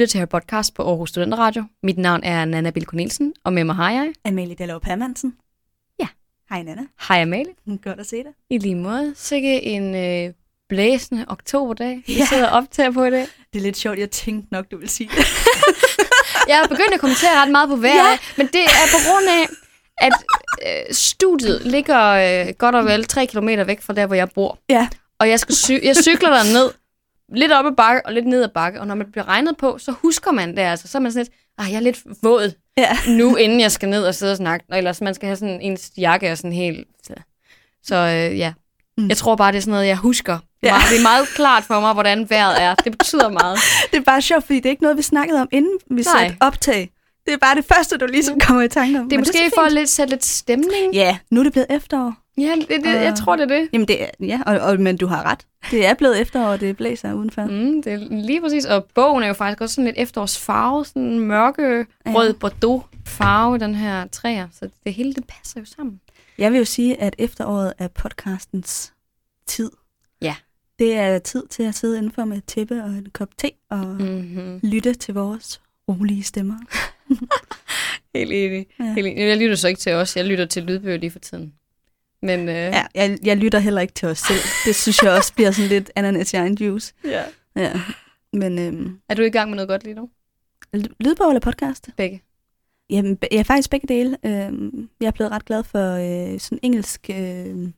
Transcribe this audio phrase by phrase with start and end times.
[0.00, 1.64] Lytter til her podcast på Aarhus Studenter Radio.
[1.82, 4.12] Mit navn er Nana Bill Cornelsen, og med mig har jeg.
[4.24, 5.34] Amalie Dallov Permansen.
[6.00, 6.06] Ja.
[6.50, 6.82] Hej Nana.
[7.08, 7.52] Hej Amalie.
[7.84, 8.32] Godt at se dig.
[8.50, 9.12] I lige måde.
[9.16, 10.34] Sikke en øh,
[10.68, 12.24] blæsende oktoberdag, vi Ja.
[12.26, 13.26] sidder og optager på i dag.
[13.52, 15.26] Det er lidt sjovt, jeg tænkte nok, du vil sige det.
[16.48, 18.18] Jeg er begyndt at kommentere ret meget på vejret, ja.
[18.36, 19.46] men det er på grund af,
[20.06, 20.12] at
[20.66, 22.00] øh, studiet ligger
[22.46, 24.58] øh, godt og vel 3 km væk fra der, hvor jeg bor.
[24.68, 24.88] Ja.
[25.18, 26.70] Og jeg, skal cy- jeg cykler der ned,
[27.34, 28.80] lidt op ad bakke og lidt ned ad bakke.
[28.80, 30.88] Og når man bliver regnet på, så husker man det altså.
[30.88, 32.96] Så er man sådan lidt, ah, jeg er lidt våd Ja.
[33.08, 34.66] nu, inden jeg skal ned og sidde og snakke.
[34.70, 36.88] Og ellers man skal have sådan en jakke er sådan helt...
[37.84, 38.52] Så øh, ja,
[38.98, 39.08] Mm.
[39.08, 40.38] jeg tror bare, det er sådan noget, jeg husker.
[40.62, 40.74] Ja.
[40.90, 42.74] Det er meget klart for mig, hvordan vejret er.
[42.74, 43.58] Det betyder meget.
[43.90, 46.22] Det er bare sjovt, fordi det er ikke noget, vi snakkede om, inden vi Nej.
[46.22, 46.90] satte optag.
[47.26, 49.08] Det er bare det første, du ligesom kommer i tanke om.
[49.08, 50.94] Det er måske så for at lidt, sætte lidt stemning.
[50.94, 52.14] Ja, nu er det blevet efterår.
[52.40, 53.68] Ja, det, det, jeg tror, det er det.
[53.72, 55.46] Jamen det er, ja, og, og, men du har ret.
[55.70, 57.42] Det er blevet efterår, og det blæser udenfor.
[57.44, 58.64] Mm, det er lige præcis.
[58.64, 60.84] Og bogen er jo faktisk også sådan lidt efterårsfarve.
[60.84, 64.48] Sådan en mørke, rød bordeaux farve, den her træer.
[64.52, 66.00] Så det hele, det passer jo sammen.
[66.38, 68.92] Jeg vil jo sige, at efteråret er podcastens
[69.46, 69.70] tid.
[70.22, 70.34] Ja.
[70.78, 73.86] Det er tid til at sidde indenfor med et tæppe og en kop te og
[73.86, 74.60] Mm-hmm.
[74.62, 76.56] lytte til vores rolige stemmer.
[78.14, 78.66] Helt enig.
[78.80, 78.94] Ja.
[78.94, 79.18] Helt enig.
[79.28, 80.16] Jeg lytter så ikke til os.
[80.16, 81.52] Jeg lytter til lydbøger lige for tiden.
[82.22, 84.38] Men øh, Ja, jeg, jeg lytter heller ikke til os selv.
[84.66, 86.94] Det synes jeg også bliver sådan lidt ananas i egen juice.
[87.04, 87.24] ja.
[87.56, 87.80] Ja.
[88.32, 90.10] Men øhm, Er du i gang med noget godt lige nu?
[90.74, 91.88] ly- lydbog eller podcast?
[91.96, 92.22] Begge.
[92.90, 94.16] Jamen, er faktisk begge dele.
[94.24, 97.68] Øhm, jeg er blevet ret glad for øh, sådan en engelsk øh,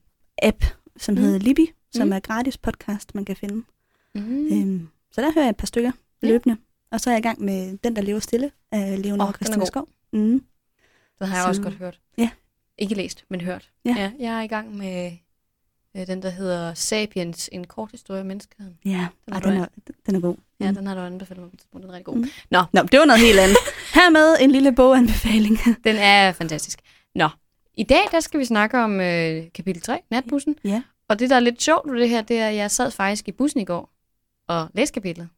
[0.42, 0.64] app,
[0.96, 1.20] som Mm.
[1.20, 2.12] hedder Libby, som Mm.
[2.12, 3.62] er gratis podcast, man kan finde.
[4.14, 4.46] Mm.
[4.46, 6.28] Øhm, så der hører jeg et par stykker Ja.
[6.28, 6.56] løbende.
[6.90, 9.34] Og så er jeg i gang med Den, der lever stille af Leonard Åh, oh,
[9.34, 9.66] Christine.
[9.66, 9.88] Skov.
[10.12, 10.18] Mm.
[11.18, 12.00] Den har jeg Så- også godt hørt.
[12.18, 12.30] Ja.
[12.78, 13.70] Ikke læst, men hørt.
[13.84, 13.94] Ja.
[13.98, 15.12] ja jeg er i gang med
[15.96, 18.78] øh, den, der hedder Sapiens, en kort historie om menneskeheden.
[18.84, 19.66] Ja, Den Ej, den, er,
[20.06, 20.36] den er god.
[20.60, 20.76] Ja, Mm.
[20.76, 21.50] den har du anbefalet mig.
[21.50, 21.82] på tidspunkt.
[21.82, 22.16] Den er rigtig god.
[22.16, 22.28] Mm.
[22.50, 23.56] Nå, Nå, det var noget helt andet.
[23.94, 25.58] Hermed en lille boganbefaling.
[25.84, 26.78] den er fantastisk.
[27.14, 27.28] Nå,
[27.74, 30.56] i dag der skal vi snakke om øh, kapitel 3, natbussen.
[30.64, 30.82] Ja.
[31.08, 33.28] Og det, der er lidt sjovt ved det her, det er, at jeg sad faktisk
[33.28, 33.90] i bussen i går
[34.48, 35.28] og læste kapitlet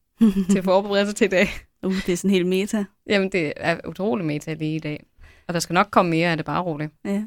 [0.50, 1.48] til forberedelse til i dag.
[1.86, 2.84] uh, det er sådan helt meta.
[3.08, 5.04] Jamen, det er utrolig meta lige i dag.
[5.48, 6.92] Og der skal nok komme mere af det, bare roligt.
[7.04, 7.22] Ja.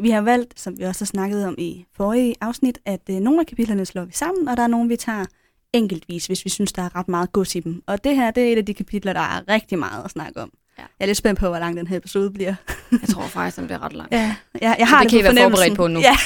[0.00, 3.40] Vi har valgt, som vi også har snakket om i forrige afsnit, at øh, nogle
[3.40, 5.24] af kapitlerne slår vi sammen, og der er nogle, vi tager
[5.72, 7.82] enkeltvis, hvis vi synes, der er ret meget gods i dem.
[7.86, 10.40] Og det her, det er et af de kapitler, der er rigtig meget at snakke
[10.42, 10.52] om.
[10.78, 10.82] Ja.
[10.82, 12.54] Jeg er lidt spændt på, hvor lang den her episode bliver.
[12.92, 14.08] Jeg tror faktisk, den bliver ret lang.
[14.12, 16.00] Ja, jeg, jeg har det det, kan I være forberedt på nu.
[16.00, 16.16] Ja.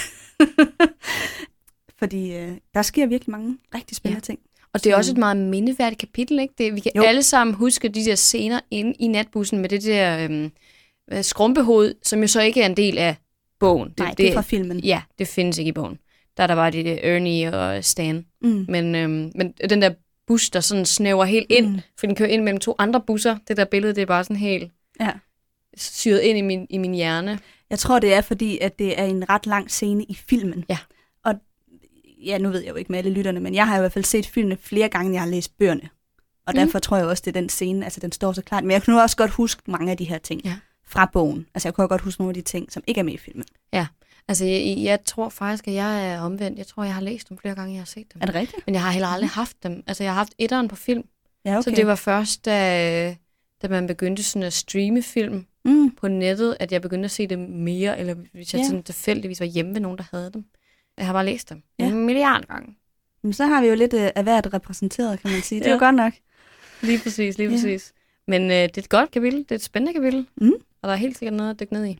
[1.98, 4.20] Fordi øh, der sker virkelig mange rigtig spændende ja.
[4.20, 4.38] ting.
[4.72, 6.54] Og det er Så- også et meget mindeværdigt kapitel, ikke?
[6.58, 7.02] Det, vi kan Jo.
[7.02, 10.50] alle sammen huske de der scener inde i natbussen med det der øhm, øh,
[11.22, 13.16] skrumpehoved, som jo så ikke er en del af
[13.60, 13.88] bogen.
[13.88, 14.80] Det, Nej, det, det er fra filmen.
[14.80, 15.98] Ja, det findes ikke i bogen.
[16.36, 18.26] Der er der bare det der Ernie og Stan.
[18.42, 18.64] Mm.
[18.68, 19.90] Men, øhm, men den der
[20.26, 21.72] bus, der sådan snæver helt ind, Mm.
[21.72, 21.80] mm.
[21.98, 23.36] for den kører ind mellem to andre busser.
[23.48, 24.70] Det der billede, det er bare sådan helt
[25.00, 25.10] Ja.
[25.76, 27.38] syret ind i min, i min hjerne.
[27.70, 30.64] Jeg tror, det er fordi, at det er en ret lang scene i filmen.
[30.68, 30.78] Ja.
[31.24, 31.34] Og
[32.26, 34.04] ja, nu ved jeg jo ikke med alle lytterne, men jeg har i hvert fald
[34.04, 35.88] set filmene flere gange, end jeg har læst bøgerne.
[36.46, 36.56] Og Mhm.
[36.56, 38.64] derfor tror jeg også, det er den scene, altså den står så klart.
[38.64, 40.54] Men jeg kunne nu også godt huske mange af de her ting Ja.
[40.92, 41.46] Fra bogen.
[41.54, 43.44] Altså jeg kunne godt huske nogle af de ting, som ikke er med i filmen.
[44.28, 46.58] Altså, jeg, jeg tror faktisk, at jeg er omvendt.
[46.58, 48.22] Jeg tror, jeg har læst dem flere gange, jeg har set dem.
[48.22, 48.66] Er det rigtigt?
[48.66, 49.82] Men jeg har heller aldrig haft dem.
[49.86, 51.04] Altså, jeg har haft etteren på film.
[51.44, 51.62] Ja, Okay.
[51.62, 53.16] Så det var først, da,
[53.62, 55.90] da man begyndte sådan at streame film Mm.
[55.90, 58.62] på nettet, at jeg begyndte at se dem mere, eller hvis jeg Ja.
[58.64, 58.68] ja.
[58.68, 60.44] sådan tilfældigvis var hjemme ved nogen, der havde dem.
[60.98, 61.84] Jeg har bare læst dem Ja.
[61.84, 61.90] ja.
[61.90, 62.76] en milliard gange.
[63.22, 65.58] Men så har vi jo lidt øh, af hvert repræsenteret, kan man sige.
[65.58, 65.74] Det er Ja.
[65.74, 66.12] jo godt nok.
[66.82, 67.54] Lige præcis, lige Ja.
[67.54, 67.92] præcis.
[68.28, 70.52] Men øh, det er et godt kapitel, det er et spændende kapitel, Mm.
[70.82, 71.98] Og der er helt sikkert noget at dykke ned i.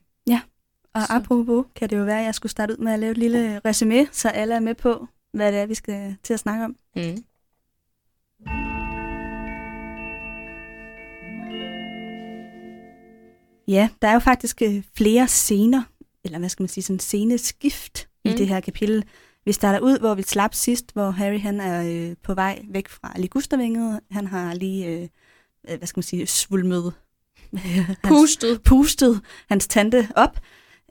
[0.95, 1.13] Og Så.
[1.13, 3.61] apropos, kan det jo være, at jeg skulle starte ud med at lave et lille
[3.65, 6.77] resume, så alle er med på, hvad det er, vi skal til at snakke om.
[6.97, 7.25] Mm.
[13.69, 15.83] Ja, der er jo faktisk øh, flere scener,
[16.25, 18.31] eller hvad skal man sige, sådan sceneskift mm.
[18.31, 19.05] i det her kapitel.
[19.45, 22.89] Vi starter ud, hvor vi slap sidst, hvor Harry han er øh, på vej væk
[22.89, 24.01] fra Ligustervinget.
[24.11, 25.09] Han har lige, øh,
[25.69, 26.93] øh, hvad skal man sige, svulmet,
[27.59, 28.63] hans, Pustet.
[28.63, 30.41] pustet hans tante op.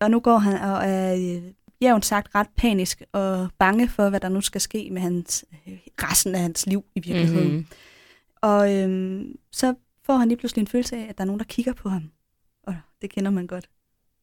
[0.02, 1.44] Og nu går han og er øh,
[1.82, 5.78] jævnt sagt ret panisk og bange for, hvad der nu skal ske med hans, øh,
[6.04, 7.48] resten af hans liv i virkeligheden.
[7.48, 7.68] Mm-hmm.
[8.42, 9.74] Og øhm, så
[10.06, 12.12] får han lige pludselig en følelse af, at der er nogen, der kigger på ham.
[12.64, 13.70] Og det kender man godt.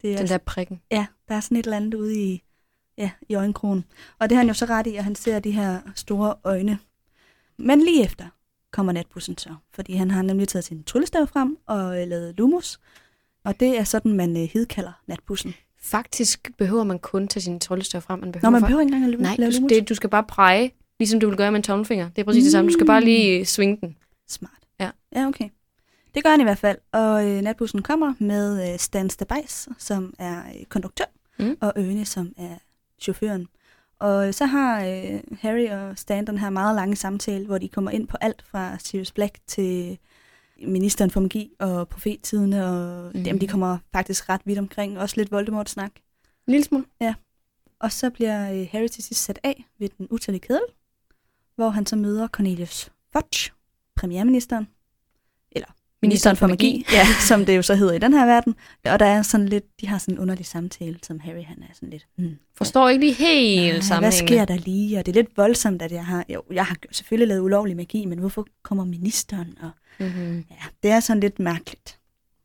[0.03, 0.81] Det er, Den der prikken.
[0.91, 2.43] Ja, der er sådan et eller andet ude i,
[2.99, 3.85] ja, i øjenkrogen.
[4.19, 6.79] Og det har han jo så ret i, at han ser de her store øjne.
[7.57, 8.25] Men lige efter
[8.79, 12.79] kommer natbussen så, fordi han har nemlig taget sin tryllestav frem og øh, lavet lumus.
[13.45, 15.55] Og det er sådan, man øh, hedkalder natbussen.
[15.83, 18.19] Faktisk behøver man kun tage sin tryllestav frem.
[18.21, 19.73] Man behøver Når man behøver ikke engang at Nej, lave du, lumus.
[19.73, 22.09] det, du skal bare præge, ligesom du vil gøre med en tommelfinger.
[22.09, 22.45] Det er præcis mm.
[22.45, 22.69] det samme.
[22.69, 23.97] Du skal bare lige svinge den.
[24.29, 24.53] Smart.
[24.81, 24.91] Ja.
[25.17, 25.49] Ja, okay.
[26.15, 26.79] Det gør han i hvert fald.
[26.93, 31.05] Og øh, natbussen kommer med øh, Stan Stabajs, som er øh, konduktør,
[31.39, 31.57] Mm.
[31.61, 32.55] og Øne, som er
[33.01, 33.47] chaufføren.
[33.99, 37.91] Og så har øh, Harry og Stan den her meget lange samtale, hvor de kommer
[37.91, 39.99] ind på alt fra Sirius Black til
[40.63, 43.23] ministeren for magi og profettidene, og mm.
[43.23, 44.99] jamen, de kommer faktisk ret vidt omkring.
[44.99, 45.91] Også lidt Voldemort-snak.
[46.47, 46.85] En lille smule.
[47.81, 50.63] Og så bliver øh, Harry til sidst sat af ved den utallige kedel,
[51.57, 53.53] hvor han så møder Cornelius Fudge,
[53.97, 54.69] premierministeren,
[56.03, 58.55] ministeren for magi, ja, som det jo så hedder i den her verden.
[58.85, 61.75] Og der er sådan lidt, de har sådan en underlig samtale, som Harry han er
[61.75, 64.29] sådan lidt, hmm, Forstår ikke lige helt hvad sammenhængen.
[64.29, 64.99] sker der lige?
[64.99, 68.05] Og det er lidt voldsomt, at jeg har, jo, jeg har selvfølgelig lavet ulovlig magi,
[68.07, 69.55] men hvorfor kommer ministeren?
[69.63, 70.45] Og Mm-hmm.
[70.51, 71.99] ja, det er sådan lidt mærkeligt.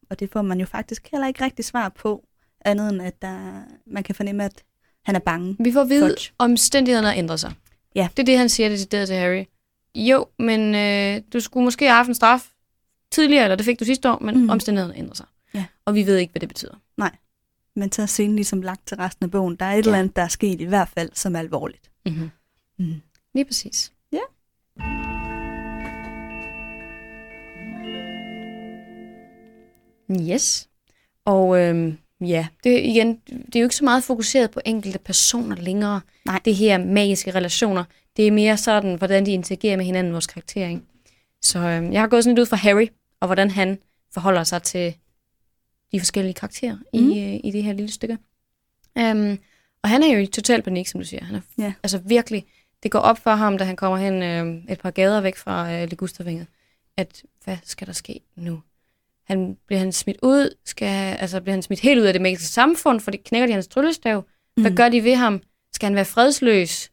[0.09, 2.23] Og det får man jo faktisk heller ikke rigtig svar på,
[2.65, 4.63] andet end at der, man kan fornemme, at
[5.05, 5.55] han er bange.
[5.59, 6.31] Vi får at vide, Fudge.
[6.37, 7.53] omstændighederne har ændret sig.
[7.95, 8.07] Ja.
[8.17, 9.43] Det er det, han siger decideret til Harry.
[9.95, 12.47] Jo, men øh, du skulle måske have haft en straf
[13.13, 14.49] tidligere, eller det fik du sidste år, men Mm.
[14.49, 15.25] omstændighederne ændrer sig.
[15.53, 15.65] Ja.
[15.85, 16.73] Og vi ved ikke, hvad det betyder.
[17.75, 19.55] Men så er scenen ligesom lagt til resten af bogen.
[19.55, 19.79] Der er et Ja.
[19.79, 21.91] eller andet, der er sket i hvert fald, som er alvorligt.
[22.05, 22.29] Mm-hmm.
[22.79, 23.01] Mm.
[23.33, 23.91] Lige præcis.
[24.11, 24.19] Ja.
[30.11, 30.69] Yes.
[31.25, 35.55] Og øhm, ja, det, igen, det er jo ikke så meget fokuseret på enkelte personer
[35.55, 36.01] længere.
[36.25, 36.39] Nej.
[36.45, 37.83] Det her magiske relationer.
[38.17, 40.67] Det er mere sådan, hvordan de interagerer med hinanden, vores karakter.
[40.67, 40.81] Ikke?
[41.41, 42.87] Så øhm, jeg har gået sådan lidt ud fra Harry,
[43.23, 43.77] og hvordan han
[44.13, 44.95] forholder sig til
[45.91, 46.99] de forskellige karakterer mm.
[46.99, 47.11] Mhm.
[47.11, 48.17] i, øh, i det her lille stykke.
[48.95, 49.37] Um,
[49.83, 51.23] og han er jo i total panik, som du siger.
[51.23, 51.73] Han er Ja.
[51.83, 52.45] altså virkelig,
[52.83, 55.73] det går op for ham, da han kommer hen øh, et par gader væk fra
[55.73, 56.47] øh, Ligustervinget,
[56.97, 58.61] at hvad skal der ske nu?
[59.23, 60.55] Han, bliver han smidt ud?
[60.65, 63.53] Skal, altså, bliver han smidt helt ud af det magiske samfund, for det knækker de
[63.53, 64.25] hans tryllestav?
[64.61, 64.77] Hvad Mm.
[64.77, 65.41] gør de ved ham?
[65.73, 66.91] Skal han være fredsløs?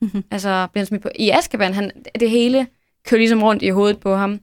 [0.00, 0.24] Mhm.
[0.30, 1.74] Altså, bliver han smidt på i Azkaban?
[1.74, 1.90] Han,
[2.20, 2.66] det hele
[3.04, 4.40] kører ligesom rundt i hovedet på ham,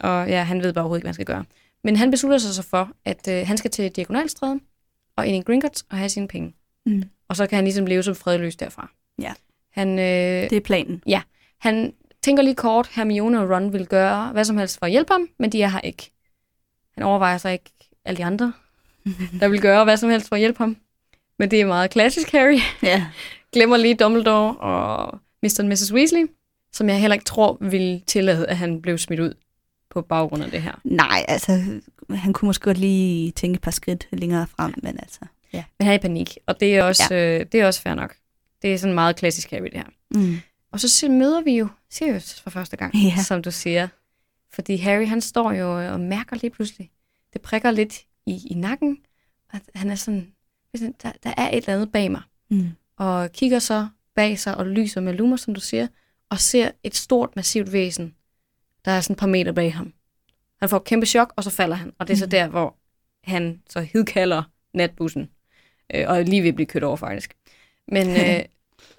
[0.00, 1.44] og ja, han ved bare overhovedet ikke, hvad han skal gøre.
[1.84, 4.60] Men han beslutter sig så for, at øh, han skal til Diagonalstræde
[5.16, 6.54] og ind i Gringotts og have sine penge.
[6.86, 7.02] Mm.
[7.28, 8.90] Og så kan han ligesom leve som fredløs derfra.
[9.22, 9.32] Ja.
[9.70, 11.02] Han, øh, Det er planen.
[11.58, 11.92] han
[12.22, 15.28] tænker lige kort, Hermione og Ron vil gøre hvad som helst for at hjælpe ham,
[15.38, 16.10] men de er her ikke.
[16.94, 17.70] Han overvejer sig ikke
[18.04, 18.52] alle de andre,
[19.40, 20.76] der vil gøre hvad som helst for at hjælpe ham.
[21.38, 22.58] Men det er meget klassisk Harry.
[22.82, 23.06] Ja.
[23.52, 25.56] Glemmer lige Dumbledore og Mr.
[25.58, 25.92] og Mrs.
[25.92, 26.26] Weasley,
[26.72, 29.34] som jeg heller ikke tror vil tillade, at han blev smidt ud
[29.90, 30.80] på baggrund af det her.
[30.84, 35.20] Nej, altså, han kunne måske godt lige tænke et par skridt længere frem, men altså,
[35.52, 35.64] ja.
[35.78, 37.38] Men han er i panik, og det er også, ja.
[37.40, 38.16] øh, det er også fair nok.
[38.62, 39.84] Det er sådan meget klassisk Harry, det her.
[40.10, 40.36] Mm.
[40.72, 43.22] Og så møder vi jo Sirius for første gang, Ja.
[43.22, 43.88] som du siger.
[44.52, 46.90] Fordi Harry, han står jo og mærker lige pludselig,
[47.32, 48.98] det prikker lidt i, i nakken,
[49.52, 50.32] at han er sådan,
[51.02, 52.22] der, der er et eller andet bag mig.
[52.50, 52.68] Mm.
[52.96, 55.86] Og kigger så bag sig og lyser med lummer, som du siger,
[56.30, 58.14] og ser et stort, massivt væsen,
[58.84, 59.92] der er sådan et par meter bag ham.
[60.60, 61.92] Han får et kæmpe chok, og så falder han.
[61.98, 62.30] Og det er så Mhm.
[62.30, 62.76] der, hvor
[63.24, 64.42] han så hidkalder
[64.74, 65.30] natbussen,
[65.94, 67.34] øh, og lige ved at blive kørt over faktisk.
[67.88, 68.44] Men øh,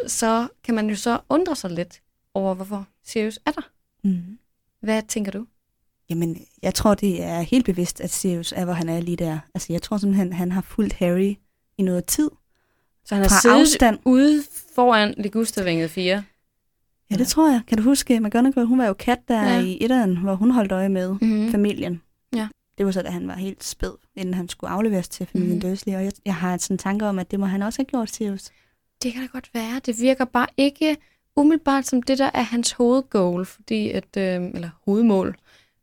[0.08, 2.02] så kan man jo så undre sig lidt
[2.34, 3.62] over, hvorfor Sirius er der.
[4.04, 4.40] Mm.
[4.82, 5.46] Hvad tænker du?
[6.10, 9.40] Jamen, jeg tror, det er helt bevidst, at Sirius er, hvor han er lige der.
[9.54, 11.36] Altså, jeg tror simpelthen, han har fulgt Harry
[11.78, 12.30] i noget tid.
[13.06, 14.00] Så han har siddet afstand.
[14.06, 14.44] ude
[14.76, 16.24] foran Ligustervinget 4.
[17.12, 17.62] Ja, det tror jeg.
[17.68, 19.62] Kan du huske, McGonagall, hun var jo kat der Ja.
[19.62, 21.52] i etteren, hvor hun holdt øje med Mm-hmm.
[21.52, 22.02] familien.
[22.36, 22.48] Ja.
[22.78, 25.66] Det var så, da han var helt spæd, inden han skulle afleveres til familien Mhm.
[25.66, 25.70] mm.
[25.70, 25.94] Dursley.
[25.96, 28.50] Og jeg, jeg har sådan tanker om, at det må han også have gjort, Sirius.
[29.04, 29.82] Det kan da godt være.
[29.86, 30.98] Det virker bare ikke
[31.36, 35.36] umiddelbart som det, der er hans hovedgoal, fordi at, øh, eller hovedmål.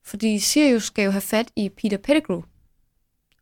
[0.05, 2.43] Fordi Sirius skal jo have fat i Peter Pettigrew,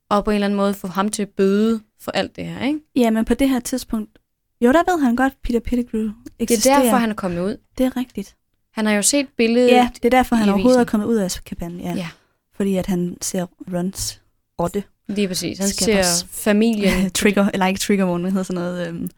[0.08, 2.64] og på en eller anden måde få ham til at bøde for alt det her,
[2.66, 2.80] ikke?
[2.96, 4.18] Ja, men på det her tidspunkt,
[4.60, 6.76] jo, der ved han godt, Peter Pettigrew Det eksisterer.
[6.78, 7.56] er derfor, han er kommet ud.
[7.78, 8.36] Det er rigtigt.
[8.72, 9.70] Han har jo set billedet.
[9.70, 11.80] Ja, det er derfor, han overhovedet er kommet ud af kabanen.
[11.80, 11.94] Ja.
[11.94, 12.08] Ja.
[12.56, 14.22] Fordi at han ser Rons
[14.60, 14.82] rotte.
[15.08, 15.58] Lige præcis.
[15.58, 17.10] Han Skal ser familien.
[17.20, 18.88] trigger, eller ikke trigger warning, hedder sådan noget.
[18.88, 19.10] Øhm,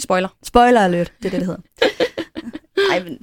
[0.00, 0.28] Spoiler.
[0.42, 1.62] spoiler alert, det er det, det hedder.
[2.92, 3.18] Ej, men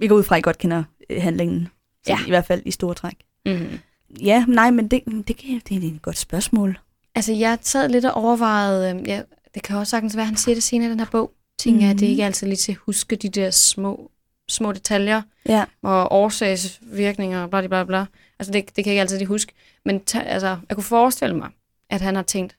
[0.00, 1.68] vi går ud fra, at I godt kender øh, handlingen.
[2.06, 2.18] Så Ja.
[2.26, 3.16] I hvert fald i store træk.
[3.46, 3.78] Mm-hmm.
[4.22, 6.78] Ja, nej, men det, det, kan- det er et godt spørgsmål.
[7.14, 9.22] Altså, jeg sad lidt og overvejede, øh, ja,
[9.56, 11.32] det kan også sagtens være, at han siger det senere i den her bog.
[11.58, 12.10] Tænker jeg, at det Mhm.
[12.10, 14.10] ikke altid lige til at huske de der små,
[14.48, 15.64] små detaljer, Ja.
[15.82, 18.06] og årsagsvirkninger og bla bla bla.
[18.38, 19.52] Altså, det, det kan jeg ikke altid lige huske.
[19.84, 21.50] Men ta, altså, jeg kunne forestille mig,
[21.90, 22.56] at han har tænkt,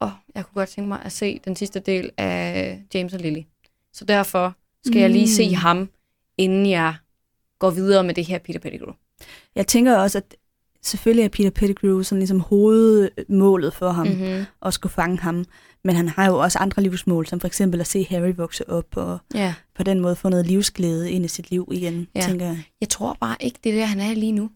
[0.00, 3.20] åh, oh, jeg kunne godt tænke mig at se den sidste del af James og
[3.20, 3.42] Lily.
[3.92, 4.54] Så derfor
[4.86, 5.54] skal jeg lige se Mm.
[5.54, 5.88] ham,
[6.38, 6.94] inden jeg
[7.58, 8.92] går videre med det her Peter Pettigrew.
[9.54, 10.34] Jeg tænker også, at
[10.82, 14.44] selvfølgelig er Peter Pettigrew sådan ligesom hovedmålet for ham, mm-hmm.
[14.62, 15.44] At skulle fange ham.
[15.84, 18.96] Men han har jo også andre livsmål, som for eksempel at se Harry vokse op,
[18.96, 19.54] og Ja.
[19.74, 22.20] på den måde få noget livsglæde ind i sit liv igen, ja.
[22.20, 22.64] tænker jeg.
[22.80, 24.50] Jeg tror bare ikke, det er der, han er lige nu.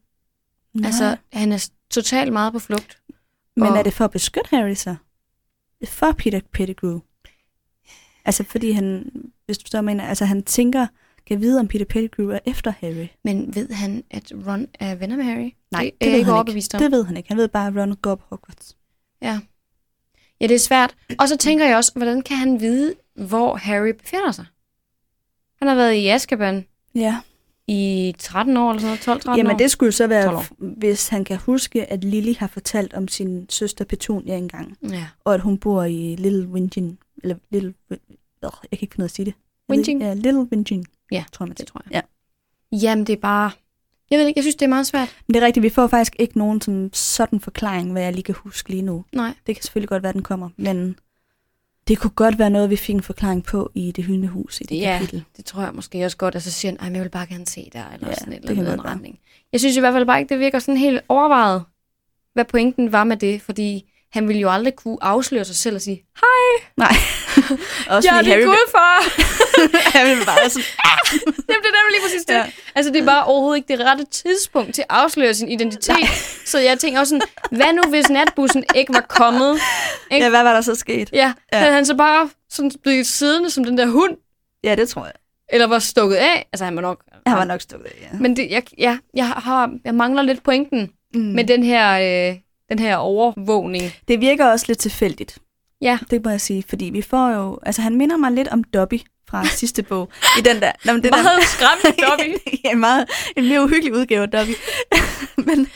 [0.74, 0.86] Nej.
[0.86, 2.98] Altså, han er totalt meget på flugt.
[3.56, 4.96] Men og- er det for at beskytte Harry så?
[5.88, 6.98] For Peter Pettigrew?
[8.24, 9.10] Altså fordi han,
[9.46, 10.86] hvis du så mener, altså han tænker,
[11.26, 13.06] kan vide om Peter Pettigrew er efter Harry.
[13.24, 15.50] Men ved han, at Ron er venner med Harry?
[15.70, 16.80] Nej, det, det er ved ikke han overbevist om.
[16.80, 17.28] Det ved han ikke.
[17.28, 18.76] Han ved bare, at Ron går på Hogwarts.
[19.22, 19.40] Ja.
[20.40, 20.94] ja, det er svært.
[21.18, 24.44] Og så tænker jeg også, hvordan kan han vide, hvor Harry befinder sig?
[25.58, 27.20] Han har været i Azkaban Ja.
[27.66, 29.36] i 13 år, eller sådan noget, 12-13 år.
[29.36, 32.94] Jamen det skulle jo så 12 være, hvis han kan huske, at Lily har fortalt
[32.94, 35.06] om sin søster Petunia engang, Ja.
[35.24, 37.74] og at hun bor i Little Wingin, eller Little,
[38.42, 39.34] jeg kan ikke finde ud af at sige det.
[39.70, 40.02] Winging?
[40.02, 41.66] Ja, Little Wingin, Ja, tror man det til.
[41.66, 42.02] tror jeg.
[42.72, 42.76] Ja.
[42.78, 43.50] Jamen, det er bare...
[44.10, 45.16] Jeg ved ikke, jeg synes, det er meget svært.
[45.26, 48.22] Men det er rigtigt, vi får faktisk ikke nogen som sådan forklaring, hvad jeg lige
[48.22, 49.04] kan huske lige nu.
[49.12, 49.34] Nej.
[49.46, 50.98] Det kan selvfølgelig godt være, den kommer, men
[51.88, 54.64] det kunne godt være noget, vi fik en forklaring på i det hyldende hus i
[54.64, 55.24] det Ja, kapitel.
[55.36, 56.34] det tror jeg måske også godt.
[56.34, 58.32] Og så siger han, "Ej, men jeg vil bare gerne se der, eller Ja, sådan
[58.32, 59.18] et det eller andet retning.
[59.52, 61.64] Jeg synes i hvert fald bare ikke, det virker sådan helt overvejet,
[62.34, 65.82] hvad pointen var med det, fordi han ville jo aldrig kunne afsløre sig selv og
[65.82, 66.92] sige, hej, Nej.
[67.88, 68.96] Også jeg er din Harry, gudfar.
[69.98, 70.64] Harry vil bare sådan,
[71.50, 72.34] Jamen, det er nemlig lige præcis det.
[72.34, 72.44] Ja.
[72.74, 76.08] Altså, det er bare overhovedet ikke det rette tidspunkt til at afsløre sin identitet.
[76.46, 79.58] Så jeg tænker også sådan, hvad nu hvis natbussen ikke var kommet?
[80.10, 80.24] Ikke?
[80.24, 81.10] ja, hvad var der så sket?
[81.12, 81.58] Ja, Ja.
[81.58, 84.16] havde han så bare sådan blevet siddende som den der hund,
[84.64, 85.12] Ja, det tror jeg.
[85.52, 86.48] eller var stukket af?
[86.52, 87.02] Altså, han var nok...
[87.26, 88.18] Han var nok stukket af, ja.
[88.18, 91.20] Men det, jeg, ja, jeg, har, jeg mangler lidt pointen mm.
[91.20, 91.92] med den her,
[92.30, 92.36] øh,
[92.70, 93.84] den her overvågning.
[94.08, 95.38] Det virker også lidt tilfældigt.
[95.82, 95.98] Ja.
[96.10, 97.58] Det må jeg sige, fordi vi får jo...
[97.62, 100.10] Altså, han minder mig lidt om Dobby fra sidste bog.
[100.38, 100.72] I den der...
[100.84, 102.50] Nå, men det Meget der, skræmmende, Dobby.
[102.64, 104.50] ja, en meget, en mere uhyggelig udgave af Dobby.
[105.48, 105.66] men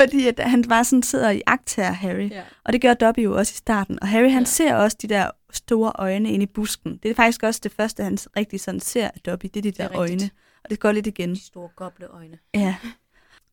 [0.00, 2.30] fordi at han bare sådan sidder i agt her, Harry.
[2.30, 2.42] Ja.
[2.64, 3.98] Og det gør Dobby jo også i starten.
[4.02, 4.44] Og Harry, han Ja.
[4.44, 6.96] ser også de der store øjne inde i busken.
[7.02, 9.46] Det er faktisk også det første, han rigtig sådan ser af Dobby.
[9.54, 10.30] Det er de der er øjne.
[10.64, 11.30] Og det går lidt igen.
[11.34, 12.38] De store gobleøjne.
[12.54, 12.74] Ja.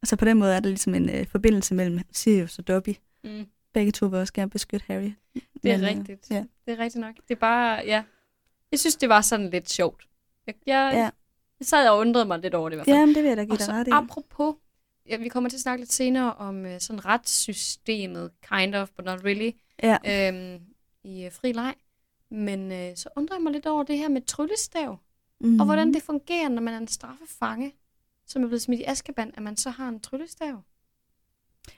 [0.01, 2.95] Og så på den måde er der ligesom en øh, forbindelse mellem Sirius og Dobby.
[3.23, 3.45] Mm.
[3.73, 5.11] Begge to vil også gerne beskytte Harry.
[5.63, 6.31] Det er Men, øh, rigtigt.
[6.31, 6.45] Ja.
[6.65, 7.15] Det er rigtigt nok.
[7.27, 8.03] Det er bare, ja.
[8.71, 10.07] Jeg synes, det var sådan lidt sjovt.
[10.47, 10.99] Jeg, jeg, Ja.
[11.59, 12.97] jeg sad og undrede mig lidt over det i hvert fald.
[12.97, 13.91] Ja, men det vil jeg da give og dig ret i.
[13.93, 14.55] apropos,
[15.09, 19.05] ja, vi kommer til at snakke lidt senere om uh, sådan retssystemet, kind of, but
[19.05, 19.51] not really,
[19.83, 19.97] Ja.
[20.29, 20.61] øhm,
[21.03, 21.73] i uh, fri leg.
[22.31, 24.97] Men uh, så undrer jeg mig lidt over det her med tryllestav,
[25.43, 25.59] Mm.
[25.59, 27.73] og hvordan det fungerer, når man er en straffefange,
[28.27, 30.61] som er blevet smidt i Azkaban, at man så har en tryllestav.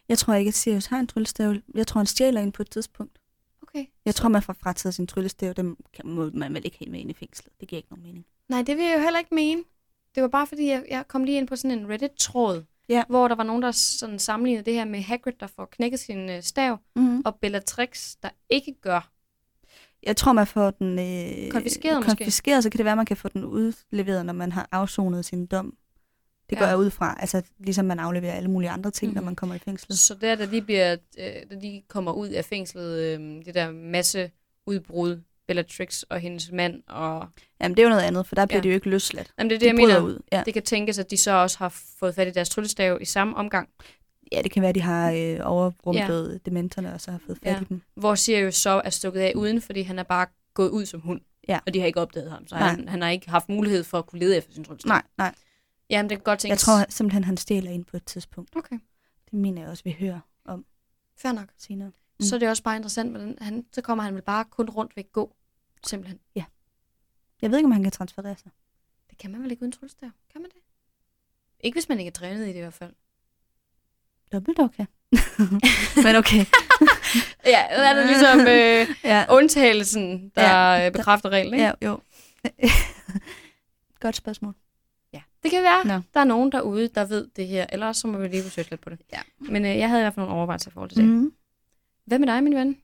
[0.10, 1.56] Jeg tror ikke, at Sirius har en tryllestav.
[1.76, 3.20] Jeg tror, han stjæler en på et tidspunkt.
[3.62, 3.86] Okay.
[4.06, 5.54] Jeg tror, man får frataget sin tryllestav.
[5.54, 7.54] Dem kan, må man vel ikke have med ind i fængslet.
[7.60, 8.26] Det giver ikke nogen mening.
[8.50, 9.64] Nej, det vil jeg jo heller ikke mene.
[10.16, 13.04] Det var bare fordi, jeg, jeg kom lige ind på sådan en Reddit-tråd, Ja.
[13.10, 16.30] hvor der var nogen, der sådan sammenlignede det her med Hagrid, der får knækket sin
[16.30, 17.22] øh, stav, Mm.
[17.26, 19.10] og Bellatrix, der ikke gør.
[20.04, 22.08] Jeg tror, man får den øh, Konfiskeret måske?
[22.18, 25.46] konfiskeret, så kan det være, man kan få den udleveret, når man har afsonet sin
[25.46, 25.78] dom.
[26.50, 26.70] Det går Ja.
[26.70, 27.18] jeg ud fra.
[27.20, 29.16] Altså, ligesom man afleverer alle mulige andre ting, mm-hmm.
[29.16, 29.26] når Mhm.
[29.26, 30.00] man kommer i fængslet.
[30.00, 33.72] Så der, da de, bliver, øh, da de kommer ud af fængslet, øh, det der
[33.72, 34.32] masse
[34.68, 37.28] udbrud, Bellatrix og hendes mand, og
[37.62, 38.64] Jamen, det er jo noget andet, for der bliver Ja.
[38.64, 39.32] de jo ikke løsladt.
[39.40, 40.00] Jamen, det er det, De jeg mener.
[40.02, 40.20] ud.
[40.32, 40.44] Ja.
[40.46, 41.70] Det kan tænkes, at de så også har
[42.00, 43.70] fået fat i deres tryllestav i samme omgang,
[44.32, 46.38] ja, det kan være, at de har øh, overrumplet ja.
[46.50, 47.62] dementerne, og så har fået fat Ja.
[47.62, 47.82] i dem.
[47.96, 51.22] hvor Sirius så er stukket af uden, fordi han er bare gået ud som hund.
[51.48, 51.60] Ja.
[51.68, 52.68] Og de har ikke opdaget ham, så Nej.
[52.70, 54.90] han, han har ikke haft mulighed for at kunne lede efter sin tryllestav.
[54.90, 55.34] Nej, nej.
[55.94, 56.50] Jamen, det kan godt tænkes.
[56.52, 58.56] Jeg tror simpelthen, han stjæler ind på et tidspunkt.
[58.56, 58.80] Okay,
[59.26, 60.20] Det mener jeg også, vi hører
[61.18, 61.48] fair nok.
[61.58, 61.92] senere.
[62.20, 62.26] Mm.
[62.26, 64.96] Så er det også bare interessant, hvordan han, så kommer han vel bare kun rundt
[64.98, 65.36] ved gå,
[65.88, 66.20] simpelthen.
[67.42, 68.52] Jeg ved ikke, om han kan transferere sig.
[69.10, 70.10] Det kan man vel ikke uden tryllestav?
[70.32, 70.60] Kan man det?
[71.60, 72.94] Ikke hvis man ikke er trænet i det i hvert fald.
[74.32, 74.86] Dobbelt okay.
[76.06, 76.46] Men okay.
[77.46, 79.26] Ja, der er det ligesom øh, ja.
[79.30, 80.74] undtagelsen, der Ja.
[80.84, 80.90] ja.
[80.90, 81.66] bekræfter reglen, ikke?
[81.66, 82.00] ja, jo.
[84.00, 84.56] Godt spørgsmål.
[85.44, 86.04] Det kan være, Nå.
[86.14, 88.68] der er nogen derude, der ved det her, eller også så må vi lige besøge
[88.70, 89.00] lidt på det.
[89.14, 89.20] Ja.
[89.40, 91.06] Men øh, jeg havde i hvert fald nogle overvejelser i forhold til det.
[91.06, 91.16] Mm.
[91.16, 91.34] Mm.
[92.06, 92.78] Hvad med dig, min ven?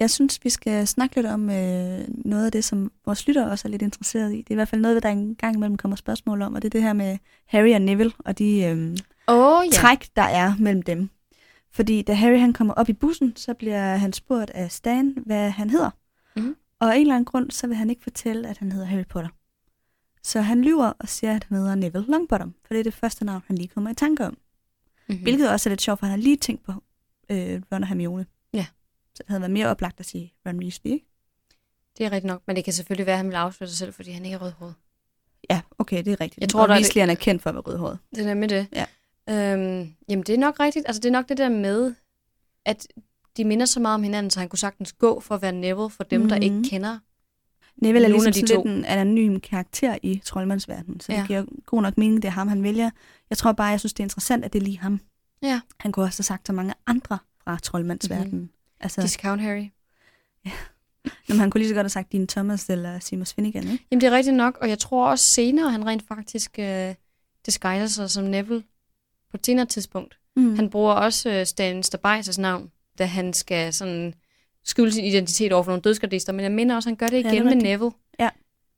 [0.00, 3.68] Jeg synes, vi skal snakke lidt om øh, noget af det, som vores lyttere også
[3.68, 4.36] er lidt interesseret i.
[4.36, 6.68] Det er i hvert fald noget, der en gang imellem kommer spørgsmål om, og det
[6.68, 9.70] er det her med Harry og Neville og de øh, oh, ja.
[9.72, 11.10] træk, der er mellem dem.
[11.72, 15.50] Fordi da Harry han kommer op i bussen, så bliver han spurgt af Stan, hvad
[15.50, 15.90] han hedder.
[16.36, 16.56] Mhm.
[16.78, 19.06] Og af en eller anden grund, så vil han ikke fortælle, at han hedder Harry
[19.08, 19.30] Potter.
[20.22, 23.24] Så han lyver og siger, at han hedder Neville Longbottom, for det er det første
[23.24, 24.32] navn, han lige kommer i tanke om.
[24.32, 25.16] Mm-hmm.
[25.16, 25.22] Mm.
[25.22, 26.72] Hvilket også er lidt sjovt, for han har lige tænkt på
[27.30, 28.26] øh, Ron og Hermione.
[28.52, 28.66] Ja.
[29.14, 31.06] Så det havde været mere oplagt at sige Ron Weasley, ikke?
[31.98, 33.92] Det er rigtigt nok, men det kan selvfølgelig være, at han vil afsløre sig selv,
[33.92, 34.74] fordi han ikke er rødhåret.
[35.50, 36.40] Ja, okay, det er rigtigt.
[36.40, 37.98] Jeg tror, og er Weasley'erne er kendt for at være rødhåret.
[38.14, 38.66] Det er nemlig det.
[38.72, 38.86] Ja.
[39.28, 40.84] Øhm, jamen, det er nok rigtigt.
[40.88, 41.94] Altså, det er nok det der med,
[42.64, 42.86] at
[43.36, 45.90] de minder så meget om hinanden, så han kunne sagtens gå for at være Neville
[45.90, 46.28] for dem, mm-hmm.
[46.28, 46.42] der Mhm.
[46.58, 46.98] ikke kender.
[47.80, 48.62] Neville er ligesom af de sådan to.
[48.64, 51.16] lidt en anonym karakter i troldmandsverdenen, så ja.
[51.16, 51.20] Ja.
[51.20, 52.90] det giver god nok mening, det er ham, han vælger.
[53.30, 55.00] Jeg tror bare, jeg synes, det er interessant, at det er lige ham.
[55.42, 55.60] Ja.
[55.80, 58.30] Han kunne også have sagt så mange andre fra troldmandsverdenen.
[58.32, 58.50] Mm-hmm.
[58.80, 59.66] Altså, Discount Harry.
[61.28, 63.84] jamen, han kunne lige så godt have sagt Dean Thomas eller Seamus Finnegan, ikke?
[63.90, 66.94] Jamen, det er rigtigt nok, og jeg tror også senere, han rent faktisk øh,
[67.46, 68.62] disguiser sig som Neville
[69.30, 70.18] på et senere tidspunkt.
[70.36, 70.56] Mm.
[70.56, 74.14] Han bruger også øh, Stan Stabajs navn, da han skal sådan
[74.64, 77.24] skjule sin identitet over for nogle dødsgardister, men jeg mener også, at han gør det
[77.24, 77.70] Ja, det igen med rigtigt.
[77.70, 77.90] Neville.
[78.18, 78.28] Ja.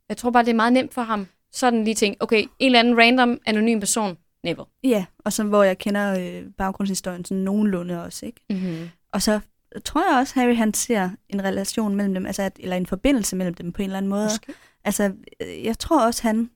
[0.09, 1.27] Jeg tror bare, det er meget nemt for ham.
[1.53, 4.65] Sådan lige tænke, okay, en eller anden random, anonym person, Neville.
[4.85, 8.41] Ja, og så hvor jeg kender øh, baggrundshistorien sådan nogenlunde også, ikke?
[8.51, 8.89] Mm-hmm.
[9.13, 9.41] Og så
[9.85, 13.37] tror jeg også, Harry han ser en relation mellem dem, altså at, eller en forbindelse
[13.37, 14.25] mellem dem på en eller anden måde.
[14.25, 14.53] Måske.
[14.85, 16.51] Altså, øh, jeg tror også, han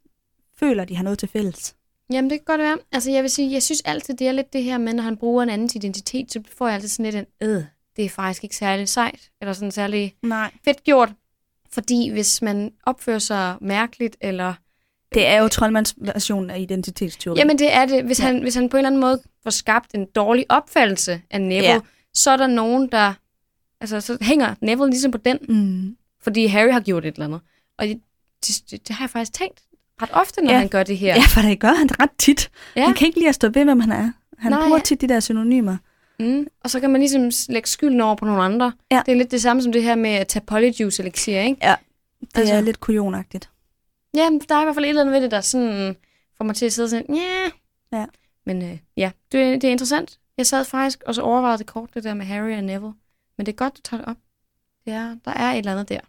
[0.59, 1.77] føler, at de har noget til fælles.
[2.13, 2.79] Jamen, det kan godt være.
[2.93, 5.17] Altså, jeg vil sige, jeg synes altid, det er lidt det her med, når han
[5.17, 7.65] bruger en andens identitet, så får jeg altid sådan lidt en, øh,
[7.97, 10.51] det er faktisk ikke særlig sejt, eller sådan særlig Nej.
[10.65, 11.13] fedt gjort.
[11.73, 14.55] Fordi hvis man opfører sig mærkeligt, eller...
[15.15, 17.39] Det er jo troldmandsversionen af identitetsteori.
[17.39, 18.05] Jamen, det er det.
[18.05, 18.25] Hvis, Ja.
[18.25, 21.69] han, hvis han på en eller anden måde får skabt en dårlig opfattelse af Neville,
[21.69, 21.81] Ja.
[22.15, 23.13] så er der nogen, der...
[23.81, 25.97] Altså, så hænger Neville ligesom på den, Mm.
[26.23, 27.41] fordi Harry har gjort et eller andet.
[27.79, 28.01] Og det,
[28.71, 29.61] det, det har jeg faktisk tænkt
[30.03, 30.59] ret ofte, når Ja.
[30.59, 31.15] han gør det her.
[31.15, 32.51] Ja, for det gør han ret tit.
[32.77, 32.85] Ja.
[32.85, 34.13] Han kan ikke lide at stå ved, hvem han er.
[34.39, 34.63] Han Nej.
[34.67, 35.77] bruger tit de der synonymer.
[36.21, 36.47] Mm.
[36.61, 38.73] Og så kan man ligesom lægge skylden over på nogle andre.
[38.91, 39.03] Ja.
[39.07, 41.61] Det er lidt det samme som det her med at tage polyjuice elixir, ikke?
[42.21, 43.51] Det altså, er lidt kujonagtigt.
[44.15, 45.97] Ja, der er i hvert fald et eller andet ved det, der sådan
[46.37, 47.51] får mig til at sidde sådan, ja.
[47.99, 48.07] Ja.
[48.47, 50.19] Men øh, ja, det, det er interessant.
[50.37, 52.93] Jeg sad faktisk og så overvejede det kort, det der med Harry og Neville.
[53.37, 54.17] Men det er godt, du tager det op.
[54.87, 56.01] Er, der er et eller andet der.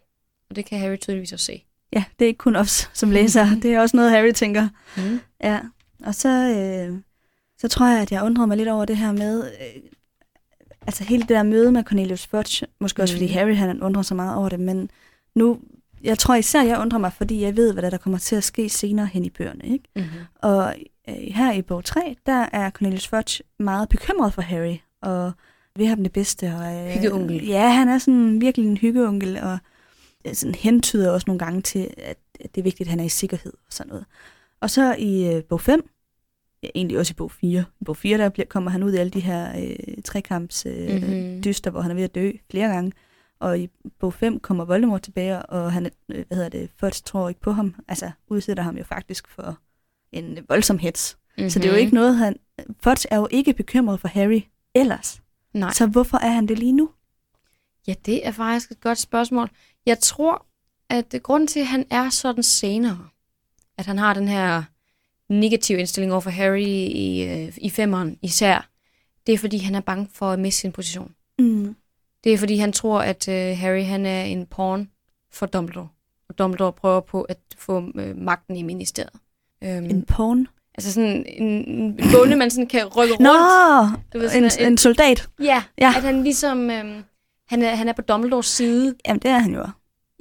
[0.50, 1.64] Og det kan Harry tydeligvis også se.
[1.92, 3.46] Ja, det er ikke kun os som læser.
[3.62, 4.68] Det er også noget, Harry tænker.
[4.96, 5.20] Mm.
[5.42, 5.60] Ja,
[6.04, 6.98] og så, øh,
[7.58, 9.82] så tror jeg, at jeg undrede mig lidt over det her med, øh,
[10.88, 13.18] altså hele det der møde med Cornelius Fudge, måske også Mhm.
[13.20, 14.90] fordi Harry han undrer sig meget over det, men
[15.34, 15.58] nu,
[16.02, 18.44] jeg tror især, jeg undrer mig, fordi jeg ved, hvad der, der kommer til at
[18.44, 19.84] ske senere hen i bøgerne, ikke?
[19.96, 20.08] Mm-hmm.
[20.42, 20.74] Og
[21.08, 25.32] øh, her i bog 3, der er Cornelius Fudge meget bekymret for Harry, og
[25.76, 26.44] vil have dem det bedste.
[26.58, 27.46] Og, øh, Hyggeonkel.
[27.46, 29.58] Ja, han er sådan virkelig en hyggeonkel, og
[30.26, 33.04] øh, sådan hentyder også nogle gange til, at, at det er vigtigt, at han er
[33.04, 34.04] i sikkerhed og sådan noget.
[34.60, 35.88] Og så i øh, bog 5,
[36.62, 37.64] ja, egentlig også i bog 4.
[37.80, 40.88] I bog 4, der bliver, kommer han ud af alle de her øh, trekamps øh,
[40.94, 41.04] Mhm.
[41.10, 41.42] mm-hmm.
[41.42, 42.92] dyster, hvor han er ved at dø flere gange.
[43.40, 43.68] Og i
[44.00, 47.52] bog 5 kommer Voldemort tilbage, og han, øh, hvad hedder det, først tror ikke på
[47.52, 47.74] ham.
[47.88, 49.58] Altså, udsætter ham jo faktisk for
[50.12, 51.18] en voldsom hets.
[51.36, 51.50] Mm-hmm.
[51.50, 52.36] Så det er jo ikke noget, han...
[52.82, 54.40] Fudge er jo ikke bekymret for Harry
[54.74, 55.22] ellers.
[55.54, 55.72] Nej.
[55.72, 56.90] Så hvorfor er han det lige nu?
[57.86, 59.50] Ja, det er faktisk et godt spørgsmål.
[59.86, 60.46] Jeg tror,
[60.90, 63.08] at grunden til, at han er sådan senere,
[63.78, 64.62] at han har den her
[65.28, 68.68] negative indstilling over for Harry i, øh, i femmeren især,
[69.26, 71.12] det er, fordi han er bange for at miste sin position.
[71.38, 71.76] Mm.
[72.24, 74.90] Det er, fordi han tror, at øh, Harry han er en pawn
[75.32, 75.88] for Dumbledore.
[76.28, 79.12] Og Dumbledore prøver på at få øh, magten i ministeriet.
[79.64, 80.48] Øhm, En pawn?
[80.74, 83.22] altså sådan en, en bonde, man sådan kan rykke rundt.
[83.22, 85.28] Nå, Du ved, en, sådan, en soldat.
[85.42, 85.92] Ja, Ja.
[85.96, 86.70] at han ligesom...
[86.70, 87.02] Øhm,
[87.48, 88.94] han, er, han er på Dumbledores side.
[89.08, 89.66] Jamen, det er han jo.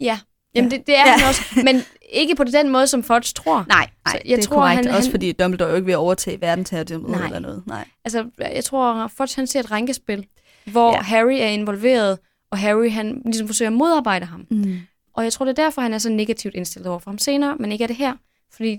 [0.01, 0.19] Ja,
[0.55, 1.07] Jamen, det, det er Ja.
[1.07, 1.17] ja.
[1.17, 3.65] han også, men ikke på den måde, som Fudge tror.
[3.69, 4.85] Nej, Så nej jeg det er tror, korrekt.
[4.85, 7.63] han- Også han- fordi Dumbledore jo ikke vil overtage verdensherredømmet eller noget.
[7.65, 7.87] Nej.
[8.05, 10.25] Altså, jeg tror, Fudge han ser et rænkespil,
[10.65, 11.01] hvor Ja.
[11.01, 12.19] Harry er involveret,
[12.51, 14.47] og Harry han ligesom forsøger at modarbejde ham.
[14.51, 14.79] Mm.
[15.13, 17.55] Og jeg tror, det er derfor, han er så negativt indstillet over for ham senere,
[17.59, 18.13] men ikke er det her.
[18.53, 18.77] Fordi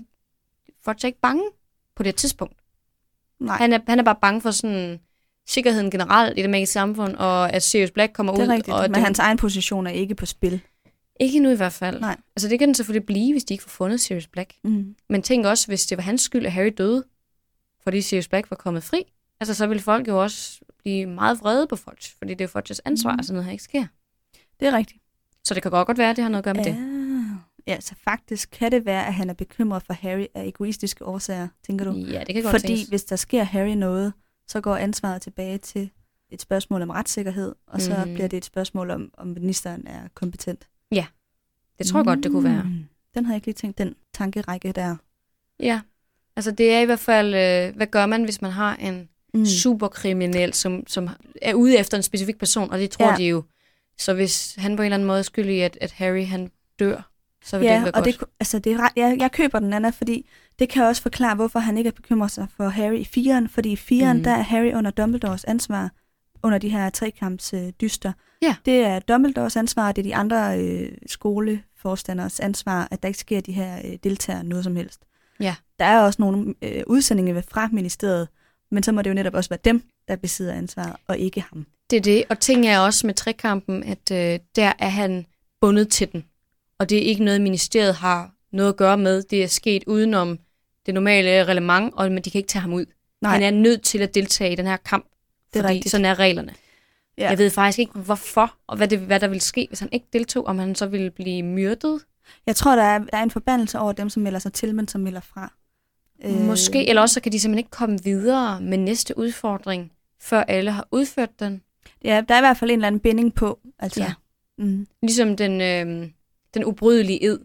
[0.85, 1.43] Fudge er ikke bange
[1.95, 2.53] på det tidspunkt.
[3.39, 4.99] Nej, Han er, han er bare bange for sådan
[5.47, 8.47] sikkerheden generelt i det magiske samfund, og at Sirius Black kommer det ud.
[8.47, 8.75] er rigtigt.
[8.75, 10.61] Og Men det, hans egen position er ikke på spil.
[11.19, 11.99] Ikke nu i hvert fald.
[11.99, 12.17] Nej.
[12.35, 14.53] Altså det kan den selvfølgelig blive, hvis de ikke får fundet Sirius Black.
[14.63, 14.95] Mm.
[15.09, 17.03] Men tænk også, hvis det var hans skyld, at Harry døde,
[17.83, 19.03] fordi Sirius Black var kommet fri.
[19.39, 22.49] Altså, så ville folk jo også blive meget vrede på Fudge, fordi det er jo
[22.49, 23.19] Fudges ansvar, Mhm.
[23.19, 23.85] at sådan noget her ikke sker.
[24.59, 25.03] Det er rigtigt.
[25.43, 26.71] Så det kan godt godt være, at det har noget at gøre med ja.
[26.71, 27.37] det.
[27.67, 31.47] Ja, så faktisk kan det være, at han er bekymret for Harry af egoistiske årsager,
[31.63, 31.91] tænker du?
[31.91, 32.87] Ja, det kan godt Fordi tænkes.
[32.87, 34.13] hvis der sker Harry noget,
[34.47, 35.89] så går ansvaret tilbage til
[36.31, 38.13] et spørgsmål om retssikkerhed, og så Mhm.
[38.13, 40.67] bliver det et spørgsmål om, om ministeren er kompetent.
[41.77, 42.63] Det tror jeg godt, det kunne være.
[42.63, 42.85] Mm.
[43.15, 44.95] Den har jeg ikke lige tænkt, den tankerække der.
[45.59, 45.81] Ja.
[46.35, 49.45] Altså, det er i hvert fald, øh, hvad gør man, hvis man har en Mm.
[49.45, 51.09] superkriminel, som, som
[51.41, 53.11] er ude efter en specifik person, og det tror Ja.
[53.11, 53.17] ja.
[53.17, 53.43] de jo.
[53.97, 57.11] Så hvis han på en eller anden måde er skyldig at, at Harry han dør,
[57.43, 58.19] så vil det Ja, ikke være og godt.
[58.19, 61.59] det, altså det er, jeg, jeg køber den, Anna, fordi det kan også forklare, hvorfor
[61.59, 64.23] han ikke er bekymret sig for Harry i firen, fordi i firen, mm.
[64.23, 65.89] Der er Harry under Dumbledores ansvar,
[66.43, 68.13] under de her trekamps øh, dyster.
[68.41, 68.55] Ja.
[68.65, 73.41] Det er Dumbledores ansvar, det er de andre øh, skoleforstanders ansvar, at der ikke sker
[73.41, 74.99] de her øh, deltagere noget som helst.
[75.39, 75.55] Ja.
[75.79, 78.27] Der er også nogle øh, udsendinger fra ministeriet,
[78.71, 81.65] men så må det jo netop også være dem, der besidder ansvaret, og ikke ham.
[81.89, 85.25] Det er det, og ting er også med trekampen, at øh, der er han
[85.61, 86.25] bundet til den.
[86.79, 89.23] Og det er ikke noget, ministeriet har noget at gøre med.
[89.23, 90.39] Det er sket udenom
[90.85, 92.85] det normale reglement, og men de kan ikke tage ham ud.
[93.21, 93.31] Nej.
[93.31, 95.05] Han er nødt til at deltage i den her kamp,
[95.53, 95.91] Det er fordi rigtigt.
[95.91, 96.53] sådan er reglerne.
[97.17, 97.23] Ja.
[97.23, 97.29] Ja.
[97.29, 100.05] Jeg ved faktisk ikke, hvorfor, og hvad, det, hvad der ville ske, hvis han ikke
[100.13, 102.01] deltog, om han så ville blive myrdet.
[102.45, 104.87] Jeg tror, der er, der er en forbandelse over dem, som melder sig til, men
[104.87, 105.53] som melder fra.
[106.25, 106.31] Øh.
[106.41, 110.71] Måske, eller også så kan de simpelthen ikke komme videre med næste udfordring, før alle
[110.71, 111.61] har udført den.
[112.03, 113.59] Ja, der er i hvert fald en eller anden binding på.
[113.79, 113.99] Altså.
[114.01, 114.13] Ja.
[114.57, 114.87] Mm.
[115.01, 116.09] Ligesom den, øh,
[116.53, 117.39] den ubrydelige ed,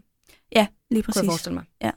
[0.55, 1.29] Ja, lige kunne jeg præcis.
[1.29, 1.93] forestille mig.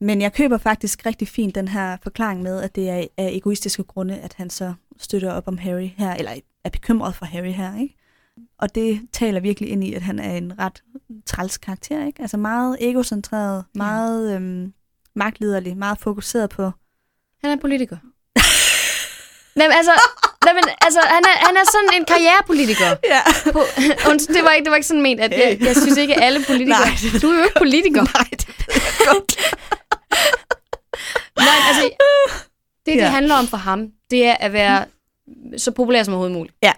[0.00, 3.82] Men jeg køber faktisk rigtig fint den her forklaring med, at det er af egoistiske
[3.82, 6.32] grunde, at han så støtter op om Harry her, eller
[6.64, 7.96] er bekymret for Harry her, ikke?
[8.58, 10.82] Og det taler virkelig ind i, at han er en ret
[11.26, 12.22] træls karakter, ikke?
[12.22, 14.72] Altså meget egocentreret, meget øhm,
[15.14, 16.70] magtliderlig, meget fokuseret på...
[17.42, 17.96] Han er politiker.
[19.58, 19.92] Nej, men altså,
[20.44, 22.90] nej, men, altså han, er, han er sådan en karrierepolitiker.
[23.14, 23.22] Ja.
[23.52, 23.60] På,
[24.36, 26.44] det, var ikke, det var ikke sådan ment, at jeg, jeg synes ikke, at alle
[26.46, 26.80] politikere...
[26.86, 27.20] Nej.
[27.22, 28.02] Du er jo ikke politiker.
[28.02, 29.36] Nej, det jeg godt.
[31.36, 31.82] Nej, altså,
[32.86, 33.08] det, det Ja.
[33.10, 34.84] handler om for ham, det er at være
[35.56, 36.54] så populær som overhovedet muligt.
[36.62, 36.72] Ja.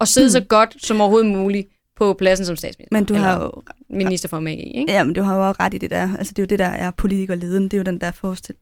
[0.00, 2.96] Og sidde så godt som overhovedet muligt på pladsen som statsminister.
[2.96, 4.92] Men du har jo minister for MAG, ikke?
[4.92, 6.16] Ja, men du har jo ret i det der.
[6.18, 7.64] Altså, det er jo det, der er politikerleden.
[7.64, 8.10] Det er jo den der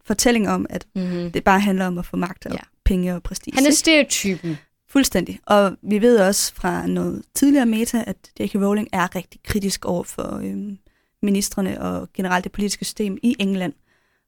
[0.06, 1.30] fortælling om, at Mm-hmm.
[1.32, 2.58] det bare handler om at få magt og Ja.
[2.84, 3.54] penge og prestige.
[3.54, 4.58] Han er stereotypen.
[4.90, 5.40] Fuldstændig.
[5.46, 8.54] Og vi ved også fra noget tidligere meta, at J.K.
[8.54, 10.78] Rowling er rigtig kritisk over for øhm,
[11.22, 13.72] ministerne og generelt det politiske system i England.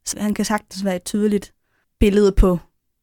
[0.06, 1.52] Så han kan sagtens være et tydeligt
[2.00, 2.58] billede på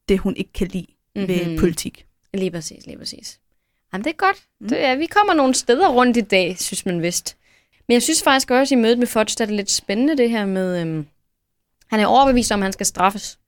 [0.09, 0.85] det, hun ikke kan lide
[1.15, 1.27] mm-hmm.
[1.27, 1.57] ved Mhm.
[1.59, 2.05] politik.
[2.33, 3.39] Lige præcis, lige præcis.
[3.93, 4.37] Jamen, det er godt.
[4.61, 4.67] Mm.
[4.69, 7.37] Det er, vi kommer nogle steder rundt i dag, synes man vist.
[7.87, 10.29] Men jeg synes faktisk også, i mødet med Fudge, der er det lidt spændende det
[10.29, 10.81] her med...
[10.81, 11.05] Øhm,
[11.89, 13.39] han er overbevist om, at han skal straffes.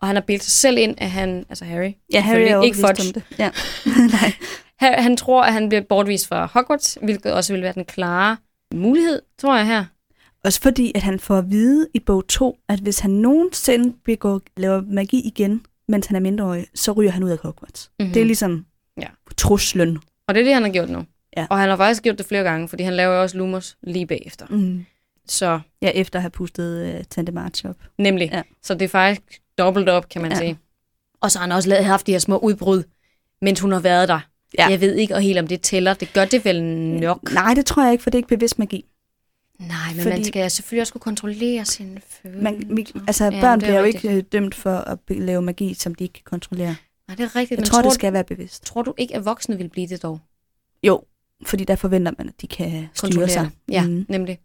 [0.00, 1.46] Og han har bildt sig selv ind, at han...
[1.48, 1.92] Altså Harry.
[2.12, 3.02] Ja, Harry er ikke Fudge.
[3.08, 3.22] om det.
[3.38, 3.50] Ja.
[4.12, 4.32] Nej.
[4.76, 8.36] Han, han tror, at han bliver bortvist fra Hogwarts, hvilket også vil være den klare
[8.74, 9.84] mulighed, tror jeg her.
[10.46, 14.40] Også fordi, at han får at vide i bog 2, at hvis han nogensinde begår,
[14.56, 17.90] laver magi igen, mens han er mindreårig, så ryger han ud af Hogwarts.
[17.98, 18.08] Mm-hmm.
[18.08, 18.12] Mm.
[18.14, 18.66] Det er ligesom
[19.00, 19.06] Ja.
[19.36, 19.98] truslen.
[20.28, 21.04] Og det er det, han har gjort nu.
[21.36, 21.46] Ja.
[21.50, 24.46] Og han har faktisk gjort det flere gange, fordi han laver også Lumos lige bagefter.
[24.50, 24.84] Mm.
[25.28, 27.76] Så Ja, efter at have pustet uh, Tante March op.
[27.98, 28.30] nemlig.
[28.32, 28.42] Ja.
[28.62, 29.22] Så det er faktisk
[29.58, 30.36] dobbelt op, kan man Ja.
[30.38, 30.58] sige.
[31.20, 32.82] Og så har han også lavet, haft de her små udbrud,
[33.42, 34.20] mens hun har været der.
[34.58, 34.66] Ja.
[34.66, 35.94] Jeg ved ikke helt, om det tæller.
[35.94, 37.32] Det gør det vel nok.
[37.32, 38.84] Nej, det tror jeg ikke, for det er ikke bevidst magi.
[39.58, 42.42] Nej, men Fordi- man skal selvfølgelig også kunne kontrollere sine følelser.
[42.42, 44.04] Man, altså, ja, børn er bliver jo rigtigt.
[44.04, 46.76] ikke øh, dømt for at lave magi, som de ikke kan kontrollere.
[47.08, 47.50] Nej, det er rigtigt.
[47.50, 48.64] Jeg men tror, det skal være bevidst.
[48.64, 50.20] tror du ikke, at voksne vil blive det dog?
[50.82, 51.02] Jo,
[51.46, 53.50] fordi der forventer man, at de kan styre Kontrollere sig.
[53.70, 53.92] Ja, mm.
[53.92, 54.06] Mm.
[54.08, 54.38] nemlig.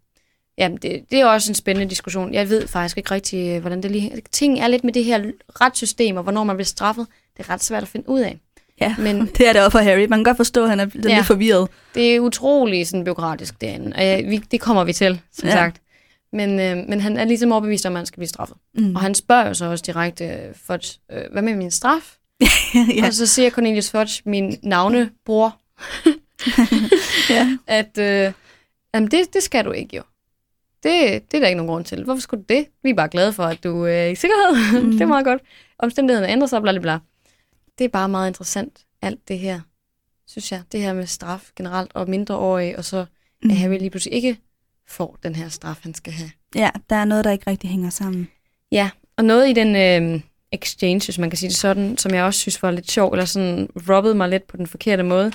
[0.58, 2.34] Jamen, det, det er også en spændende diskussion.
[2.34, 4.22] Jeg ved faktisk ikke rigtig, øh, hvordan det lige...
[4.32, 5.24] Ting er lidt med det her
[5.60, 7.06] retssystem, og hvornår man bliver straffet.
[7.36, 8.38] Det er ret svært at finde ud af.
[8.82, 10.06] Ja, Men det er det også for Harry.
[10.06, 11.20] Man kan godt forstå, at han er lidt Ja.
[11.20, 11.68] forvirret.
[11.94, 13.92] det er utrolig sådan byråkratisk derinde.
[13.96, 15.54] Og ja, vi, det kommer vi til, som ja.
[15.54, 15.76] Sagt.
[16.32, 18.56] Men, øh, men han er ligesom overbevist om, at han skal blive straffet.
[18.74, 18.94] Mm.
[18.94, 22.16] Og han spørger jo så også direkte, øh, Fudge, øh, hvad med min straf?
[22.96, 23.06] ja.
[23.06, 25.56] Og så siger Cornelius Fudge, min navnebror,
[27.30, 27.56] ja.
[27.66, 28.32] at øh,
[28.94, 30.02] jamen det, det skal du ikke jo.
[30.82, 30.92] Det,
[31.30, 32.04] det er der ikke nogen grund til.
[32.04, 32.66] Hvorfor skulle du det?
[32.82, 34.82] Vi er bare glade for, at du øh, er i sikkerhed.
[34.82, 34.90] Mm.
[34.92, 35.42] Det er meget godt.
[35.78, 36.98] Omstændighederne ændrer sig, bla, bla, bla.
[37.78, 39.60] Det er bare meget interessant, alt det her,
[40.26, 40.62] synes jeg.
[40.72, 43.04] Det her med straf generelt og mindreårige, og så
[43.44, 43.50] Mm.
[43.50, 44.36] at Harry lige pludselig ikke
[44.86, 46.30] får den her straf, han skal have.
[46.54, 48.28] ja, der er noget, der ikke rigtig hænger sammen.
[48.72, 50.20] Ja, og noget i den øh,
[50.52, 53.24] exchange, hvis man kan sige det sådan, som jeg også synes var lidt sjov, eller
[53.24, 55.32] sådan rubbede mig lidt på den forkerte måde,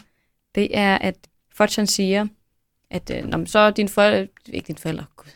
[0.56, 1.16] det er, at
[1.58, 2.28] Fudge han siger,
[2.90, 5.30] at øh, Nå, men så din forældre, ikke din forældre, gud,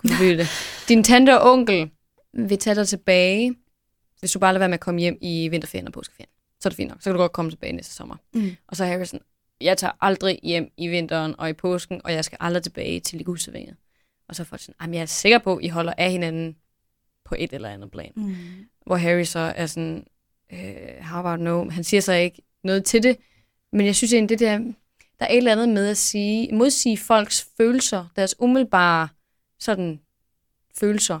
[0.00, 0.48] forbyde det,
[0.88, 1.90] din tante og onkel
[2.34, 3.54] vil tage dig tilbage,
[4.20, 6.30] hvis du bare lader være med at komme hjem i vinterferien og påskeferien.
[6.60, 8.16] Så er det fint nok, så kan du godt komme tilbage næste sommer.
[8.34, 8.50] Mm.
[8.68, 9.24] Og så er Harry sådan,
[9.60, 13.18] jeg tager aldrig hjem i vinteren og i påsken, og jeg skal aldrig tilbage til
[13.18, 13.76] Ligusevænget.
[14.28, 16.10] Og så er folk sådan, "Ej, men jeg er sikker på, at I holder af
[16.10, 16.56] hinanden
[17.24, 18.12] på et eller andet plan.
[18.16, 18.34] Mm.
[18.86, 20.06] Hvor Harry så er sådan,
[20.52, 21.70] øh, how about no?
[21.70, 23.16] Han siger så ikke noget til det,
[23.72, 24.58] men jeg synes egentlig, det der,
[25.20, 29.08] der er et eller andet med at sige, modsige folks følelser, deres umiddelbare
[29.58, 30.00] sådan
[30.78, 31.20] følelser.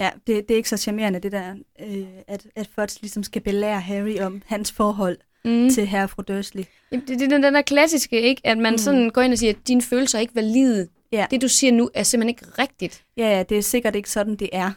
[0.00, 3.42] Ja, det, det er ikke så charmerende, det der, øh, at, at Fudge ligesom skal
[3.42, 5.70] belære Harry om hans forhold Mm.
[5.70, 6.64] til herre fru Dursley.
[6.92, 8.42] Jamen, Det, det er den der klassiske, ikke?
[8.44, 8.78] At man mm.
[8.78, 10.88] Sådan går ind og siger, at dine følelser er ikke valide.
[11.12, 11.26] Ja.
[11.30, 13.04] Det, du siger nu, er simpelthen ikke rigtigt.
[13.16, 14.70] Ja, ja, det er sikkert ikke sådan, det er.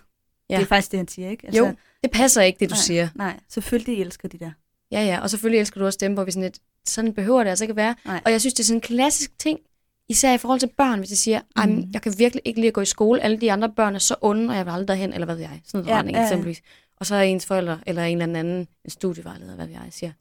[0.49, 0.55] Ja.
[0.55, 1.57] Det er faktisk det, han siger, ikke?
[1.57, 3.09] Jo, det passer ikke, det du nej, siger.
[3.15, 4.51] Nej, selvfølgelig elsker de der.
[4.91, 7.49] Ja, ja, og selvfølgelig elsker du også dem, hvor vi sådan lidt, sådan behøver det
[7.49, 7.95] altså ikke at være.
[8.05, 8.21] Nej.
[8.25, 9.59] Og jeg synes, det er sådan en klassisk ting,
[10.09, 11.89] især i forhold til børn, hvis de siger, mm.
[11.93, 14.15] Jeg kan virkelig ikke lide at gå i skole, alle de andre børn er så
[14.21, 16.21] onde, og jeg vil aldrig derhen, eller hvad ved jeg, sådan en Ja, retning ja,
[16.21, 16.27] ja.
[16.27, 16.61] eksempelvis.
[16.97, 20.11] Og så er ens forældre, eller en eller anden, en studievejleder, hvad ved jeg, siger,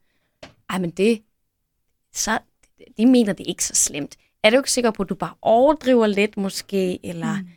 [0.69, 1.21] ej, men det,
[2.13, 2.39] så,
[2.97, 4.17] de mener det er ikke så slemt.
[4.43, 7.47] Er du ikke sikker på, at du bare overdriver lidt måske, eller mm.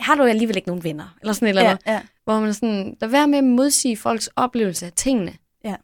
[0.00, 1.82] har du alligevel ikke nogen venner, eller sådan et eller andet.
[1.86, 2.02] Ja, ja.
[2.24, 5.34] Hvor man sådan, der være med at modsige folks oplevelse af tingene.
[5.64, 5.76] Ja.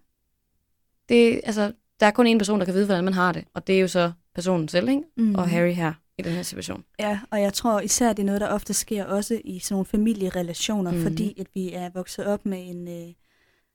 [1.09, 3.67] Det, altså, der er kun en person, der kan vide, hvordan man har det, og
[3.67, 5.03] det er jo så personen selv, ikke?
[5.17, 5.35] Mm.
[5.35, 6.85] Og Harry her i den her situation.
[6.99, 9.87] Ja, og jeg tror især, det er noget, der ofte sker også i sådan nogle
[9.87, 11.01] familierelationer, Mhm.
[11.01, 11.07] mm.
[11.07, 13.13] fordi at vi er vokset op med en øh,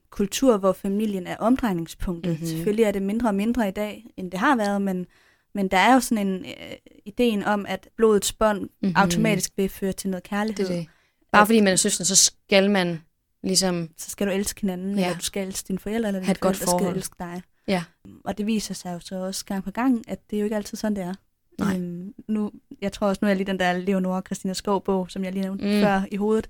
[0.10, 2.32] kultur, hvor familien er omdrejningspunktet.
[2.32, 2.42] Mhm.
[2.42, 2.56] Mm-hmm.
[2.56, 5.06] Selvfølgelig er det mindre og mindre i dag, end det har været, men,
[5.56, 8.70] men der er jo sådan en øh, ideen om, at blodets bånd Mhm.
[8.82, 8.96] mm-hmm.
[8.96, 10.68] automatisk vil føre til noget kærlighed.
[10.68, 10.88] Det det.
[11.32, 13.02] Bare fordi man er søster, så skal man
[13.44, 13.90] ligesom...
[13.98, 15.06] Så skal du elske hinanden, Ja.
[15.06, 16.90] eller du skal elske dine forældre, eller dine et godt forældre forhold.
[16.90, 17.42] skal elske dig.
[17.68, 17.84] Ja.
[18.26, 20.56] Og det viser sig jo så også gang på gang, at det er jo ikke
[20.56, 21.14] altid sådan, det er.
[21.60, 21.76] Nej.
[21.78, 25.12] Øhm, nu, jeg tror også, nu er jeg lige den der Leonora Christina Skov bog,
[25.12, 25.82] som jeg lige nævnte Mm.
[25.82, 26.50] før i hovedet,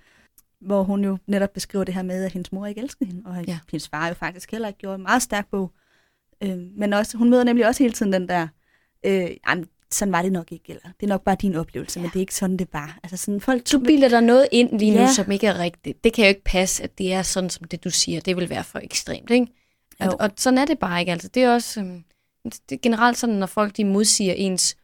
[0.62, 3.45] hvor hun jo netop beskriver det her med, at hendes mor ikke elskede hende, og
[3.48, 3.60] Ja.
[3.72, 5.72] hendes far jo faktisk heller ikke gjorde en meget stærk bog.
[6.43, 8.48] Øhm, men også, hun møder nemlig også hele tiden den der,
[9.06, 9.30] øh,
[9.91, 12.02] sådan var det nok ikke, eller det er nok bare din oplevelse, ja.
[12.02, 13.00] men det er ikke sådan, det var.
[13.04, 15.12] Altså sådan, folk, Du bilder dig noget ind lige nu, Ja.
[15.13, 16.04] som ikke er rigtigt.
[16.04, 18.22] Det kan jo ikke passe, at det er sådan, som det du siger.
[18.22, 19.48] Det vil være for ekstremt, ikke?
[19.99, 20.12] Og, Jo.
[20.19, 21.12] og sådan er det bare ikke.
[21.12, 22.03] Altså, det er også øhm,
[22.43, 24.75] det er generelt sådan, når folk de modsiger ens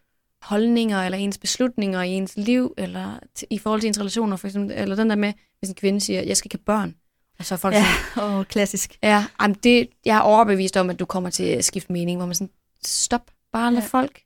[0.42, 3.18] holdninger, eller ens beslutninger i ens liv, eller
[3.50, 6.22] i forhold til ens relationer, for eksempel, eller den der med, hvis en kvinde siger,
[6.22, 6.94] jeg skal ikke have børn,
[7.38, 8.98] og så er folk ja, sådan, og klassisk.
[9.02, 12.26] ja, jamen det, jeg er overbevist om, at du kommer til at skifte mening, hvor
[12.26, 12.50] man sådan,
[12.84, 13.88] stop, bare lad Ja.
[13.88, 14.20] folk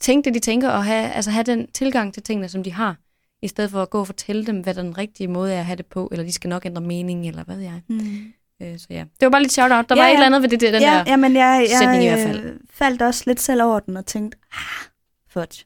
[0.00, 2.96] tænke det, de tænker, og have, altså have den tilgang til tingene, som de har,
[3.42, 5.76] i stedet for at gå og fortælle dem, hvad den rigtige måde er at have
[5.76, 7.80] det på, eller de skal nok ændre mening, eller hvad ved jeg.
[7.88, 8.32] Mm.
[8.62, 9.88] Øh, så ja, det var bare lidt shout-out.
[9.88, 10.14] Der Ja, var et ja.
[10.14, 11.04] eller andet ved det, der, den ja, der.
[11.06, 12.40] ja, men jeg, jeg sætning i hvert fald.
[12.44, 14.88] øh, faldt også lidt selv over den og tænkte, ah,
[15.28, 15.64] fudge.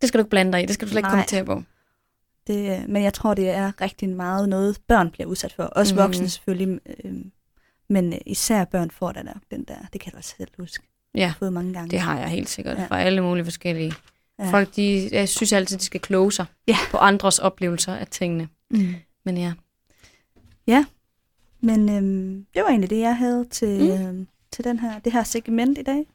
[0.00, 1.10] Det skal du ikke blande dig i, det skal du slet ikke Nej.
[1.10, 1.62] kommentere på.
[2.46, 5.62] Det, øh, men jeg tror, det er rigtig meget noget, børn bliver udsat for.
[5.62, 6.00] Også mm.
[6.00, 6.80] voksne selvfølgelig.
[7.04, 7.12] Øh,
[7.88, 9.74] men øh, især børn får der nok den der.
[9.92, 10.84] Det kan du også selv huske.
[11.14, 11.90] Ja, Jeg har fået mange gange.
[11.90, 12.86] det har jeg helt sikkert, Ja.
[12.86, 13.92] fra alle mulige forskellige.
[14.38, 14.50] Ja.
[14.50, 16.76] Folk, de, jeg synes altid, de skal kloge sig Ja.
[16.90, 18.48] på andres oplevelser af tingene.
[18.70, 18.94] Mm.
[19.24, 20.84] Men ja,
[21.64, 24.20] Men øh, det var egentlig det, jeg havde til, Mm.
[24.20, 26.06] øh, til den her, det her segment i dag.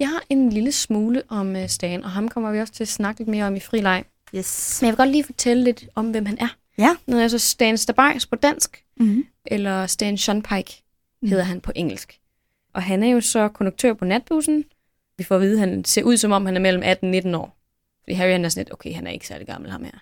[0.00, 2.88] jeg har en lille smule om uh, Stan, og ham kommer vi også til at
[2.88, 4.04] snakke lidt mere om i frileg.
[4.36, 4.78] Yes.
[4.82, 6.56] Men jeg vil godt lige fortælle lidt om, hvem han er.
[6.78, 6.96] Ja.
[7.06, 9.24] Når jeg så Stan Stabajs på dansk, Mm.
[9.46, 10.82] eller Stan Shunpike
[11.22, 11.28] Mm.
[11.28, 12.20] hedder han på engelsk.
[12.74, 14.64] Og han er jo så konduktør på natbussen.
[15.18, 17.10] Vi får at vide, at han ser ud som om, han er mellem 18 og
[17.10, 17.56] 19 år.
[18.04, 19.98] Fordi Harry han er sådan lidt, okay, han er ikke særlig gammel ham her.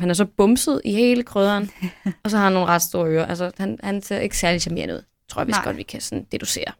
[0.00, 1.70] Han er så bumset i hele krydderen,
[2.24, 3.26] og så har han nogle ret store ører.
[3.26, 6.26] Altså, han, han ser ikke særlig charmerende ud, tror jeg vist godt, vi kan sådan
[6.32, 6.72] deducere.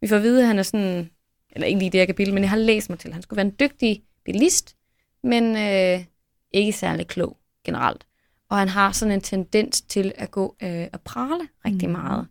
[0.00, 1.10] Vi får at vide, at han er sådan,
[1.52, 3.36] eller ikke lige det her kapitel, men jeg har læst mig til, at han skulle
[3.36, 4.76] være en dygtig bilist,
[5.24, 6.04] men øh,
[6.52, 8.06] ikke særlig klog generelt.
[8.50, 11.98] Og han har sådan en tendens til at gå øh, og prale rigtig Mhm.
[11.98, 12.26] meget.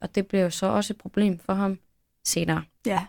[0.00, 1.78] Og det blev jo så også et problem for ham
[2.24, 2.62] senere.
[2.86, 3.04] Ja.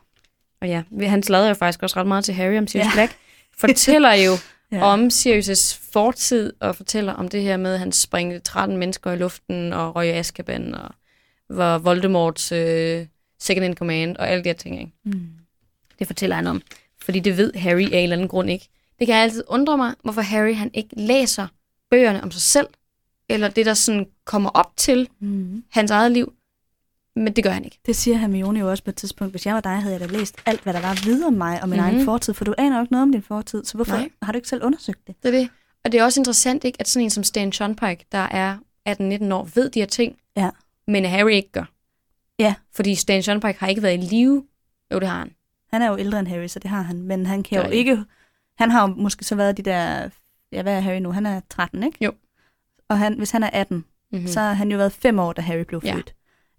[0.62, 2.92] Og ja, han slader jo faktisk også ret meget til Harry om Sirius ja.
[2.94, 3.18] Black.
[3.58, 4.32] Fortæller jo
[4.72, 4.84] Ja.
[4.84, 9.18] om Sirius' fortid, og fortæller om det her med, at han springede 13 mennesker i
[9.18, 10.90] luften, og røg i Azkaban, og
[11.50, 13.06] var Voldemorts øh,
[13.40, 14.80] second in command, og alle de her ting.
[14.80, 14.92] Ikke?
[15.06, 15.30] Mm.
[16.00, 16.62] Det fortæller han om.
[17.02, 18.68] Fordi det ved Harry af en eller anden grund ikke.
[19.00, 21.48] Det kan altid undre mig, hvorfor Harry han ikke læser
[21.92, 22.68] bøgerne om sig selv,
[23.30, 25.64] eller det, der sådan kommer op til Mm.
[25.70, 26.34] hans eget liv.
[27.18, 27.80] Men det gør han ikke.
[27.86, 29.34] Det siger Hermione jo også på et tidspunkt.
[29.34, 31.62] Hvis jeg var dig, havde jeg da læst alt, hvad der var videre om mig
[31.62, 31.86] og min Mhm.
[31.88, 32.34] egen fortid.
[32.34, 34.10] For du aner jo ikke noget om din fortid, så hvorfor Nej.
[34.22, 35.16] har du ikke selv undersøgt det?
[35.24, 35.50] Det er det.
[35.86, 38.58] Og det er også interessant, ikke, at sådan en som Stan Shunpike, der er
[38.90, 40.50] 18-19 år, ved de her ting, Ja.
[40.88, 41.72] men Harry ikke gør.
[42.40, 42.54] Ja.
[42.76, 44.44] Fordi Stan Shunpike har ikke været i live.
[44.94, 45.32] Jo, det har han.
[45.74, 47.02] Han er jo ældre end Harry, så det har han.
[47.02, 48.04] Men han kan jo ikke...
[48.58, 50.10] Han har jo måske så været de der...
[50.52, 51.12] Ja, hvad er Harry nu?
[51.12, 51.98] Han er 13, ikke?
[52.06, 52.12] Jo.
[52.90, 54.22] Og han, hvis han er 18, Mm-hmm.
[54.22, 54.28] mm.
[54.28, 55.96] så har han jo været fem år, da Harry blev Ja.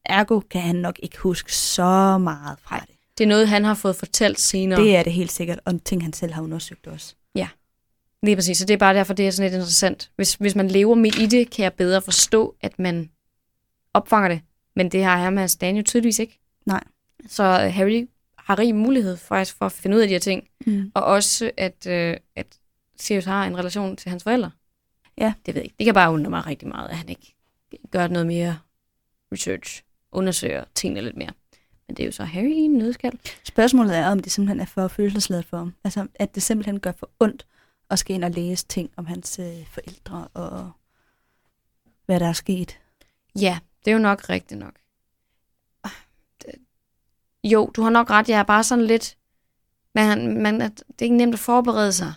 [0.04, 2.94] Ergo kan han nok ikke huske så meget fra det.
[3.18, 4.80] Det er noget, han har fået fortalt senere.
[4.80, 7.14] Det er det helt sikkert, og en ting, han selv har undersøgt også.
[8.22, 10.10] Lige præcis, så det er bare derfor, det er sådan lidt interessant.
[10.16, 13.10] Hvis, hvis man lever midt i det, kan jeg bedre forstå, at man
[13.94, 14.40] opfanger det.
[14.76, 16.38] Men det har Herman Stan jo tydeligvis ikke.
[16.66, 16.84] Nej.
[17.28, 18.08] Så øh, Harry
[18.38, 20.48] har rig mulighed faktisk for at finde ud af de her ting.
[20.66, 20.92] Mm.
[20.94, 22.46] Og også, at, øh, at
[22.96, 24.50] Sirius har en relation til hans forældre.
[25.18, 25.32] Ja.
[25.46, 25.76] Det ved jeg ikke.
[25.78, 27.34] Det kan bare undre mig rigtig meget, at han ikke
[27.90, 28.58] gør noget mere
[29.32, 29.82] research,
[30.12, 31.30] undersøger tingene lidt mere.
[31.88, 33.18] Men det er jo så Harry i en nødskal.
[33.44, 35.74] Spørgsmålet er, om det simpelthen er for følelsesladet for ham.
[35.84, 37.46] Altså, at det simpelthen gør for ondt
[37.90, 40.70] at skal ind og læse ting om hans øh, forældre og
[42.06, 42.78] hvad der er sket.
[43.40, 44.74] Ja, det er jo nok rigtigt nok.
[46.42, 46.54] Det-
[47.44, 48.28] Jo, du har nok ret.
[48.28, 49.16] Jeg er bare sådan lidt...
[49.94, 52.12] Man, man, det er ikke nemt at forberede sig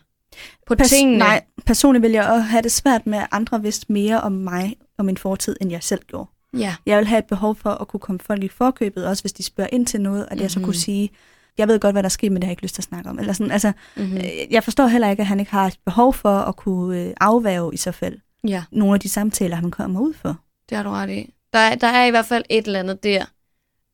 [0.68, 1.18] på Pers- tingene.
[1.18, 4.76] Nej, personligt vil jeg også have det svært med, at andre vidste mere om mig
[4.98, 6.30] og min fortid, end jeg selv gjorde.
[6.58, 9.34] Ja, Jeg vil have et behov for at kunne komme folk i forkøbet, også hvis
[9.34, 10.66] de spørger ind til noget, og jeg så Mhm.
[10.66, 11.10] kunne sige,
[11.58, 13.10] jeg ved godt, hvad der sker, men det har jeg ikke lyst til at snakke
[13.10, 13.20] om.
[13.20, 14.18] Eller sådan, altså, mm-hmm.
[14.52, 17.74] jeg forstår heller ikke, at han ikke har et behov for at kunne øh, afværge
[17.74, 20.38] i så fald ja, nogle af de samtaler, han kommer ud for.
[20.70, 21.34] Det har du ret i.
[21.54, 23.26] Der er, der er i hvert fald et eller andet der.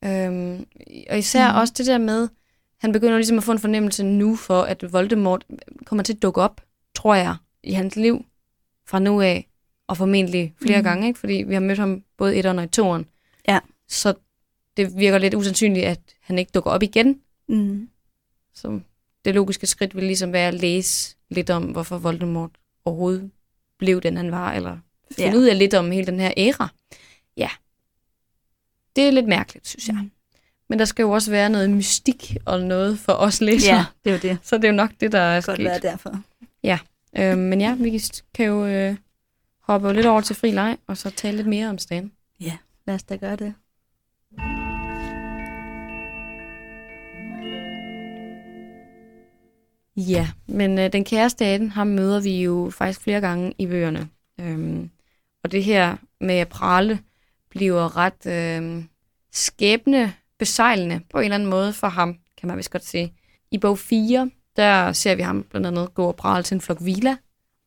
[0.06, 0.66] Øhm,
[1.10, 1.56] og især Mhm.
[1.56, 1.60] mm.
[1.62, 2.28] også det der med,
[2.82, 5.46] han begynder ligesom at få en fornemmelse nu for, at Voldemort
[5.86, 6.62] kommer til at dukke op,
[6.96, 8.26] tror jeg, i hans liv
[8.88, 9.48] fra nu af,
[9.88, 10.84] og formentlig flere mm.
[10.84, 11.20] gange, ikke?
[11.20, 13.06] fordi vi har mødt ham både etteren og i toeren.
[13.48, 13.60] Ja.
[13.88, 14.14] Så
[14.78, 17.20] det virker lidt usandsynligt, at han ikke dukker op igen.
[17.50, 17.90] Mm.
[18.54, 18.80] Så
[19.26, 22.52] det logiske skridt vil ligesom være at læse lidt om, hvorfor Voldemort
[22.86, 23.32] overhovedet
[23.80, 24.78] blev den, han var, eller
[25.12, 25.38] finde Ja.
[25.38, 26.70] ud af lidt om hele den her æra.
[27.38, 27.50] Ja.
[28.96, 29.96] Det er lidt mærkeligt, synes jeg.
[29.96, 30.12] Mm.
[30.70, 33.76] Men der skal jo også være noget mystik og noget for os læsere.
[33.76, 34.38] Ja, det er jo det.
[34.48, 35.84] Så det er jo nok det, der er Det kan godt være sket.
[35.92, 36.22] derfor.
[37.18, 38.02] Øh, men ja, vi
[38.34, 38.96] kan jo øh,
[39.68, 42.12] hoppe lidt over til fri leg, og så tale lidt mere om Stan.
[42.88, 43.54] Lad os da gøre det.
[49.98, 54.10] Ja, men øh, den kære staten, ham møder vi jo faktisk flere gange i bøgerne.
[54.40, 54.90] Øhm,
[55.44, 57.00] og det her med at prale
[57.50, 58.84] bliver ret øh,
[59.32, 63.14] skæbne besejlende på en eller anden måde for ham, kan man vist godt sige.
[63.52, 66.78] I bog 4, der ser vi ham blandt andet gå og prale til en flok
[66.82, 67.18] vila,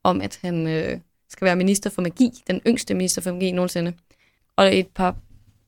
[0.04, 1.00] om at han øh,
[1.30, 3.94] skal være minister for magi, den yngste minister for magi nogensinde.
[4.56, 5.16] Og et par,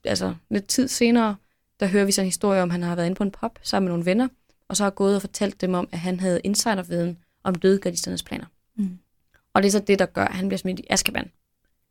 [0.05, 1.37] altså lidt tid senere,
[1.81, 3.59] der hører vi så en historie om, at han har været inde på en pub
[3.62, 4.29] sammen med nogle venner,
[4.68, 8.46] og så har gået og fortalt dem om, at han havde insiderviden om dødgardisternes planer.
[8.77, 8.98] Mm.
[9.55, 11.31] Og det er så det, der gør, at han bliver smidt i Azkaban.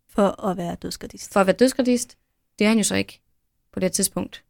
[0.09, 1.33] For at være dødsgardist.
[1.33, 2.17] For at være dødsgardist,
[2.59, 3.21] det er han jo så ikke
[3.71, 4.43] på det tidspunkt,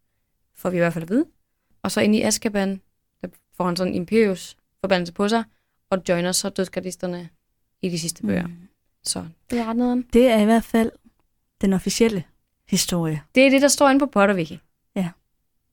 [0.55, 1.25] får vi i hvert fald at vide.
[1.81, 2.81] Og så inde i Azkaban,
[3.21, 5.43] der får han sådan en Imperius forbandelse på sig,
[5.89, 7.29] og joiner så dødsgardisterne
[7.81, 8.47] i de sidste bøger.
[8.47, 8.67] Mm.
[9.03, 10.05] Så det er ret nederen.
[10.13, 10.91] Det er i hvert fald
[11.61, 12.23] den officielle
[12.69, 13.21] historie.
[13.35, 14.59] Det er det, der står inde på Potterwiki.
[14.95, 15.09] Ja.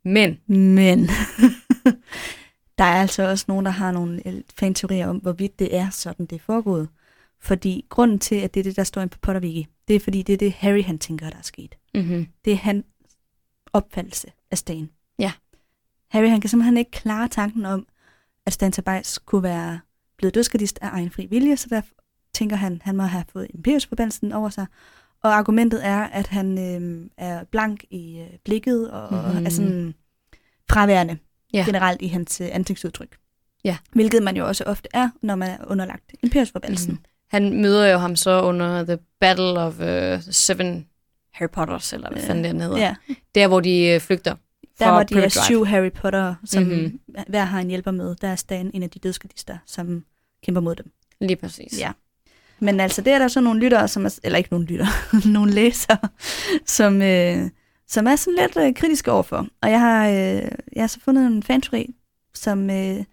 [0.05, 0.99] Men, Men
[2.79, 4.23] der er altså også nogen, der har nogle
[4.59, 6.89] fanteorier om, hvorvidt det er sådan, det er foregået.
[7.41, 10.23] Fordi grunden til, at det er det, der står inde på Potterwiki, det er fordi,
[10.23, 11.75] det er det, Harry han tænker, der er sket.
[11.95, 12.27] mm-hmm.
[12.45, 12.85] Det er hans
[13.73, 14.91] opfattelse af Stan.
[15.19, 15.33] Ja.
[16.09, 17.87] Harry han kan simpelthen ikke klare tanken om,
[18.47, 19.81] at Stan Tobias kunne være
[20.17, 21.83] blevet dødsgardist af egen fri vilje, så der
[22.35, 24.67] tænker han, han må have fået Imperius-forbandelsen over sig.
[25.23, 29.47] Og argumentet er, at han øh, er blank i øh, blikket og mm-hmm.
[29.47, 29.95] er sådan
[30.71, 31.19] fraværende
[31.55, 31.63] Ja.
[31.67, 33.17] generelt i hans øh, ansigtsudtryk.
[33.65, 33.77] Ja.
[33.93, 36.93] Hvilket man jo også ofte er, når man er underlagt Imperius-forbandelsen.
[36.93, 37.05] Mhm.
[37.29, 40.87] Han møder jo ham så under The Battle of uh, Seven
[41.33, 42.79] Harry Potters, eller hvad fanden det hedder.
[42.79, 42.95] Ja,
[43.35, 44.35] Der, hvor de øh, flygter
[44.79, 45.31] der hvor de er Drive.
[45.31, 46.73] syv Harry Potter, som Mhm.
[46.73, 47.01] mm-hmm.
[47.29, 50.05] hver har en hjælper med, der er Stan en af de dødsgardister, som
[50.43, 50.93] kæmper mod dem.
[51.21, 51.79] Lige præcis.
[51.81, 51.93] Ja.
[52.61, 54.89] Men altså, det er der så nogle lyttere, som er, eller ikke nogle lyttere,
[55.33, 55.99] nogle læsere,
[56.67, 57.51] som, øh,
[57.89, 59.47] som er sådan lidt øh, kritiske overfor.
[59.63, 61.95] Og jeg har, øh, jeg har så fundet en fanteori,
[62.35, 63.05] som, øh, eller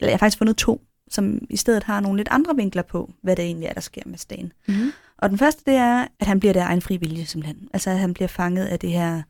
[0.00, 3.36] jeg har faktisk fundet to, som i stedet har nogle lidt andre vinkler på, hvad
[3.36, 4.52] det egentlig er, der sker med Stan.
[4.68, 4.92] Mm-hmm.
[5.18, 7.68] Og den første, det er, at han bliver der egen fri vilje, simpelthen.
[7.72, 9.22] Altså, at han bliver fanget af det her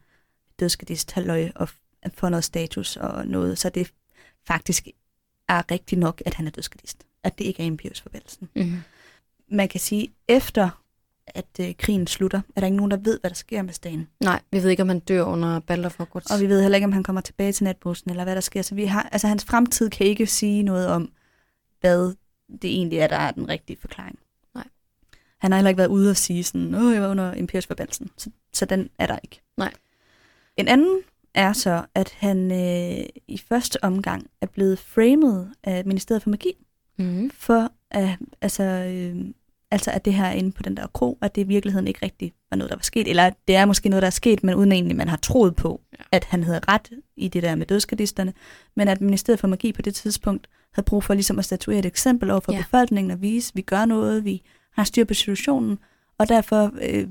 [0.61, 1.69] dødskadist halløj og
[2.15, 3.93] får noget status og noget, så det
[4.47, 4.89] faktisk
[5.49, 7.05] er rigtigt nok, at han er dødskadist.
[7.25, 8.49] At det ikke er Imperius forvældelsen.
[8.57, 8.83] Mm-hmm.
[9.51, 10.83] Man kan sige, efter
[11.27, 14.09] at øh, krigen slutter, er der ikke nogen, der ved, hvad der sker med Stan.
[14.21, 16.31] Nej, vi ved ikke, om han dør under of Hogwarts.
[16.31, 18.63] Og vi ved heller ikke, om han kommer tilbage til natbussen, eller hvad der sker.
[18.63, 21.13] Så vi har, altså, hans fremtid kan ikke sige noget om,
[21.81, 22.15] hvad
[22.63, 24.19] det egentlig er, der er den rigtige forklaring.
[24.55, 24.65] Nej.
[25.39, 28.11] Han har heller ikke været ude og sige sådan, åh, jeg var under Imperius forbandelsen.
[28.17, 29.41] Så, så den er der ikke.
[29.57, 29.73] Nej.
[30.57, 31.01] En anden
[31.35, 36.53] er så, at han øh, i første omgang er blevet framed af Ministeriet for Magi,
[36.99, 37.31] Mm-hmm.
[37.31, 38.09] for at,
[38.43, 39.25] altså, øh,
[39.71, 42.35] altså at det her inde på den der kro, at det i virkeligheden ikke rigtigt
[42.51, 43.09] var noget, der var sket.
[43.11, 45.81] Eller det er måske noget, der er sket, men uden egentlig man har troet på,
[45.93, 46.05] Ja.
[46.13, 48.33] at han havde ret i det der med dødskadisterne.
[48.77, 51.87] Men at Ministeriet for Magi på det tidspunkt havde brug for ligesom at statuere et
[51.87, 52.59] eksempel over for ja.
[52.59, 55.79] befolkningen og vise, at vi gør noget, vi har styr på situationen.
[56.19, 57.07] Og derfor øh,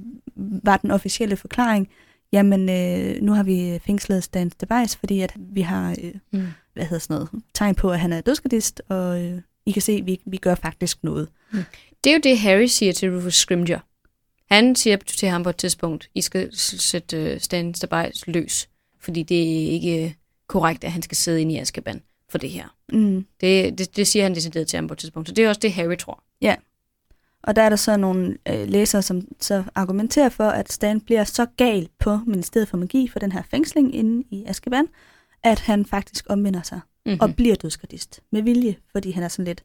[0.64, 1.88] var den officielle forklaring,
[2.32, 6.48] jamen øh, nu har vi fængslet Stan Device, fordi at vi har øh, Mm.
[6.74, 9.92] hvad hedder sådan noget, tegn på, at han er dødskadist, og øh, I kan se,
[9.92, 11.30] at vi, vi gør faktisk noget.
[12.04, 13.84] Det er jo det, Harry siger til Rufus Scrimgeour.
[14.52, 19.24] Han siger til ham på et tidspunkt, I skal sætte uh, Stan Stabajs løs, fordi
[19.24, 20.14] det er ikke øh,
[20.48, 22.76] korrekt, at han skal sidde inde i Azkaban for det her.
[22.94, 23.26] Mm.
[23.42, 25.60] Det, det, det siger han decideret til ham på et tidspunkt, så det er også
[25.60, 26.24] det, Harry tror.
[27.44, 31.24] Og der er der så nogle øh, læsere, som så argumenterer for, at Stan bliver
[31.24, 34.88] så gal på Ministeriet for Magi for den her fængsling inde i Azkaban,
[35.44, 37.14] at han faktisk omvender sig Mm-hmm.
[37.14, 37.20] mm.
[37.22, 39.64] og bliver dødskadist med vilje, fordi han er sådan lidt...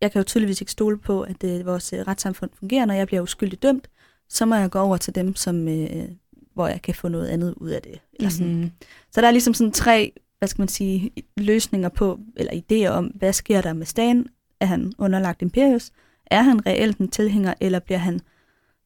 [0.00, 3.06] Jeg kan jo tydeligvis ikke stole på, at øh, vores øh, retssamfund fungerer, når jeg
[3.06, 3.88] bliver uskyldigt dømt,
[4.28, 6.08] så må jeg gå over til dem, som, øh,
[6.54, 8.00] hvor jeg kan få noget andet ud af det.
[8.12, 8.52] Eller sådan.
[8.52, 8.70] mm-hmm.
[9.10, 13.04] Så der er ligesom sådan tre, hvad skal man sige, løsninger på, eller idéer om,
[13.06, 14.26] hvad sker der med Stan?
[14.60, 15.90] Er han underlagt Imperius?
[16.26, 18.20] Er han reelt en tilhænger, eller bliver han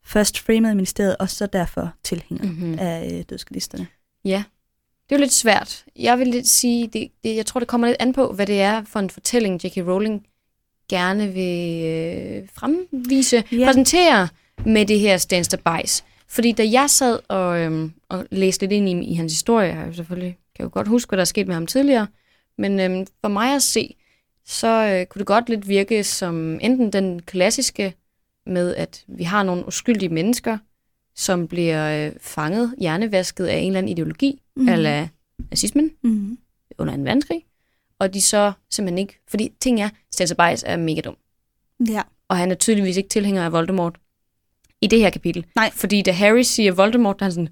[0.05, 2.69] først framet i ministeriet, og så derfor tilhænger Mm-hmm.
[2.69, 2.77] mm.
[2.79, 3.87] af øh, dødskalisterne.
[4.25, 4.45] Ja,
[5.09, 5.85] det er jo lidt svært.
[5.97, 8.61] Jeg vil lidt sige, det, det, jeg tror, det kommer lidt an på, hvad det
[8.61, 9.77] er for en fortælling, J.K.
[9.77, 10.27] Rowling
[10.89, 13.65] gerne vil øh, fremvise, ja.
[13.65, 14.29] præsentere
[14.65, 16.05] med det her Stand the Bice.
[16.29, 19.95] Fordi da jeg sad og, øhm, og læste lidt ind i, i hans historie, jeg
[19.95, 22.07] selvfølgelig kan jo godt huske, hvad der er sket med ham tidligere,
[22.59, 23.95] men øhm, for mig at se,
[24.45, 27.95] så øh, kunne det godt lidt virke som enten den klassiske
[28.47, 30.59] med, at vi har nogle uskyldige mennesker,
[31.17, 34.69] som bliver øh, fanget, hjernevasket af en eller anden ideologi, mm.
[34.69, 35.09] eller
[35.51, 36.39] nazismen Mm.
[36.79, 37.45] under en verdenskrig,
[37.99, 39.89] og de så simpelthen ikke, fordi ting er,
[40.19, 41.17] Bice er mega dum,
[41.89, 42.03] Ja.
[42.29, 43.97] og han er tydeligvis ikke tilhænger af Voldemort
[44.81, 45.47] i det her kapitel.
[45.55, 45.71] Nej.
[45.75, 47.49] Fordi da Harry siger Voldemort, der er han sådan,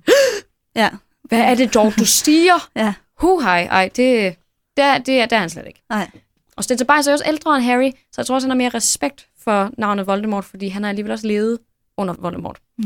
[0.76, 0.90] Ja.
[1.22, 2.68] hvad er det dog, du siger?
[2.76, 2.94] Ja.
[3.18, 4.36] Hu hej, ej, det,
[4.76, 5.82] der, det, er, der er han slet ikke.
[5.88, 6.10] Nej.
[6.56, 9.28] Og Bice er også ældre end Harry, så jeg tror også, han har mere respekt
[9.38, 11.58] for navnet Voldemort, fordi han har alligevel også levet
[11.96, 12.58] under Voldemort.
[12.78, 12.84] Mm.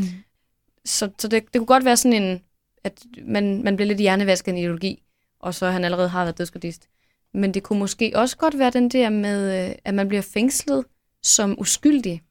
[0.89, 2.43] Så, så det, det kunne godt være sådan en,
[2.84, 5.03] at man, man bliver lidt hjernevasket en ideologi,
[5.41, 6.89] og så han allerede har været dødsgardist.
[7.34, 10.84] Men det kunne måske også godt være den der med, øh, at man bliver fængslet
[11.22, 12.22] som uskyldig,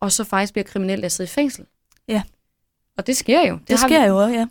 [0.00, 1.66] og så faktisk bliver kriminel at sidde i fængsel.
[2.08, 2.22] Ja.
[2.96, 3.58] Og det sker jo.
[3.68, 4.06] Det har sker vi.
[4.06, 4.46] jo også, ja.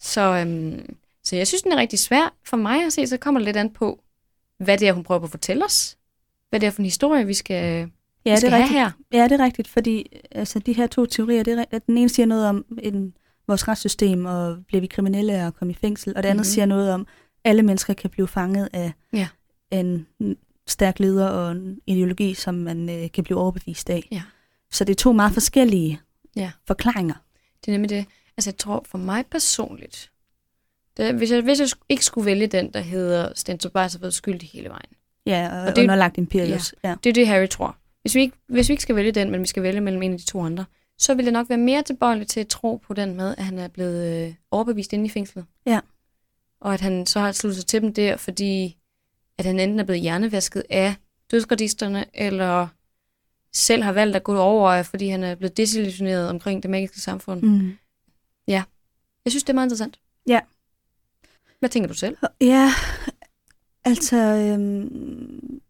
[0.00, 2.34] Så, øhm, så jeg synes, den er rigtig svær.
[2.44, 4.02] For mig at se, så kommer det lidt an på,
[4.58, 5.98] hvad det er, hun prøver på at fortælle os.
[6.50, 7.90] Hvad det er for en historie, vi skal,
[8.24, 8.78] Ja, det skal er rigtigt.
[8.80, 8.90] her.
[9.12, 12.08] Ja, det er rigtigt, fordi altså, de her to teorier, det er, at den ene
[12.08, 13.14] siger noget om en,
[13.48, 16.38] vores retssystem, og bliver vi kriminelle af at komme i fængsel, og det andet Mhm.
[16.38, 16.44] mm-hmm.
[16.44, 17.06] siger noget om,
[17.44, 19.28] alle mennesker kan blive fanget af Ja.
[19.70, 20.06] en
[20.66, 24.08] stærk leder og en ideologi, som man øh, kan blive overbevist af.
[24.12, 24.22] Ja.
[24.70, 26.00] Så det er to meget forskellige
[26.36, 26.50] Ja.
[26.66, 27.14] forklaringer.
[27.60, 28.04] Det er nemlig det.
[28.36, 30.10] Altså, jeg tror for mig personligt,
[30.96, 34.14] det, hvis, jeg, hvis jeg ikke skulle vælge den, der hedder Stentor Bice har været
[34.14, 34.90] skyldig hele vejen.
[35.26, 36.74] Ja, og, Og og det- det, underlagt Imperius.
[36.84, 36.88] Ja.
[36.88, 36.94] Ja.
[37.04, 37.76] Det er det, Harry tror.
[38.02, 40.12] Hvis vi, ikke, hvis vi ikke skal vælge den, men vi skal vælge mellem en
[40.12, 40.64] af de to andre,
[40.98, 43.58] så vil jeg nok være mere tilbøjelig til at tro på den med, at han
[43.58, 45.44] er blevet øh, overbevist inde i fængslet.
[45.66, 45.80] Ja.
[46.60, 48.76] Og at han så har sluttet sig til dem der, fordi
[49.38, 50.94] at han enten er blevet hjernevasket af
[51.30, 52.68] dødsgradisterne, eller
[53.52, 57.42] selv har valgt at gå over, fordi han er blevet desillusioneret omkring det magiske samfund.
[57.42, 57.48] Mm.
[57.48, 57.76] Mm.
[59.24, 60.00] Jeg synes, det er meget interessant.
[60.26, 60.40] Ja.
[61.58, 62.16] Hvad tænker du selv?
[62.40, 62.70] Ja,
[63.84, 65.61] altså øhm,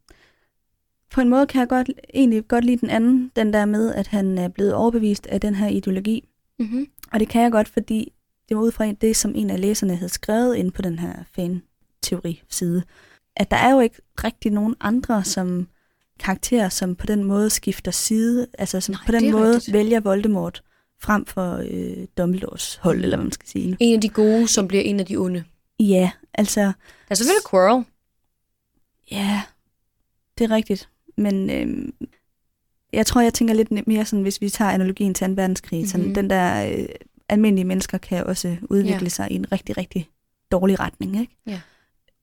[1.12, 4.06] på en måde kan jeg godt, egentlig godt lide den anden, den der med, at
[4.06, 6.28] han er blevet overbevist af den her ideologi.
[6.58, 6.86] Mm-hmm.
[7.12, 8.12] Og det kan jeg godt, fordi
[8.48, 11.12] det var ud fra det, som en af læserne havde skrevet ind på den her
[11.34, 12.82] fan-teori-side.
[13.36, 15.68] At der er jo ikke rigtig nogen andre som
[16.18, 19.72] karakterer, som på den måde skifter side, altså som Nej, på den måde rigtigt.
[19.72, 20.62] vælger Voldemort
[21.00, 23.76] frem for øh, Dumbledores hold, eller hvad man skal sige.
[23.80, 25.44] En af de gode, som bliver en af de onde.
[25.80, 26.72] Ja, altså, Der
[27.10, 27.84] er selvfølgelig Quirrell.
[29.10, 29.42] Ja,
[30.38, 30.88] det er rigtigt.
[31.16, 31.94] Men øhm,
[32.92, 35.32] jeg tror, jeg tænker lidt mere sådan, hvis vi tager analogien til 2.
[35.32, 35.88] verdenskrig, mm-hmm.
[35.88, 36.14] sådan Mhm.
[36.14, 36.88] den der øh,
[37.28, 39.08] almindelige mennesker kan også udvikle Ja.
[39.08, 40.08] sig i en rigtig, rigtig
[40.50, 41.20] dårlig retning.
[41.20, 41.36] Ikke?
[41.46, 41.60] Ja.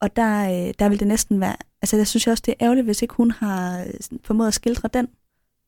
[0.02, 2.86] Og der, øh, der vil det næsten være, altså jeg synes også, det er ærgerligt,
[2.86, 5.08] hvis ikke hun har øh, formået at skildre den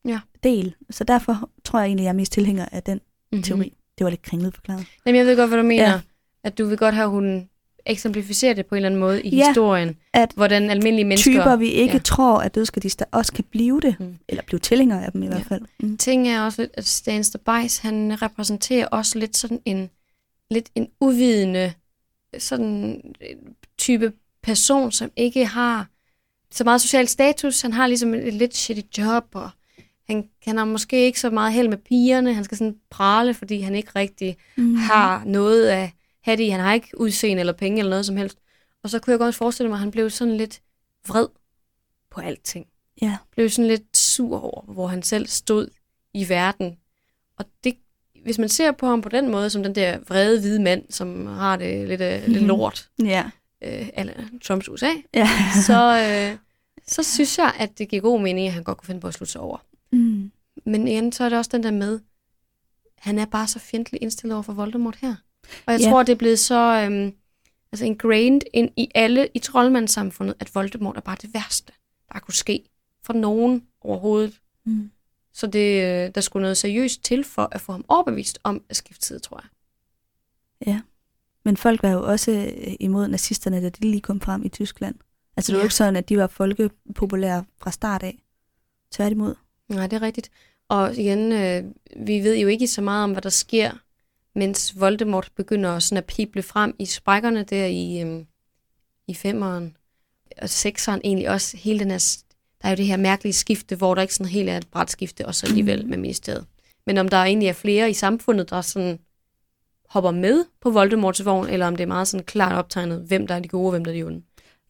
[0.06, 0.20] Ja.
[0.44, 0.76] del.
[0.90, 3.00] Så derfor tror jeg egentlig, jeg er mest tilhænger af den
[3.32, 3.44] Mm-hmm.
[3.44, 3.74] teori.
[3.98, 4.86] Det var lidt kringlet forklaret.
[5.06, 5.90] Jamen, jeg ved godt, hvad du mener.
[5.90, 6.00] Ja.
[6.44, 7.50] At du vil godt have, at hun
[7.86, 9.98] eksemplificerer det på en eller anden måde i Ja, historien.
[10.14, 11.32] at hvordan almindelige mennesker...
[11.32, 12.00] Typer, vi ikke ja.
[12.00, 13.96] tror, at dødsgardister også kan blive det.
[14.00, 14.18] Mm.
[14.30, 15.32] Eller blive tilhængere af dem i Ja.
[15.32, 15.62] hvert fald.
[15.80, 15.98] Mm.
[15.98, 19.90] ting er også at Stan Bice, han repræsenterer også lidt sådan en,
[20.52, 21.74] lidt en uvidende
[22.38, 23.16] sådan en
[23.78, 24.12] type
[24.44, 25.88] person, som ikke har
[26.52, 27.62] så meget social status.
[27.62, 29.50] Han har ligesom et lidt shitty job, og
[30.10, 32.34] han, han har måske ikke så meget held med pigerne.
[32.34, 34.76] Han skal sådan prale, fordi han ikke rigtig Mm.
[34.76, 35.92] har noget af
[36.24, 36.50] have det i.
[36.50, 38.38] Han har ikke udseende eller penge eller noget som helst.
[38.84, 40.62] Og så kunne jeg godt forestille mig, at han blev sådan lidt
[41.08, 41.28] vred
[42.12, 42.68] på alting.
[43.02, 43.18] Ja.
[43.32, 45.68] Blev sådan lidt sur over, hvor han selv stod
[46.14, 46.78] i verden.
[47.38, 47.76] Og det,
[48.24, 51.26] hvis man ser på ham på den måde, som den der vrede hvide mand, som
[51.28, 52.48] har det lidt, øh, lidt Mhm.
[52.48, 53.30] lort, Ja.
[53.64, 54.14] øh, eller
[54.44, 55.30] Trumps USA, ja.
[55.68, 56.38] så, øh,
[56.88, 59.14] så synes jeg, at det giver god mening, at han godt kunne finde på at
[59.14, 59.58] slutte sig over.
[59.92, 60.32] Mm.
[60.66, 62.00] Men igen, så er det også den der med,
[62.98, 65.16] han er bare så fjendtligt indstillet over for Voldemort her.
[65.66, 65.90] Og jeg Ja.
[65.90, 67.14] tror, det er blevet så øhm,
[67.72, 71.74] altså ingrained ind i alle i troldmandssamfundet, at Voldemort er bare det værste,
[72.14, 72.64] der kunne ske
[73.04, 74.40] for nogen overhovedet.
[74.66, 74.92] Mm.
[75.34, 78.76] Så det, øh, der skulle noget seriøst til for at få ham overbevist om at
[78.76, 79.38] skifte tid, tror
[80.66, 80.82] jeg.
[81.46, 84.96] Men folk var jo også øh, imod nazisterne, da de lige kom frem i Tyskland.
[85.38, 85.66] Altså det var Ja.
[85.66, 88.24] ikke sådan, at de var folkepopulære fra start af.
[88.92, 89.36] Tværtimod.
[89.70, 90.32] Nej, det er rigtigt.
[90.70, 91.64] Og igen, øh,
[92.06, 93.72] vi ved jo ikke så meget om, hvad der sker,
[94.36, 98.26] mens Voldemort begynder sådan at pible frem i sprækkerne der i, øh,
[99.08, 99.78] i femeren.
[100.42, 102.18] Og sekseren egentlig også, hele den her,
[102.62, 104.92] der er jo det her mærkelige skifte, hvor der ikke sådan helt er et bræt
[104.92, 106.46] skifte, og så alligevel med ministeriet.
[106.86, 109.00] Men om der egentlig er flere i samfundet, der sådan
[109.90, 113.36] hopper med på Voldemorts vogn, eller om det er meget sådan klart optegnet, hvem der
[113.36, 114.22] er de gode og hvem der er de onde.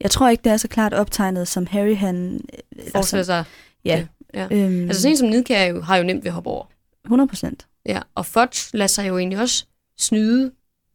[0.01, 2.41] Jeg tror ikke, det er så klart optegnet, som Harry han...
[2.77, 3.43] øh, Forestiller sig.
[3.85, 4.07] ja.
[4.33, 4.47] Ja.
[4.51, 6.65] Øhm, Altså sådan en som Nidkær jo, har jo nemt ved at hoppe over.
[7.05, 7.67] 100 procent.
[7.85, 9.65] Ja, og Fudge lader sig jo egentlig også
[9.97, 10.51] snyde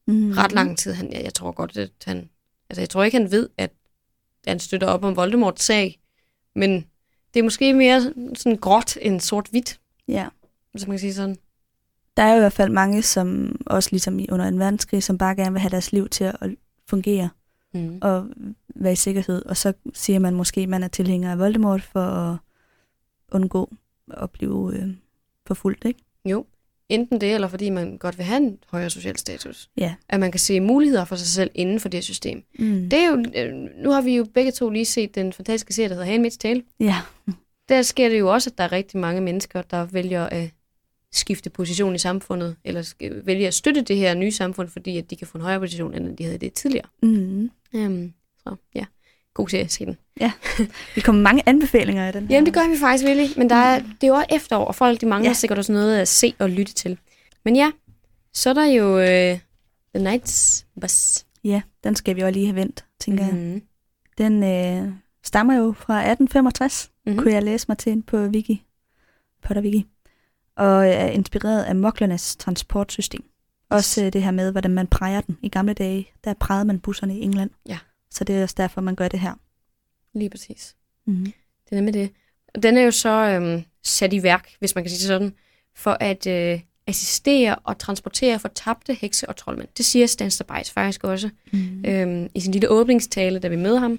[0.08, 0.30] Mm.
[0.32, 0.92] ret lang tid.
[0.92, 2.28] Han, jeg, jeg tror godt, at han...
[2.70, 3.70] Altså, jeg tror ikke, han ved, at
[4.46, 6.00] han støtter op om Voldemorts sag,
[6.54, 6.70] men
[7.34, 8.02] det er måske mere
[8.34, 10.28] sådan gråt end sort-hvidt, Ja.
[10.72, 11.36] hvis man kan sige sådan.
[12.16, 15.36] Der er jo i hvert fald mange, som også ligesom under en verdenskrig, som bare
[15.36, 16.36] gerne vil have deres liv til at
[16.88, 17.28] fungere
[17.74, 17.98] Mm.
[18.02, 18.28] og
[18.74, 19.42] være i sikkerhed.
[19.44, 22.36] Og så siger man måske, at man er tilhænger af Voldemort for at
[23.32, 23.72] undgå
[24.10, 24.88] at blive øh,
[25.46, 26.00] forfulgt, ikke?
[26.24, 26.46] Jo,
[26.88, 29.70] enten det, eller fordi man godt vil have en højere social status.
[29.76, 29.94] Ja.
[30.08, 32.42] At man kan se muligheder for sig selv inden for det system.
[32.58, 32.90] Mm.
[32.90, 35.88] Det er jo, øh, nu har vi jo begge to lige set den fantastiske serie,
[35.88, 36.62] der hedder Handmaid's Tale.
[36.80, 36.96] Ja.
[37.68, 40.50] Der sker det jo også, at der er rigtig mange mennesker, der vælger at
[41.12, 45.16] skifte position i samfundet, eller vælger at støtte det her nye samfund, fordi at de
[45.16, 46.86] kan få en højere position, end de havde det tidligere.
[47.02, 47.50] Mm.
[47.72, 48.84] Um, så ja,
[49.36, 49.96] god serie, se den.
[50.94, 52.26] Vi kommer mange anbefalinger i den.
[52.30, 53.26] Jamen, det gør vi faktisk, Willy.
[53.36, 55.30] Men der er, det er jo også efterår, og folk de mangler Ja.
[55.30, 55.34] ja.
[55.34, 56.98] sikkert også noget at se og lytte til.
[57.44, 57.70] Men ja,
[58.32, 59.38] så er der jo uh,
[59.94, 61.24] The Night's Bus.
[61.44, 63.28] Ja, den skal vi også lige have vendt, tænker mm.
[63.28, 63.44] jeg.
[63.44, 63.62] Mm-hmm.
[64.18, 64.92] Den øh,
[65.24, 67.10] stammer jo fra 1865, mm.
[67.10, 67.22] Mm-hmm.
[67.22, 68.62] kunne jeg læse mig til på Wiki,
[69.42, 69.86] Potter Wiki,
[70.56, 73.24] og er inspireret af moklernes transportsystem.
[73.70, 75.38] Også øh, det her med, hvordan man præger den.
[75.42, 77.50] I gamle dage, der prægede man busserne i England.
[77.68, 77.78] Ja.
[78.16, 79.34] Så det er også derfor, man gør det her.
[80.14, 80.76] Lige præcis.
[81.06, 81.32] Mm.
[81.70, 82.10] Det er med det.
[82.54, 85.34] Og den er jo så øhm, sat i værk, hvis man kan sige det sådan,
[85.74, 89.68] for at øh, assistere og transportere fortabte hekse og troldmænd.
[89.76, 91.84] Det siger Stan Stabajs faktisk også Mm.
[91.86, 93.98] øhm, i sin lille åbningstale, da vi møder ham.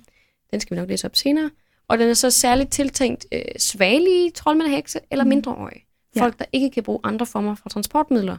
[0.52, 1.52] Den skal vi nok læse op senere.
[1.88, 5.30] Og den er så særligt tiltænkt øh, svagelige troldmænd og hekse eller Mhm.
[5.30, 5.86] mindreårige.
[6.16, 6.22] Ja.
[6.22, 8.38] Folk, der ikke kan bruge andre former for transportmidler.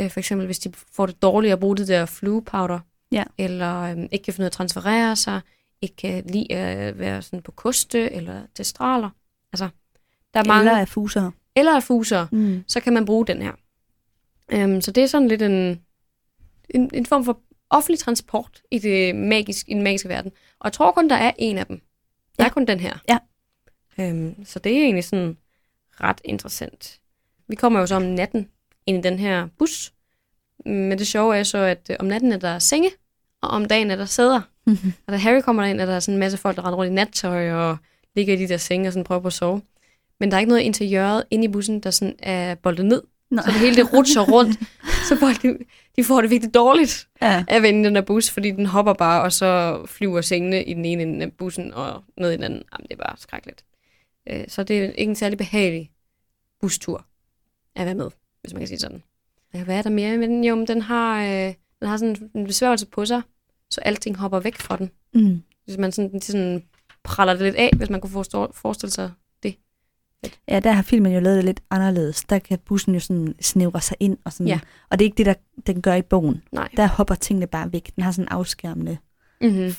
[0.00, 2.78] Øh, for eksempel, hvis de får det dårligt at bruge det der fluepowder,
[3.12, 3.24] Ja.
[3.38, 5.40] eller øhm, ikke kan finde ud af at transferere sig,
[5.82, 9.10] ikke kan lide at være sådan på koste eller testraler.
[9.52, 9.68] Altså,
[10.34, 10.70] der er mange...
[10.70, 11.30] Eller fuser.
[11.56, 12.64] eller affuser, Mm.
[12.68, 13.52] så kan man bruge den her.
[14.52, 15.80] Øhm, så det er sådan lidt en,
[16.70, 17.40] en, en form for
[17.70, 20.32] offentlig transport i, det magisk, i den magiske verden.
[20.58, 21.76] Og jeg tror kun, der er en af dem.
[22.38, 22.48] Der Ja.
[22.48, 22.98] er kun den her.
[23.08, 23.18] Ja.
[23.98, 25.36] Øhm, så det er egentlig sådan
[26.00, 27.00] ret interessant.
[27.48, 28.48] Vi kommer jo så om natten
[28.86, 29.92] ind i den her bus.
[30.64, 32.90] Men det sjove er så, at øh, om natten er der senge,
[33.42, 34.40] og om dagen er der sæder.
[35.06, 36.94] Og da Harry kommer derind, er der sådan en masse folk, der render rundt i
[36.94, 37.76] nattøj og
[38.16, 39.62] ligger i de der senge og sådan prøver på at sove.
[40.20, 43.02] Men der er ikke noget interiøret inde i bussen, der sådan er boldet ned.
[43.30, 43.42] Nå.
[43.42, 44.58] Så det hele det rutscher rundt.
[45.08, 45.58] så folk, de,
[45.96, 47.44] de får det virkelig dårligt Ja.
[47.48, 50.74] af at vende den der bus, fordi den hopper bare, og så flyver sengene i
[50.74, 52.62] den ene ende af bussen og ned i den anden.
[52.72, 53.64] Jamen, det er bare skrækkeligt.
[54.30, 55.90] Øh, Så det er ikke en særlig behagelig
[56.60, 57.04] bustur
[57.76, 58.10] at være med,
[58.40, 59.02] hvis man kan sige sådan.
[59.64, 60.44] Hvad er der mere med den?
[60.44, 63.22] Jo, den har, øh, den har sådan en besværgelse på sig,
[63.70, 64.90] så alting hopper væk fra den.
[65.14, 65.42] Mm.
[65.64, 66.62] Hvis man sådan, sådan
[67.04, 69.10] praller det lidt af, hvis man kunne forstå, forestille sig
[69.42, 69.56] det.
[70.48, 72.24] Ja, der har filmen jo lavet det lidt anderledes.
[72.24, 74.18] Der kan bussen jo sådan snævre sig ind.
[74.24, 74.60] Og, sådan, Ja.
[74.90, 75.34] og det er ikke det, der
[75.66, 76.42] den gør i bogen.
[76.52, 76.68] Nej.
[76.76, 77.90] Der hopper tingene bare væk.
[77.96, 78.98] Den har sådan en afskærmende
[79.42, 79.74] Mm-hmm.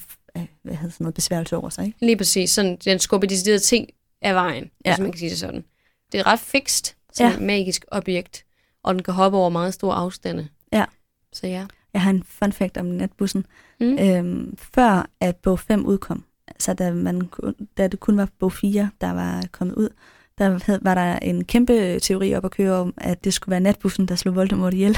[0.63, 1.85] hvad hedder sådan noget, besværgelse over sig.
[1.85, 1.97] Ikke?
[2.05, 2.49] Lige præcis.
[2.51, 3.89] Sådan, den skubber deciderede ting
[4.21, 4.91] af vejen, Ja.
[4.91, 5.63] hvis man kan sige det sådan.
[6.11, 7.33] Det er ret fikst, som ja.
[7.33, 8.45] et magisk objekt,
[8.83, 10.47] og den kan hoppe over meget store afstande.
[10.73, 10.85] Ja.
[11.33, 11.65] Så ja.
[11.93, 13.45] Jeg har en fun fact om natbussen.
[13.79, 13.97] Mm.
[13.99, 16.23] Øhm, før at bog 5 udkom,
[16.59, 17.29] så da, man,
[17.77, 19.89] da det kun var bog 4, der var kommet ud,
[20.37, 24.05] der var der en kæmpe teori op at køre om, at det skulle være natbussen,
[24.05, 24.97] der slog Voldemort ihjel.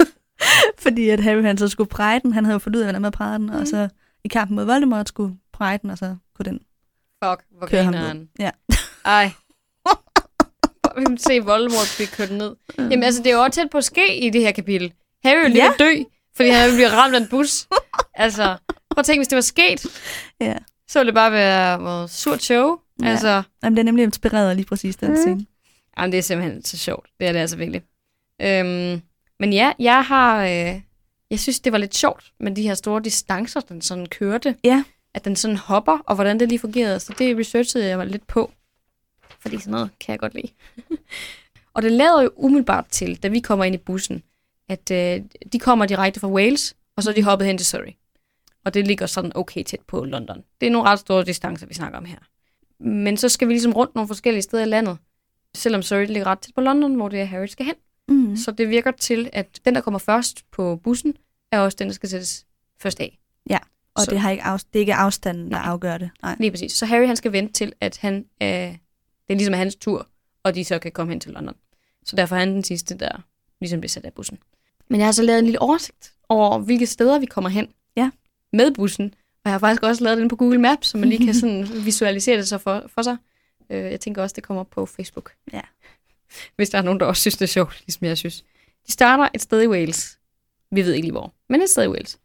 [0.84, 2.32] Fordi at Harry han så skulle præge den.
[2.32, 3.56] Han havde jo fundet ud af, hvordan man prægede den, mm.
[3.56, 3.88] og så
[4.24, 6.60] i kampen mod Voldemort skulle præge den, og så kunne den
[7.24, 8.26] Fuck, hvor køre ham ned.
[8.38, 8.50] Ja.
[9.04, 9.30] Ej.
[11.16, 12.56] Se Voldemort blive kørt ned.
[12.78, 14.92] Jamen altså, det er jo også tæt på ske i det her kapitel.
[15.24, 15.72] Harry lige Ja.
[15.78, 16.02] dø,
[16.36, 17.66] fordi han bliver ramt af en bus.
[18.14, 18.44] altså,
[18.90, 19.86] prøv at tænke, hvis det var sket,
[20.40, 20.56] Ja.
[20.88, 22.78] så ville det bare være noget surt show.
[23.02, 23.08] Ja.
[23.08, 25.16] Altså, Jamen, det er nemlig inspireret af lige præcis den Mm.
[25.16, 25.46] scene.
[25.98, 27.08] Jamen, det er simpelthen så sjovt.
[27.20, 27.82] Det er det altså virkelig.
[28.42, 29.02] Øhm,
[29.40, 30.44] men ja, jeg har...
[30.44, 30.80] Øh,
[31.30, 34.56] jeg synes, det var lidt sjovt med de her store distancer, den sådan kørte.
[34.64, 34.84] Ja.
[35.14, 37.00] At den sådan hopper, og hvordan det lige fungerede.
[37.00, 38.52] Så det researchede jeg mig lidt på.
[39.40, 40.48] Fordi sådan noget kan jeg godt lide.
[41.74, 44.22] og det lader jo umiddelbart til, da vi kommer ind i bussen,
[44.68, 47.92] at øh, de kommer direkte fra Wales, og så er de hoppet hen til Surrey.
[48.64, 50.42] Og det ligger sådan okay tæt på London.
[50.60, 52.18] Det er nogle ret store distancer, vi snakker om her.
[52.80, 54.98] Men så skal vi ligesom rundt nogle forskellige steder i landet.
[55.54, 57.74] Selvom Surrey ligger ret tæt på London, hvor det er Harry skal hen.
[58.08, 58.36] Mm.
[58.36, 61.14] Så det virker til, at den, der kommer først på bussen,
[61.52, 62.46] er også den, der skal sættes
[62.82, 63.18] først af.
[63.96, 65.60] Og så- det, har ikke af, det er ikke afstanden, der Nej.
[65.70, 66.10] afgør det.
[66.22, 66.36] Nej.
[66.40, 66.72] Lige præcis.
[66.72, 68.78] Så Harry han skal vente til, at han, øh, det
[69.28, 70.08] er ligesom hans tur,
[70.42, 71.54] og de så kan komme hen til London.
[72.04, 73.22] Så derfor er han den sidste, der
[73.60, 74.38] ligesom bliver sat af bussen.
[74.88, 78.10] Men jeg har så lavet en lille oversigt over, hvilke steder vi kommer hen Ja.
[78.52, 79.14] med bussen.
[79.44, 81.66] Og jeg har faktisk også lavet den på Google Maps, så man lige kan sådan
[81.84, 83.16] visualisere det så for, for sig.
[83.70, 85.32] Øh, jeg tænker også, det kommer op på Facebook.
[85.52, 85.60] Ja.
[86.56, 88.44] Hvis der er nogen, der også synes, det er sjovt, ligesom jeg synes.
[88.86, 90.18] De starter et sted i Wales.
[90.70, 92.18] Vi ved ikke lige hvor, men et sted i Wales.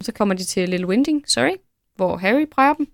[0.00, 1.56] Så kommer de til Little Winding, sorry,
[1.96, 2.88] hvor Harry præger dem.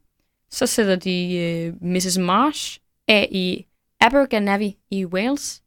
[0.51, 2.19] Så sætter de øh, Mrs.
[2.19, 3.67] Marsh af i
[4.01, 5.63] Abergavenny i Wales.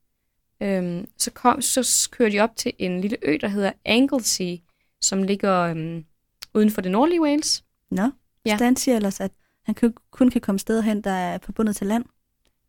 [0.64, 4.58] Øhm, så, kom, så kører de op til en lille ø, der hedder Anglesey,
[5.02, 6.06] som ligger øhm,
[6.54, 7.64] uden for det nordlige Wales.
[7.92, 8.10] Nå,
[8.46, 8.58] Ja.
[8.58, 9.32] Stan siger ellers, at
[9.66, 12.06] han kun, kun kan komme steder hen, der er forbundet til land.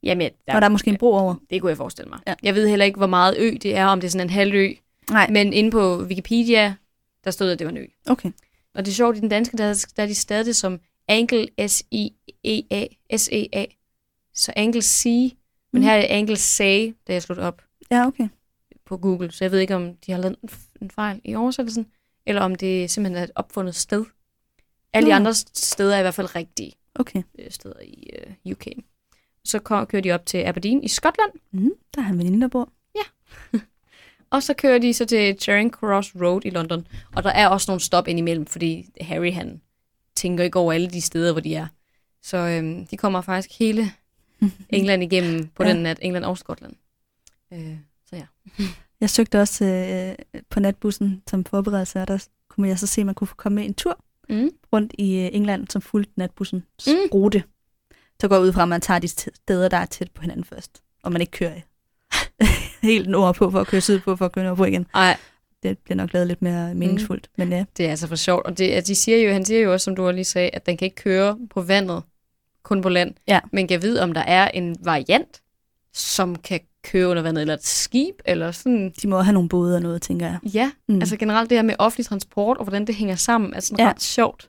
[0.02, 0.54] Jamen, Ja.
[0.54, 1.34] Og der er måske en bro over.
[1.50, 2.18] det kunne jeg forestille mig.
[2.26, 2.34] Ja.
[2.42, 4.54] Jeg ved heller ikke, hvor meget ø det er, om det er sådan en halv
[4.54, 4.72] ø.
[5.10, 6.74] Nej, Men inde på Wikipedia,
[7.24, 7.84] der stod, at det var en ø.
[8.06, 8.30] okay.
[8.74, 11.48] Og det er sjovt, i den danske, der, der er de stadig det som Angle
[11.68, 12.86] S-I-E-A,
[13.16, 13.64] S-E-A.
[14.34, 15.04] Så Angle C,
[15.72, 15.86] men Mm.
[15.86, 17.62] her er det Angle Say, da jeg slog op
[17.96, 18.28] Ja, okay.
[18.86, 19.32] på Google.
[19.32, 20.50] Så jeg ved ikke, om de har lavet en
[20.82, 21.86] en fejl i oversættelsen,
[22.26, 24.04] eller om det simpelthen er et opfundet sted.
[24.92, 25.16] Alle de Nå.
[25.16, 27.22] andre steder er i hvert fald rigtige Okay.
[27.38, 28.10] øh, steder i
[28.44, 28.66] øh, UK.
[29.44, 32.48] Så kom, kører de op til Aberdeen i Skotland, Mm, der er han veninde, der
[32.48, 32.72] bor.
[34.30, 36.86] og så kører de så til Charing Cross Road i London.
[37.16, 39.60] Og der er også nogle stop indimellem, fordi Harry han
[40.16, 41.66] tænker ikke over alle de steder, hvor de er.
[42.22, 43.90] Så øhm, de kommer faktisk hele
[44.70, 45.68] England igennem på Ja.
[45.68, 45.74] ja.
[45.74, 46.74] den nat, England og Skotland.
[47.54, 47.76] Øh,
[48.10, 48.26] så ja.
[49.00, 53.06] Jeg søgte også øh, på natbussen som forberedelse, og der kunne jeg så se, at
[53.06, 53.98] man kunne komme med en tur
[54.28, 54.50] Mm.
[54.72, 56.92] rundt i øh, England, som fulgte natbussens Mm.
[56.92, 57.08] mm.
[57.14, 57.42] rute.
[58.20, 60.44] Så går jeg ud fra, at man tager de steder, der er tæt på hinanden
[60.44, 61.60] først, og man ikke kører
[62.82, 64.86] helt nordpå for at køre sydpå for at køre nordpå igen.
[64.94, 65.16] Ej,
[65.62, 67.44] Det bliver nok lavet lidt mere meningsfuldt, mm.
[67.44, 67.64] men ja.
[67.76, 68.46] det er altså for sjovt.
[68.46, 70.76] Og det, de siger jo, han siger jo også, som du lige sagde, at den
[70.76, 72.02] kan ikke køre på vandet,
[72.62, 73.14] kun på land.
[73.28, 73.40] Ja.
[73.52, 75.42] Men kan vide, om der er en variant,
[75.92, 78.92] som kan køre under vandet, eller et skib, eller sådan.
[79.02, 80.38] De må have nogle både og noget, tænker jeg.
[80.54, 80.94] Ja, Mm.
[81.00, 83.90] altså generelt det her med offentlig transport, og hvordan det hænger sammen, er sådan Ja.
[83.90, 84.48] ret sjovt.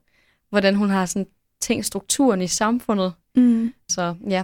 [0.50, 1.28] Hvordan hun har sådan
[1.62, 3.14] tænkt strukturen i samfundet.
[3.36, 3.74] Mm.
[3.90, 4.44] Så ja,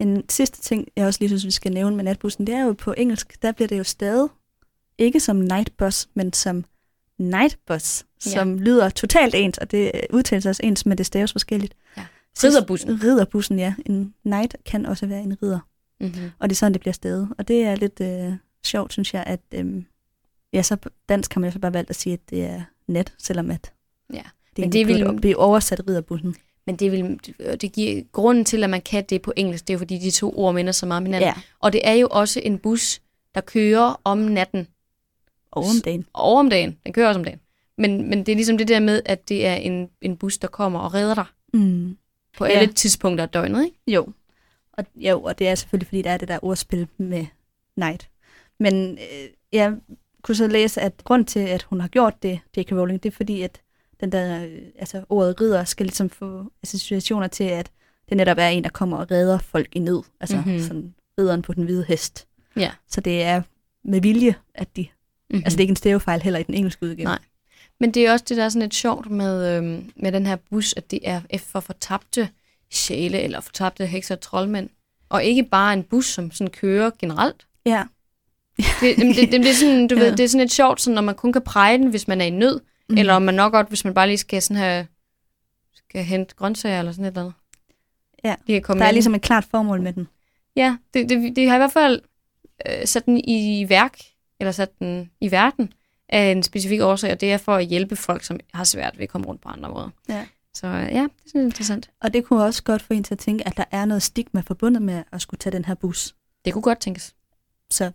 [0.00, 2.72] En sidste ting, jeg også lige synes, vi skal nævne med natbussen, det er jo
[2.72, 4.28] på engelsk, der bliver det jo stadig
[4.98, 6.64] ikke som nightbus, men som
[7.18, 8.30] nightbus, Ja.
[8.30, 11.74] som lyder totalt ens, og det udtales også ens, men det staves forskelligt.
[11.96, 12.04] Ja.
[12.44, 13.02] Ridderbussen.
[13.02, 13.74] Ridderbussen, ja.
[13.86, 15.58] En night kan også være en ridder,
[16.00, 16.30] mm-hmm.
[16.38, 17.26] og det er sådan, det bliver stadig.
[17.38, 18.32] Og det er lidt øh,
[18.66, 19.84] sjovt, synes jeg, at øhm,
[20.52, 20.76] ja, så
[21.08, 23.72] dansk har man jo så bare valgt at sige, at det er net, selvom at
[24.14, 24.22] Ja.
[24.56, 26.34] det, Men det vil blive oversat ridderbussen.
[26.66, 27.20] Men det, vil,
[27.60, 30.10] det giver grunden til, at man kan det på engelsk, det er jo fordi, de
[30.10, 31.26] to ord minder så meget om hinanden.
[31.28, 33.00] Ja, Og det er jo også en bus,
[33.34, 34.66] der kører om natten.
[35.50, 36.06] og om dagen.
[36.12, 36.76] Og om dagen.
[36.84, 37.40] Den kører også om dagen.
[37.78, 40.48] Men, men det er ligesom det der med, at det er en, en bus, der
[40.48, 41.24] kommer og redder dig
[41.54, 41.96] Mm.
[42.38, 42.50] på Ja.
[42.50, 43.64] alle tidspunkter af døgnet.
[43.64, 43.76] Ikke?
[43.86, 44.08] Jo.
[44.78, 47.26] Og, jo, og det er selvfølgelig, fordi der er det der ordspil med
[47.76, 48.08] night.
[48.60, 49.74] Men øh, jeg
[50.22, 52.72] kunne så læse, at grund til, at hun har gjort det, J.K.
[52.72, 53.60] Rowling, det er fordi, at
[54.00, 57.70] den der, øh, altså ordet ridder skal ligesom få associationer til, at
[58.08, 60.02] det netop er en, der kommer og redder folk i nød.
[60.20, 60.46] Altså Mhm.
[60.46, 60.62] mm-hmm.
[60.62, 62.26] sådan ridderen på den hvide hest.
[62.56, 62.70] Ja.
[62.88, 63.42] Så det er
[63.84, 64.82] med vilje, at de...
[64.82, 65.36] Mm-hmm.
[65.36, 65.42] Mm.
[65.44, 67.04] Altså det er ikke en stavefejl heller i den engelske udgave.
[67.04, 67.18] Nej.
[67.80, 70.36] Men det er også det, der er sådan lidt sjovt med, øhm, med den her
[70.36, 72.28] bus, at det er for fortabte
[72.70, 74.68] sjæle, eller fortabte hekser og troldmænd.
[75.08, 77.46] Og ikke bare en bus, som sådan kører generelt.
[77.66, 77.84] Ja.
[78.56, 80.00] Det, det, det, det, er sådan, du Ja.
[80.04, 82.20] ved, det er sådan lidt sjovt, sådan, når man kun kan præge den, hvis man
[82.20, 82.60] er i nød,
[82.90, 82.98] Mm.
[82.98, 84.86] eller om man nok godt, hvis man bare lige skal sådan have,
[85.74, 87.34] skal hente grøntsager eller sådan et eller andet.
[88.24, 88.34] Ja.
[88.46, 90.08] Kan komme Der er ligesom et klart formål med den.
[90.56, 92.00] Ja, det, det, det har i hvert fald
[92.68, 93.98] øh, sat den i værk,
[94.40, 95.72] eller sat den i verden,
[96.08, 99.02] af en specifik årsag, og det er for at hjælpe folk, som har svært ved
[99.02, 99.90] at komme rundt på andre måder.
[100.08, 100.26] Ja.
[100.54, 101.90] Så ja, det er sådan interessant.
[102.00, 104.40] Og det kunne også godt få en til at tænke, at der er noget stigma
[104.40, 106.14] forbundet med at skulle tage den her bus.
[106.44, 107.14] Det kunne godt tænkes.
[107.70, 107.90] Så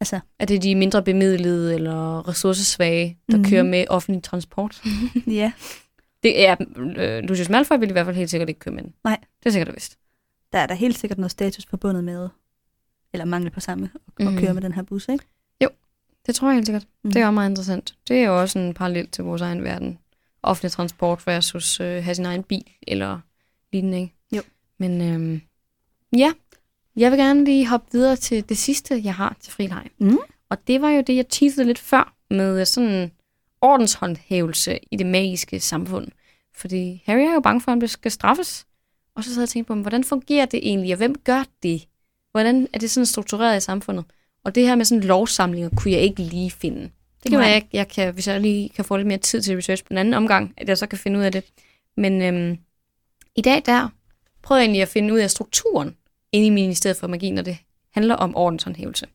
[0.00, 3.38] altså, At det er de mindre bemidlede eller ressourcesvage, der Mhm.
[3.38, 3.50] mm-hmm.
[3.50, 4.82] kører med offentlig transport.
[5.26, 5.52] ja,
[6.22, 6.56] Det er,
[6.96, 8.94] øh, Lucius Malfoy vil i hvert fald helt sikkert ikke køre med den.
[9.04, 9.18] Nej.
[9.42, 9.98] Det er sikkert og vist.
[10.52, 12.28] der er der helt sikkert noget status forbundet med,
[13.12, 13.90] eller mangel på samme,
[14.20, 14.38] at Mhm.
[14.38, 15.24] køre med den her bus, ikke?
[16.26, 16.86] Det tror jeg helt sikkert.
[17.04, 17.10] Mm.
[17.12, 17.94] Det er jo meget interessant.
[18.08, 19.98] Det er jo også en parallel til vores egen verden.
[20.42, 23.20] Offentlig transport versus øh, have sin egen bil eller
[23.72, 24.00] lignende.
[24.00, 24.14] Ikke?
[24.32, 24.42] Jo.
[24.78, 25.40] Men øhm,
[26.16, 26.32] ja,
[26.96, 29.90] jeg vil gerne lige hoppe videre til det sidste, jeg har til frileg.
[29.98, 30.18] Mm.
[30.48, 33.10] Og det var jo det, jeg teasede lidt før med sådan
[33.60, 36.08] ordenshåndhævelse i det magiske samfund.
[36.54, 38.66] Fordi Harry er jo bange for, at han skal straffes.
[39.14, 41.88] Og så sad jeg og tænkte på, hvordan fungerer det egentlig, og hvem gør det?
[42.30, 44.04] Hvordan er det sådan struktureret i samfundet?
[44.44, 46.90] Og det her med sådan lovsamlinger, kunne jeg ikke lige finde.
[47.22, 47.48] Det kan Nej.
[47.48, 49.88] være, jeg, jeg kan, hvis jeg lige kan få lidt mere tid til research på
[49.88, 51.44] den anden omgang, at jeg så kan finde ud af det.
[51.96, 52.58] Men øhm,
[53.36, 53.88] i dag der
[54.42, 55.96] prøver jeg egentlig at finde ud af strukturen
[56.32, 57.56] inde i Ministeriet for Magi, når det
[57.90, 59.06] handler om ordenshåndhævelse.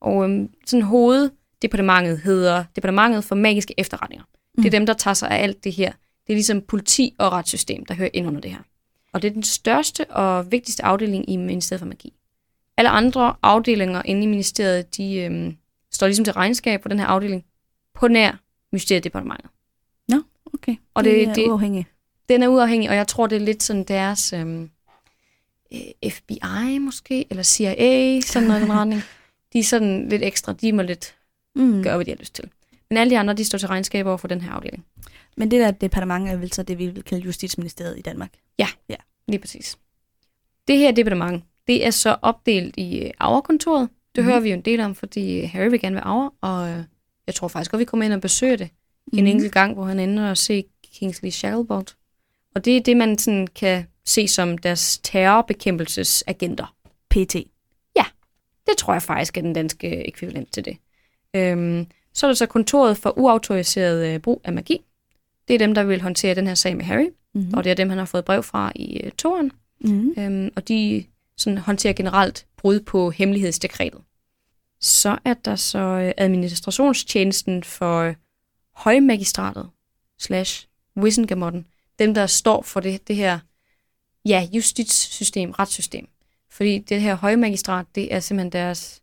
[0.00, 4.24] Og øhm, sådan hoveddepartementet hedder Departementet for Magiske Efterretninger.
[4.54, 4.62] Mm.
[4.62, 5.92] Det er dem, der tager sig af alt det her.
[6.26, 8.60] Det er ligesom politi og retssystem, der hører ind under det her.
[9.12, 12.12] Og det er den største og vigtigste afdeling i Ministeriet for Magi.
[12.76, 15.56] Alle andre afdelinger inde i ministeriet, de øhm,
[15.92, 17.44] står ligesom til regnskab på den her afdeling
[17.94, 18.32] på nær
[18.72, 19.50] Mysteriedepartementet.
[20.08, 20.22] Nå,
[20.54, 20.76] okay.
[20.94, 21.88] Og det, det- er det- uafhængigt.
[22.28, 24.70] Den er uafhængig, og jeg tror, det er lidt sådan deres øhm,
[25.72, 29.02] øh, FBI måske, eller CIA, sådan noget i den retning.
[29.52, 31.14] De er sådan lidt ekstra, de må lidt
[31.54, 31.82] Mm.
[31.82, 32.50] gøre, hvad de har lyst til.
[32.90, 34.86] Men alle de andre, de står til regnskab over for den her afdeling.
[35.36, 38.30] Men det der departement er vel så det, vi vil kalde Justitsministeriet i Danmark.
[39.28, 39.78] Lige præcis.
[40.68, 43.88] Det her departement, det er så opdelt i øh, Aura-kontoret.
[44.16, 44.30] Det Mhm.
[44.30, 46.84] hører vi jo en del om, fordi Harry vil gerne være Aura, og øh,
[47.26, 48.68] jeg tror faktisk godt, vi kommer ind og besøger det
[49.12, 49.18] mm.
[49.18, 49.30] en Mhm.
[49.30, 51.96] enkelt gang, hvor han ender og se Kingsley Shacklebolt.
[52.54, 56.74] Og det er det, man sådan kan se som deres terrorbekæmpelsesagenter.
[57.10, 57.36] PT.
[58.66, 60.76] Det tror jeg faktisk er den danske ekvivalent til det.
[61.36, 64.80] Øhm, så er der så kontoret for uautoriseret øh, brug af magi.
[65.48, 67.54] Det er dem, der vil håndtere den her sag med Harry, Mm-hmm.
[67.54, 69.52] og det er dem, han har fået brev fra i øh, toren.
[69.80, 70.14] Mm-hmm.
[70.18, 71.04] Øhm, og de
[71.40, 74.00] sådan, håndterer generelt brud på hemmelighedsdekretet.
[74.80, 78.14] Så er der så øh, administrationstjenesten for øh,
[78.74, 79.70] højmagistratet
[80.18, 80.66] slash
[80.96, 81.66] Wissengamotten.
[81.98, 83.38] Dem, der står for det, det her
[84.24, 86.08] ja, justitssystem, retssystem.
[86.50, 89.02] Fordi det her højmagistrat, det er simpelthen deres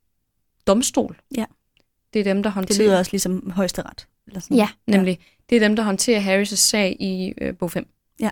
[0.67, 1.21] domstol.
[1.37, 1.45] Ja.
[2.13, 2.87] Det er dem, der Det håndterer...
[2.87, 4.07] lyder også ligesom højesteret.
[4.27, 4.57] Eller sådan.
[4.57, 5.19] Ja, nemlig.
[5.49, 7.87] Det er dem, der håndterer Harrys sag i øh, bog 5.
[8.19, 8.29] Ja.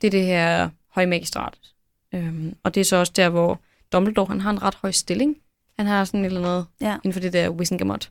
[0.00, 1.58] Det er det her højmagistrat.
[2.14, 3.60] Øhm, og det er så også der, hvor
[3.92, 5.36] Dumbledore han har en ret høj stilling.
[5.78, 6.94] Han har sådan et eller andet Ja.
[7.04, 8.10] inden for det der Wissengamot.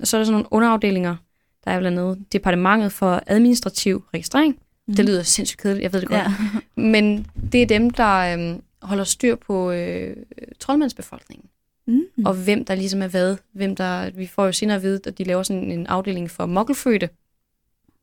[0.00, 1.16] Og så er der sådan nogle underafdelinger.
[1.64, 4.58] Der er blandt andet Departementet for Administrativ Registrering.
[4.86, 4.94] Mm.
[4.94, 6.20] Det lyder sindssygt kedeligt, jeg ved det godt.
[6.20, 6.32] Ja.
[6.90, 10.16] Men det er dem, der øhm, holder styr på øh,
[10.60, 11.48] troldmandsbefolkningen.
[11.86, 12.02] Mm.
[12.26, 13.36] Og hvem der ligesom er hvad.
[13.52, 16.46] Hvem der, vi får jo senere at vide, at de laver sådan en afdeling for
[16.46, 17.08] mokkelfødte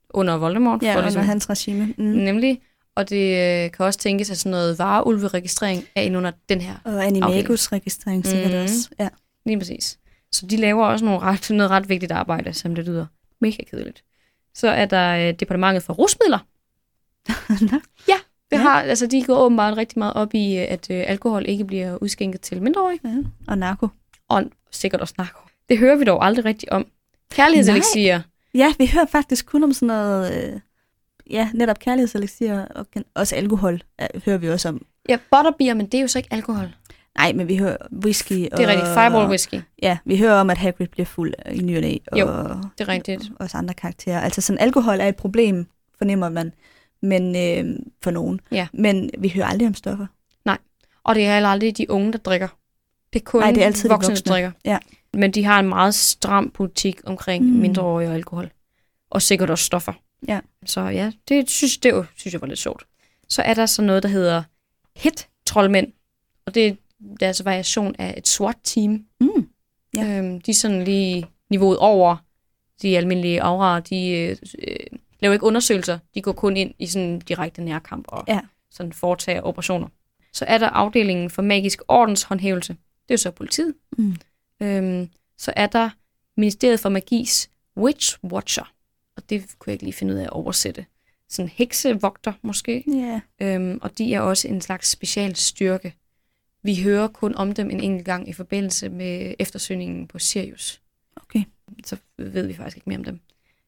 [0.10, 0.84] under Voldemort.
[0.84, 1.94] ja, for under ligesom, hans regime.
[1.98, 2.04] Mm.
[2.04, 2.62] Nemlig.
[3.02, 6.74] Og det øh, kan også tænkes, at sådan noget vareulveregistrering er inde under den her.
[6.84, 8.62] Og Animagus registrering sikkert Mhm.
[8.64, 8.90] også.
[9.00, 9.10] Ja.
[9.46, 10.00] Lige præcis.
[10.32, 13.06] Så de laver også nogle ret, noget ret vigtigt arbejde, som det lyder
[13.42, 14.04] mega kedeligt.
[14.56, 16.40] Så er der øh, departementet for rusmidler.
[18.52, 18.62] Det Ja.
[18.62, 21.98] har, altså, de går åbenbart rigtig meget op i, øh, at øh, alkohol ikke bliver
[22.02, 23.16] udskænket til mindreårige, ja.
[23.48, 23.88] Og narko.
[24.30, 25.40] og sikkert også narko.
[25.70, 26.86] Det hører vi dog aldrig rigtigt om.
[27.32, 28.22] Kærlighedselixier.
[28.54, 30.54] Ja, vi hører faktisk kun om sådan noget...
[30.54, 30.60] Øh,
[31.32, 33.82] ja, netop kærlighedselixier og også alkohol
[34.26, 34.86] hører vi også om.
[35.10, 36.70] Ja, butterbeer, men det er jo så ikke alkohol.
[37.18, 38.34] Nej, men vi hører whisky.
[38.34, 38.88] Det er rigtigt.
[38.88, 39.62] Fireball whisky.
[39.82, 42.84] Ja, vi hører om, at Hagrid bliver fuld i ny og næ, Jo, og Det
[42.84, 43.32] er rigtigt.
[43.40, 44.20] også andre karakterer.
[44.22, 45.68] Altså sådan, alkohol er et problem,
[45.98, 46.54] fornemmer man,
[47.02, 48.40] men øh, for nogen.
[48.52, 48.68] Ja.
[48.74, 50.06] Men vi hører aldrig om stoffer.
[51.04, 52.48] Og det er heller aldrig de unge, der drikker.
[53.14, 54.24] Det er kun Nej, det er altid de voksne, voksne.
[54.26, 54.52] der drikker.
[54.66, 54.78] Ja.
[55.14, 57.60] Men de har en meget stram politik omkring mm.
[57.60, 58.52] mindreårige og alkohol.
[59.10, 59.94] Og sikkert også stoffer.
[60.28, 60.40] Ja.
[60.66, 62.86] Så ja, det synes, det jo, synes jeg var lidt sjovt.
[63.30, 64.44] Så er der så noget, der hedder
[64.96, 65.94] hit-troldmænd.
[66.46, 66.74] Og det er
[67.20, 69.06] deres variation af et SWAT-team.
[69.20, 69.50] Mm.
[69.96, 70.18] Ja.
[70.18, 72.18] Øhm, de er sådan lige niveauet over
[72.82, 73.80] de almindelige auraer.
[73.80, 74.76] De øh, øh,
[75.20, 76.00] laver ikke undersøgelser.
[76.16, 78.40] De går kun ind i sådan direkte nærkamp og Ja.
[78.72, 79.88] sådan foretager operationer.
[80.34, 82.74] Så er der afdelingen for magisk ordenshåndhævelse.
[82.74, 83.74] Det er jo så politiet.
[83.98, 84.16] Mm.
[84.62, 85.90] Øhm, så er der
[86.38, 88.74] Ministeriet for Magis Witch Watcher.
[89.22, 90.86] Og det kunne jeg ikke lige finde ud af at oversætte.
[91.30, 92.84] Sådan heksevogter måske.
[92.88, 93.22] Ja.
[93.42, 95.94] Øhm, og de er også en slags specialstyrke.
[96.64, 100.82] Vi hører kun om dem en enkelt gang i forbindelse med eftersøgningen på Sirius.
[101.16, 101.44] Okay.
[101.86, 103.20] Så ved vi faktisk ikke mere om dem.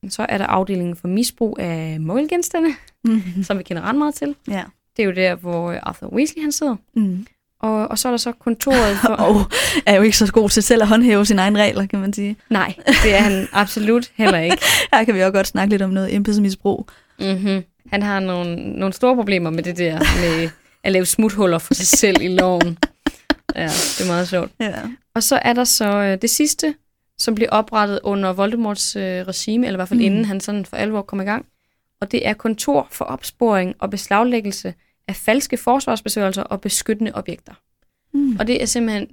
[0.09, 2.69] Så er der afdelingen for misbrug af møgelgenstande,
[3.03, 3.21] Mm.
[3.43, 4.35] som vi kender ret meget til.
[4.47, 4.63] ja.
[4.97, 6.75] Det er jo der, hvor Arthur Weasley han sidder.
[6.93, 7.27] Mm.
[7.63, 9.13] Og, og så er der så kontoret for...
[9.25, 9.45] Og
[9.85, 12.37] er jo ikke så god til selv at håndhæve sine egne regler, kan man sige.
[12.49, 14.57] Nej, det er han absolut heller ikke.
[14.93, 16.87] Her kan vi også godt snakke lidt om noget embedsmisbrug.
[17.19, 17.63] Mm-hmm.
[17.91, 20.49] Han har nogle, nogle store problemer med det der med
[20.83, 22.77] at lave smuthuller for sig selv i loven.
[23.55, 24.51] Ja, det er meget sjovt.
[24.59, 24.73] Ja.
[25.15, 26.75] Og så er der så øh, det sidste,
[27.17, 30.05] som blev oprettet under Voldemorts øh, regime, eller i hvert fald mm.
[30.05, 31.45] inden han sådan for alvor kom i gang.
[32.01, 34.73] Og det er kontor for opsporing og beslaglæggelse
[35.07, 37.53] af falske forsvarsbesværgelser og beskyttende objekter.
[38.13, 38.37] Mm.
[38.39, 39.07] Og det er simpelthen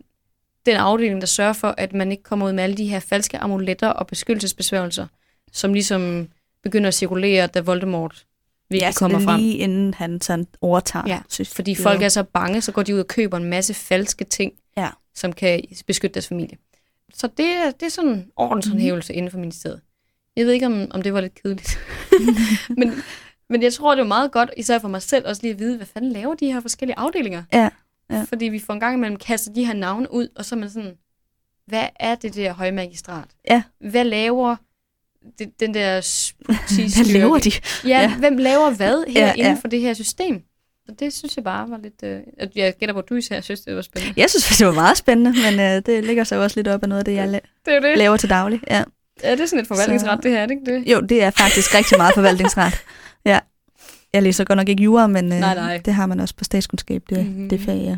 [0.67, 3.39] den afdeling, der sørger for, at man ikke kommer ud med alle de her falske
[3.39, 5.07] amuletter og beskyttelsesbesværgelser,
[5.53, 6.29] som ligesom
[6.63, 8.27] begynder at cirkulere, da Voldemort
[8.71, 9.41] virkelig Ja, kommer er frem.
[9.41, 11.05] lige inden han sådan overtager.
[11.07, 13.75] Ja, synes, Fordi folk er så bange, så går de ud og køber en masse
[13.75, 14.89] falske ting, Ja.
[15.15, 16.57] som kan beskytte deres familie.
[17.15, 19.17] Så det er, det er sådan en ordenshåndhævelse mm.
[19.17, 19.81] inden for ministeriet.
[20.37, 21.79] Jeg ved ikke, om, om det var lidt kedeligt.
[22.79, 22.93] men,
[23.51, 25.77] men jeg tror, det er meget godt, især for mig selv, også lige at vide,
[25.77, 27.43] hvad fanden laver de her forskellige afdelinger?
[27.53, 27.69] Ja,
[28.11, 28.25] ja.
[28.29, 30.71] Fordi vi får en gang imellem kastet de her navne ud, og så er man
[30.71, 30.95] sådan,
[31.67, 33.25] hvad er det der højmagistrat?
[33.51, 33.63] Ja.
[33.91, 34.57] Hvad laver
[35.39, 37.13] det, den der s- Hvad politistyrke?
[37.13, 37.51] laver de?
[37.85, 38.15] Ja, Ja.
[38.19, 39.43] hvem laver hvad her Ja, ja, ja.
[39.49, 40.43] inden for det her system?
[40.87, 42.03] Så det synes jeg bare var lidt...
[42.05, 42.21] Øh,
[42.57, 44.15] jeg gætter på, at du især synes, det var spændende.
[44.21, 46.89] Jeg synes, det var meget spændende, men øh, det ligger så også lidt op af
[46.89, 47.99] noget af det, jeg la- Det er det.
[47.99, 48.61] laver til daglig.
[48.71, 48.85] Ja.
[49.23, 50.93] Ja, det er sådan et forvaltningsret, Så- det her, er det ikke det?
[50.93, 52.73] Jo, det er faktisk rigtig meget forvaltningsret.
[53.25, 53.39] Ja.
[54.13, 55.81] Jeg læser godt nok ikke jura, men øh, Nej, nej.
[55.85, 57.29] det har man også på statskundskab, det, Mhm.
[57.29, 57.49] mm-hmm.
[57.49, 57.97] det fag, ja.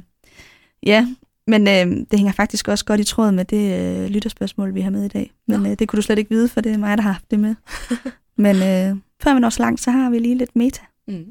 [0.87, 1.07] Ja,
[1.47, 4.91] men øh, det hænger faktisk også godt i tråd med det øh, lytterspørgsmål, vi har
[4.91, 5.33] med i dag.
[5.49, 7.31] Men øh, det kunne du slet ikke vide, for det er mig, der har haft
[7.31, 7.55] det med.
[8.45, 10.81] men øh, før vi når så langt, så har vi lige lidt meta.
[11.09, 11.25] Mm.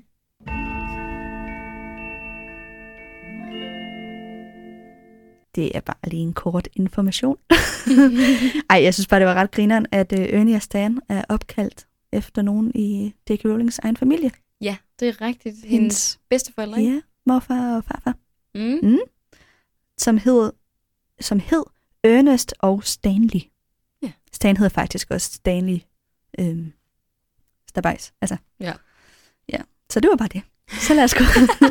[5.55, 7.37] Det er bare lige en kort information.
[8.69, 11.85] Ej, jeg synes bare, det var ret grineren, at øh, Ernie og Stan er opkaldt
[12.11, 13.45] efter nogen i J.K.
[13.45, 14.31] Rowlings egen familie.
[14.61, 15.55] Ja, det er rigtigt.
[15.55, 16.93] Hendes, Hendes bedsteforældre, ikke?
[16.93, 18.15] Ja, morfar og farfar.
[18.55, 18.99] Mm.
[19.97, 20.51] som hed,
[21.21, 21.63] som hed
[22.03, 23.41] Ernest og Stanley.
[24.01, 24.11] Ja.
[24.33, 25.79] Stan hedder faktisk også Stanley
[26.39, 26.73] øhm,
[27.69, 28.13] Stabajs.
[28.21, 28.37] Altså.
[28.59, 28.73] Ja.
[29.49, 29.57] ja.
[29.89, 30.41] Så det var bare det.
[30.69, 31.23] Så lad os gå.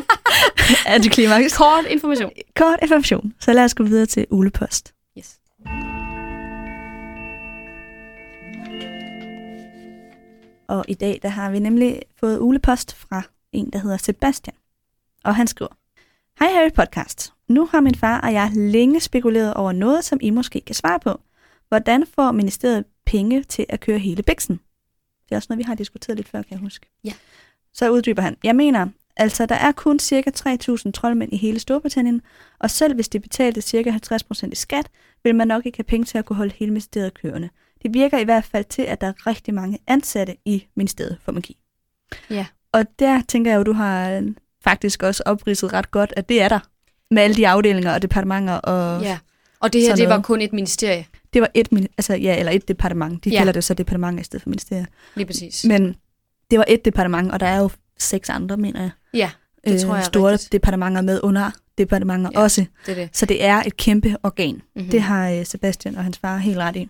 [0.95, 1.57] Antiklimaks.
[1.57, 2.31] Kort information.
[2.55, 3.33] Kort information.
[3.39, 4.51] Så lad os gå videre til Ule
[10.71, 14.55] Og i dag der har vi nemlig fået ulepost fra en, der hedder Sebastian.
[15.23, 15.71] Og han skriver,
[16.39, 17.33] Hej Harry Podcast.
[17.47, 20.99] Nu har min far og jeg længe spekuleret over noget, som I måske kan svare
[20.99, 21.21] på.
[21.67, 24.59] Hvordan får ministeriet penge til at køre hele bæksen?
[25.23, 26.87] Det er også noget, vi har diskuteret lidt før, kan jeg huske.
[27.03, 27.13] Ja.
[27.73, 28.37] Så uddyber han.
[28.43, 32.21] Jeg mener, altså der er kun cirka 3.000 troldmænd i hele Storbritannien,
[32.59, 34.89] og selv hvis de betalte cirka 50% i skat,
[35.23, 37.49] vil man nok ikke have penge til at kunne holde hele ministeriet kørende.
[37.83, 41.31] Det virker i hvert fald til, at der er rigtig mange ansatte i ministeriet for
[41.31, 41.57] magi.
[42.29, 42.45] Ja.
[42.73, 44.23] Og der tænker jeg jo, du har øh,
[44.63, 46.59] faktisk også opridset ret godt, at det er der.
[47.11, 48.53] Med alle de afdelinger og departementer.
[48.53, 49.17] Og Ja.
[49.59, 51.05] Og det her, det var kun et ministerie.
[51.33, 51.67] Det var et,
[51.97, 53.23] altså, ja, eller et departement.
[53.23, 53.37] De Ja.
[53.37, 54.87] kalder det så departementer i stedet for ministeriet.
[55.15, 55.65] Lige præcis.
[55.65, 55.95] Men
[56.51, 57.69] det var et departement, og der er jo
[57.99, 58.89] seks andre, mener jeg.
[59.13, 59.29] Ja,
[59.67, 60.51] det tror jeg store rigtigt.
[60.51, 62.39] departementer med under departementer Ja.
[62.39, 62.65] også.
[62.85, 63.09] det er det.
[63.17, 64.53] Så det er et kæmpe organ.
[64.55, 64.83] Mm-hmm.
[64.83, 64.89] Mm.
[64.91, 66.89] Det har øh, Sebastian og hans far helt ret i.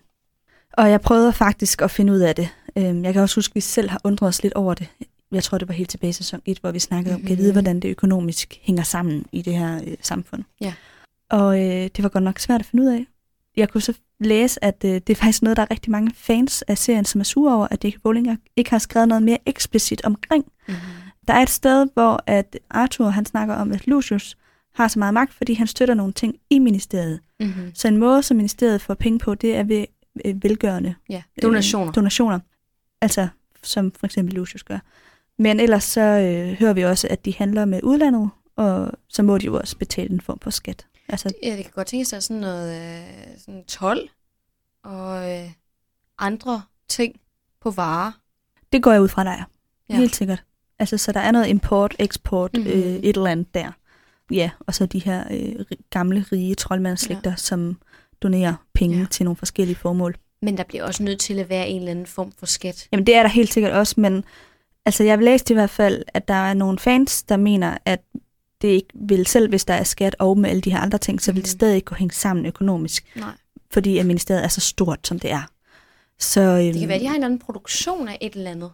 [0.73, 2.49] Og jeg prøvede faktisk at finde ud af det.
[2.77, 4.87] Øhm, Jeg kan også huske, at vi selv har undret os lidt over det.
[5.31, 7.47] Jeg tror, det var helt tilbage i sæson 1, hvor vi snakkede om, kan vide,
[7.47, 7.53] Mhm.
[7.55, 10.43] hvordan det økonomisk hænger sammen i det her øh, samfund.
[10.61, 10.73] Ja.
[11.29, 13.05] Og øh, det var godt nok svært at finde ud af.
[13.57, 16.61] Jeg kunne så læse, at øh, det er faktisk noget, der er rigtig mange fans
[16.61, 18.05] af serien, som er sure over, at J.K.
[18.05, 20.45] Rowling ikke har skrevet noget mere eksplicit omkring.
[20.67, 20.81] Mm-hmm.
[21.27, 24.37] Der er et sted, hvor at Arthur han snakker om, at Lucius
[24.75, 27.19] har så meget magt, fordi han støtter nogle ting i ministeriet.
[27.39, 27.71] Mm-hmm.
[27.75, 29.85] Så en måde, som ministeriet får penge på, det er ved
[30.35, 31.87] velgørende Ja, donationer.
[31.87, 32.39] Øh, donationer.
[33.01, 33.27] Altså,
[33.63, 34.79] som for eksempel Lucius gør.
[35.37, 39.37] Men ellers så øh, hører vi også, at de handler med udlandet, og så må
[39.37, 40.85] de jo også betale en form for skat.
[41.09, 44.09] Altså, Ja, det kan godt tænke sig sådan noget øh, sådan 12
[44.83, 45.51] og øh,
[46.19, 47.19] andre ting
[47.61, 48.11] på varer.
[48.71, 49.43] det går jeg ud fra, der er.
[49.89, 49.95] Ja.
[49.95, 50.43] Helt sikkert.
[50.79, 52.61] Altså, så der er noget import, eksport, Mhm.
[52.63, 52.79] mm-hmm.
[52.81, 53.71] øh, et eller andet der.
[54.31, 57.35] Ja, og så de her øh, gamle, rige troldmandsslægter, ja.
[57.35, 57.77] som
[58.23, 59.05] donerer penge Ja.
[59.11, 60.15] til nogle forskellige formål.
[60.41, 62.87] Men der bliver også nødt til at være en eller anden form for skat.
[62.91, 64.23] Jamen det er der helt sikkert også, men
[64.85, 68.01] altså jeg har læst i hvert fald, at der er nogle fans, der mener, at
[68.61, 71.21] det ikke vil, selv hvis der er skat og med alle de her andre ting,
[71.21, 71.57] så vil det Mhm.
[71.59, 73.29] stadig ikke kunne hænge sammen økonomisk, Nej.
[73.71, 75.49] fordi at ministeriet er så stort, som det er.
[76.19, 78.51] Så, øhm, Det kan være, at de har en eller anden produktion af et eller
[78.51, 78.71] andet.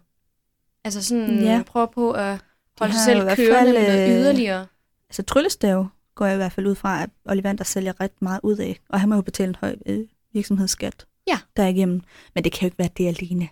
[0.86, 1.52] Altså sådan, Ja.
[1.56, 1.64] ja.
[1.68, 2.38] prøve på at
[2.80, 4.66] holde sig selv kørende fald, med noget øh, yderligere.
[5.10, 5.88] Altså tryllestav
[6.18, 9.00] går jeg i hvert fald ud fra, at Ollivander sælger ret meget ud af, og
[9.00, 10.00] han må jo betale en høj øh,
[10.34, 11.40] virksomhedsskat Ja.
[11.58, 12.02] derigennem.
[12.36, 13.48] Men det kan jo ikke være det alene.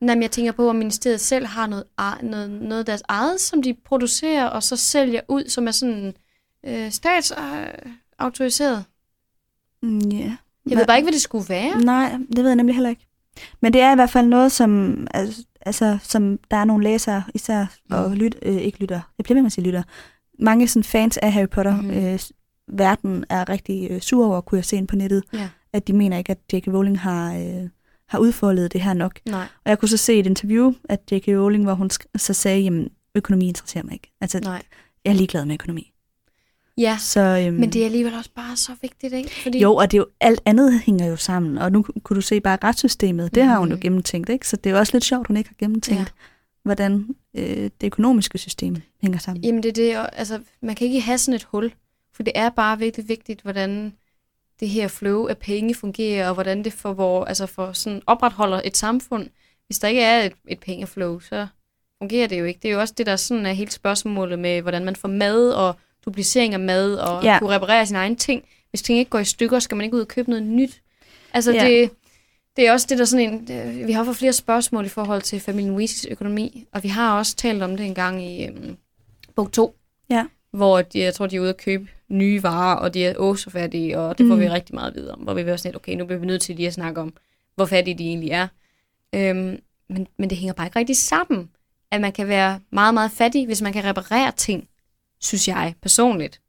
[0.00, 1.84] Nej, men jeg tænker på, om ministeriet selv har noget,
[2.22, 6.14] noget, noget af deres eget, som de producerer, og så sælger ud, som er sådan
[6.66, 8.84] øh, statsautoriseret.
[9.82, 10.36] Mm, ja.
[10.70, 11.80] Jeg ved bare ikke, hvad det skulle være.
[11.80, 13.06] Nej, det ved jeg nemlig heller ikke.
[13.60, 17.22] Men det er i hvert fald noget, som, altså, altså, som der er nogle læsere,
[17.34, 18.14] især, og Mm.
[18.16, 19.82] lyt, øh, ikke lytter, jeg bliver med at sige lytter,
[20.38, 21.90] mange sådan fans af Harry Potter, mm.
[21.90, 22.18] øh,
[22.68, 25.48] verden er rigtig øh, sur over, kunne jeg se ind på nettet, Ja.
[25.72, 26.66] at de mener ikke, at J.K.
[26.68, 27.68] Rowling har, øh,
[28.08, 29.20] har udfoldet det her nok.
[29.28, 29.46] Nej.
[29.64, 31.28] Og jeg kunne så se et interview af J.K.
[31.28, 34.12] Rowling, hvor hun så sagde, jamen, økonomi interesserer mig ikke.
[34.20, 34.62] Altså, Nej.
[35.04, 35.92] jeg er ligeglad med økonomi.
[36.78, 39.30] Ja, Så, øhm, men det er alligevel også bare så vigtigt, ikke?
[39.42, 41.58] Fordi, Jo, og det er jo, alt andet hænger jo sammen.
[41.58, 44.48] Og nu kunne du se bare retssystemet, det har hun jo gennemtænkt, ikke?
[44.48, 46.06] Så det er jo også lidt sjovt, hun ikke har gennemtænkt, Ja.
[46.66, 49.44] Hvordan øh, det økonomiske system hænger sammen.
[49.44, 51.72] Jamen det er det, og, altså, man kan ikke have sådan et hul,
[52.12, 53.92] for det er bare virkelig vigtigt, hvordan
[54.60, 58.60] det her flow af penge fungerer, og hvordan det for, hvor, altså for sådan opretholder
[58.64, 59.28] et samfund.
[59.66, 61.46] Hvis der ikke er et, et pengeflow, så
[61.98, 62.60] fungerer det jo ikke.
[62.62, 65.50] Det er jo også det, der sådan er helt spørgsmålet med, hvordan man får mad
[65.50, 67.32] og duplicering af mad, og ja.
[67.32, 67.38] Ja.
[67.38, 68.44] kunne reparere sine egne ting.
[68.70, 70.80] Hvis ting ikke går i stykker, skal man ikke ud og købe noget nyt.
[71.32, 71.66] Altså, Ja.
[71.68, 71.90] det,
[72.56, 73.46] det er også det, der sådan en...
[73.46, 77.18] det- Vi har fået flere spørgsmål i forhold til familien Weezys økonomi, og vi har
[77.18, 78.76] også talt om det en gang i øhm,
[79.36, 79.76] bog 2,
[80.10, 80.24] Ja.
[80.50, 83.36] hvor de, jeg tror, de er ude at købe nye varer, og de er åh
[83.36, 84.40] så fattige, og det får Mm.
[84.40, 86.26] vi rigtig meget at vide om, hvor vi vil sådan lidt, okay, nu bliver vi
[86.26, 87.12] nødt til lige at snakke om,
[87.54, 88.48] hvor fattige de egentlig er.
[89.14, 91.50] Øhm, men, men det hænger bare ikke rigtig sammen,
[91.90, 94.68] at man kan være meget, meget fattig, hvis man kan reparere ting,
[95.20, 96.40] synes jeg personligt.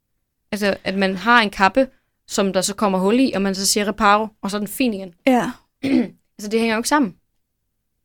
[0.51, 1.87] Altså, at man har en kappe,
[2.27, 4.67] som der så kommer hul i, og man så siger reparo, og så er den
[4.67, 5.13] fin igen.
[5.27, 5.51] Ja.
[6.39, 7.15] Altså, det hænger jo ikke sammen.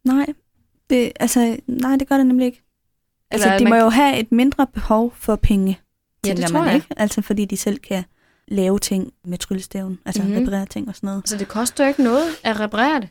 [0.05, 0.27] Nej,
[0.91, 2.63] det, altså, nej, det gør det nemlig ikke.
[3.31, 5.81] Altså, Eller de må kan- jo have et mindre behov for penge,
[6.27, 6.75] Ja, det tror man, jeg.
[6.75, 6.87] ikke?
[6.97, 8.05] Altså, fordi de selv kan
[8.49, 10.31] lave ting med tryllestaven, altså Mhm.
[10.31, 10.45] mm-hmm.
[10.47, 11.23] reparere ting og sådan noget.
[11.23, 13.09] Altså, det koster jo ikke noget at reparere det.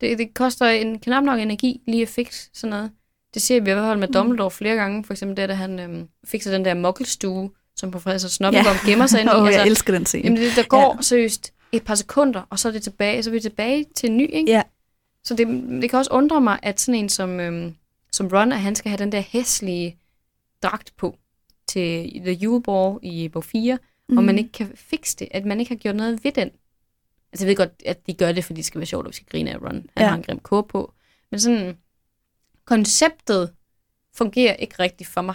[0.00, 2.90] Det, det koster en knap nok energi lige at fikse sådan noget.
[3.34, 4.12] Det ser vi i hvert fald med Mm.
[4.12, 5.04] Dumbledore flere gange.
[5.04, 8.90] For eksempel det, da han øhm, fikser den der mokkelstue, som professor Snobbegom ja.
[8.90, 9.32] gemmer sig ind i.
[9.36, 10.24] Åh, altså, jeg elsker den scene.
[10.24, 11.02] jamen, det, der går ja.
[11.02, 14.16] seriøst et par sekunder, og så er det tilbage, så er vi tilbage til en
[14.16, 14.52] ny, ikke?
[14.52, 14.62] Ja.
[15.24, 15.46] Så det,
[15.82, 17.74] det kan også undre mig, at sådan en som, øhm,
[18.12, 19.98] som Ron, at han skal have den der hæslige
[20.62, 21.18] dragt på
[21.68, 24.18] til The Yule i bog 4, mm.
[24.18, 26.50] og man ikke kan fikse det, at man ikke har gjort noget ved den.
[27.32, 29.14] Altså jeg ved godt, at de gør det, fordi det skal være sjovt, og vi
[29.14, 29.72] skal grine af Ron.
[29.72, 30.08] Han ja.
[30.08, 30.94] Har en grim kåbe på.
[31.30, 31.76] Men sådan,
[32.64, 33.52] konceptet
[34.14, 35.34] fungerer ikke rigtigt for mig,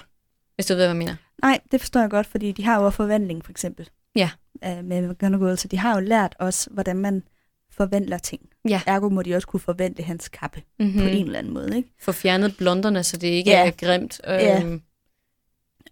[0.55, 1.15] hvis du ved, hvad jeg mener.
[1.41, 3.89] Nej, det forstår jeg godt, fordi de har jo forvandling, for eksempel.
[4.15, 4.29] Ja.
[4.65, 7.23] Øh, med McGonagall, så de har jo lært os, hvordan man
[7.71, 8.41] forvandler ting.
[8.69, 8.81] Ja.
[8.87, 10.93] Ergo må de også kunne forvandle hans kappe Mm-hmm.
[10.95, 11.01] mm.
[11.01, 11.89] på en eller anden måde, ikke?
[11.99, 13.67] Få fjernet blonderne, så det ikke Ja.
[13.67, 14.21] er grimt.
[14.27, 14.61] Ja.
[14.63, 14.81] Øhm,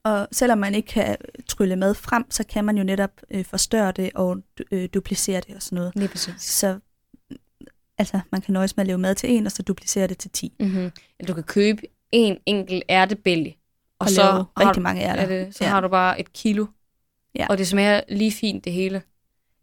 [0.03, 1.15] Og selvom man ikke kan
[1.47, 4.37] trylle mad frem, så kan man jo netop øh, forstørre det og
[4.71, 5.91] øh, duplicere det og sådan noget.
[5.95, 6.33] Lige præcis.
[6.41, 6.79] Så
[7.97, 10.31] altså, man kan nøjes med at lave mad til en, og så duplicere det til
[10.31, 10.53] 10.
[10.59, 10.91] Mm-hmm.
[11.27, 13.57] Du kan købe en enkelt ærtebælge,
[13.99, 15.21] og, Og så, har, rigtig du- mange ærter.
[15.21, 15.69] er det, så Ja.
[15.69, 16.65] har du bare et kilo.
[17.35, 17.47] Ja.
[17.49, 19.01] Og det smager lige fint, det hele.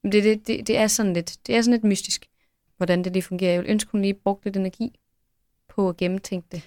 [0.03, 2.27] Men det, det, det, det, er sådan lidt, det er sådan lidt mystisk,
[2.77, 3.53] hvordan det lige fungerer.
[3.53, 4.99] Jeg vil ønske, hun lige brugte lidt energi
[5.69, 6.63] på at gennemtænke det.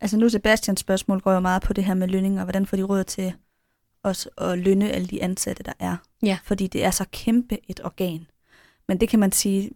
[0.00, 2.76] Altså nu Sebastians spørgsmål går jo meget på det her med lønning, og hvordan får
[2.76, 3.32] de råd til
[4.02, 5.96] os at lønne alle de ansatte, der er.
[6.22, 6.38] Ja.
[6.44, 8.26] Fordi det er så kæmpe et organ.
[8.88, 9.70] Men det kan man sige,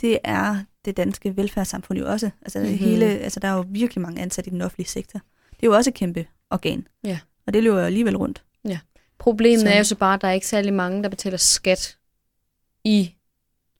[0.00, 2.30] det er det danske velfærdssamfund jo også.
[2.42, 2.68] Altså, Mhm.
[2.68, 2.84] mm-hmm.
[2.86, 5.18] hele, altså der er jo virkelig mange ansatte i den offentlige sektor.
[5.50, 6.86] Det er jo også et kæmpe organ.
[7.04, 7.18] Ja.
[7.46, 8.44] Og det løber jo alligevel rundt.
[9.18, 11.96] Problemet Så- er jo så bare, at der er ikke særlig mange, der betaler skat
[12.84, 13.14] i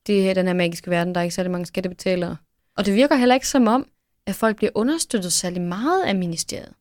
[0.07, 1.15] det her, den her magiske verden.
[1.15, 2.37] Der er ikke særlig mange skattebetalere.
[2.77, 3.87] Og det virker heller ikke som om,
[4.27, 6.73] at folk bliver understøttet særlig meget af ministeriet.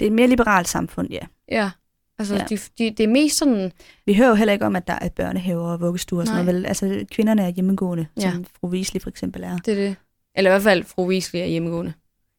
[0.00, 1.20] Det er et mere liberalt samfund, ja.
[1.48, 1.70] Ja,
[2.18, 2.44] altså ja.
[2.50, 3.72] De, de, det er mest sådan,
[4.06, 6.56] Vi hører jo heller ikke om, at der er børnehaver og vuggestuer og sådan noget.
[6.56, 6.66] Vel?
[6.66, 8.22] Altså, kvinderne er hjemmegående, Ja.
[8.22, 8.32] ja.
[8.32, 9.56] som fru Weasley for eksempel er.
[9.58, 9.96] det er det.
[10.34, 11.92] Eller i hvert fald fru Weasley er hjemmegående.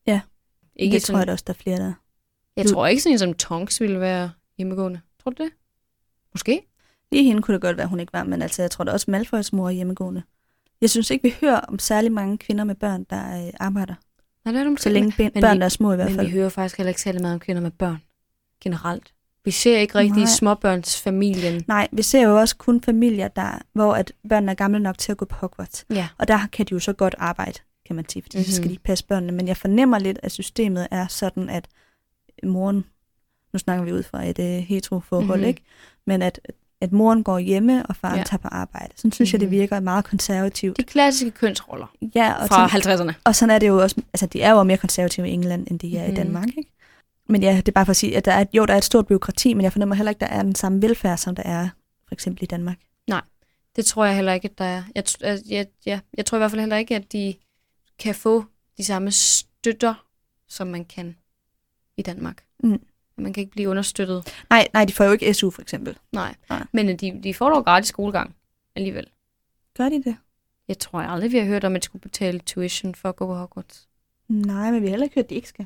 [0.07, 0.21] Ja.
[0.75, 1.93] Ikke det sådan, tror jeg da også, der er flere, der
[2.57, 4.99] jeg tror ikke sådan en som Tonks ville være hjemmegående.
[5.23, 5.51] Tror du det?
[6.33, 6.61] Måske.
[7.11, 9.11] Lige hende kunne det godt være, hun ikke var, men altså, jeg tror da også,
[9.11, 10.23] Malfoys mor er hjemmegående.
[10.81, 13.93] Jeg synes ikke, vi hører om særlig mange kvinder med børn, der øh, arbejder.
[14.45, 14.83] Nej, det er måske.
[14.83, 16.27] Så længe ben, men børn, vi- er små i hvert Men fald.
[16.27, 17.97] vi hører faktisk heller ikke særlig meget om kvinder med børn.
[18.63, 19.13] Generelt.
[19.45, 21.63] Vi ser ikke rigtig småbørnsfamilien.
[21.67, 25.11] Nej, vi ser jo også kun familier, der, hvor at børnene er gamle nok til
[25.11, 25.85] at gå på Hogwarts.
[25.89, 26.07] Ja.
[26.17, 28.45] Og der kan de jo så godt arbejde, kan man sige, fordi mm-hmm.
[28.45, 28.75] så skal Mhm.
[28.75, 29.31] de passe børnene.
[29.31, 31.67] Men jeg fornemmer lidt, at systemet er sådan, at
[32.43, 32.85] moren,
[33.53, 35.33] nu snakker vi ud fra et uh, hetero-forhold, Mhm.
[35.37, 35.47] mm-hmm.
[35.47, 35.61] ikke?
[36.07, 36.39] Men at,
[36.81, 38.23] at moren går hjemme, og faren Ja.
[38.23, 38.93] tager på arbejde.
[38.95, 39.41] Sådan synes mm-hmm.
[39.41, 39.51] jeg, Mhm.
[39.51, 40.77] det virker meget konservativt.
[40.77, 43.13] De klassiske kønsroller Ja, og fra sådan, 50'erne.
[43.23, 45.79] Og sådan er det jo også, altså de er jo mere konservative i England, end
[45.79, 46.13] de er Mhm.
[46.13, 46.71] i Danmark, ikke?
[47.29, 48.83] Men ja, det er bare for at sige, at der er, jo, der er et
[48.83, 51.69] stort byråkrati, men jeg fornemmer heller ikke, der er den samme velfærd, som der er
[52.07, 52.77] for eksempel i Danmark.
[53.75, 54.83] Det tror jeg heller ikke, at der er.
[54.95, 57.35] Jeg, tr- jeg, jeg, jeg tror i hvert fald heller ikke, at de
[57.99, 58.45] kan få
[58.77, 60.05] de samme støtter,
[60.49, 61.15] som man kan
[61.97, 62.43] i Danmark.
[62.63, 62.79] Mm.
[63.17, 64.43] Man kan ikke blive understøttet.
[64.49, 65.97] Nej, nej, de får jo ikke SU for eksempel.
[66.11, 66.35] Nej.
[66.49, 66.63] Nej.
[66.71, 68.35] Men øh, de, de får dog gratis skolegang
[68.75, 69.07] alligevel.
[69.77, 70.15] Gør de det?
[70.67, 73.25] Jeg tror aldrig, vi har hørt om, at de skulle betale tuition for at gå
[73.25, 73.87] på Hogwarts.
[74.27, 75.65] Nej, men vi har heller ikke hørt, at de ikke skal.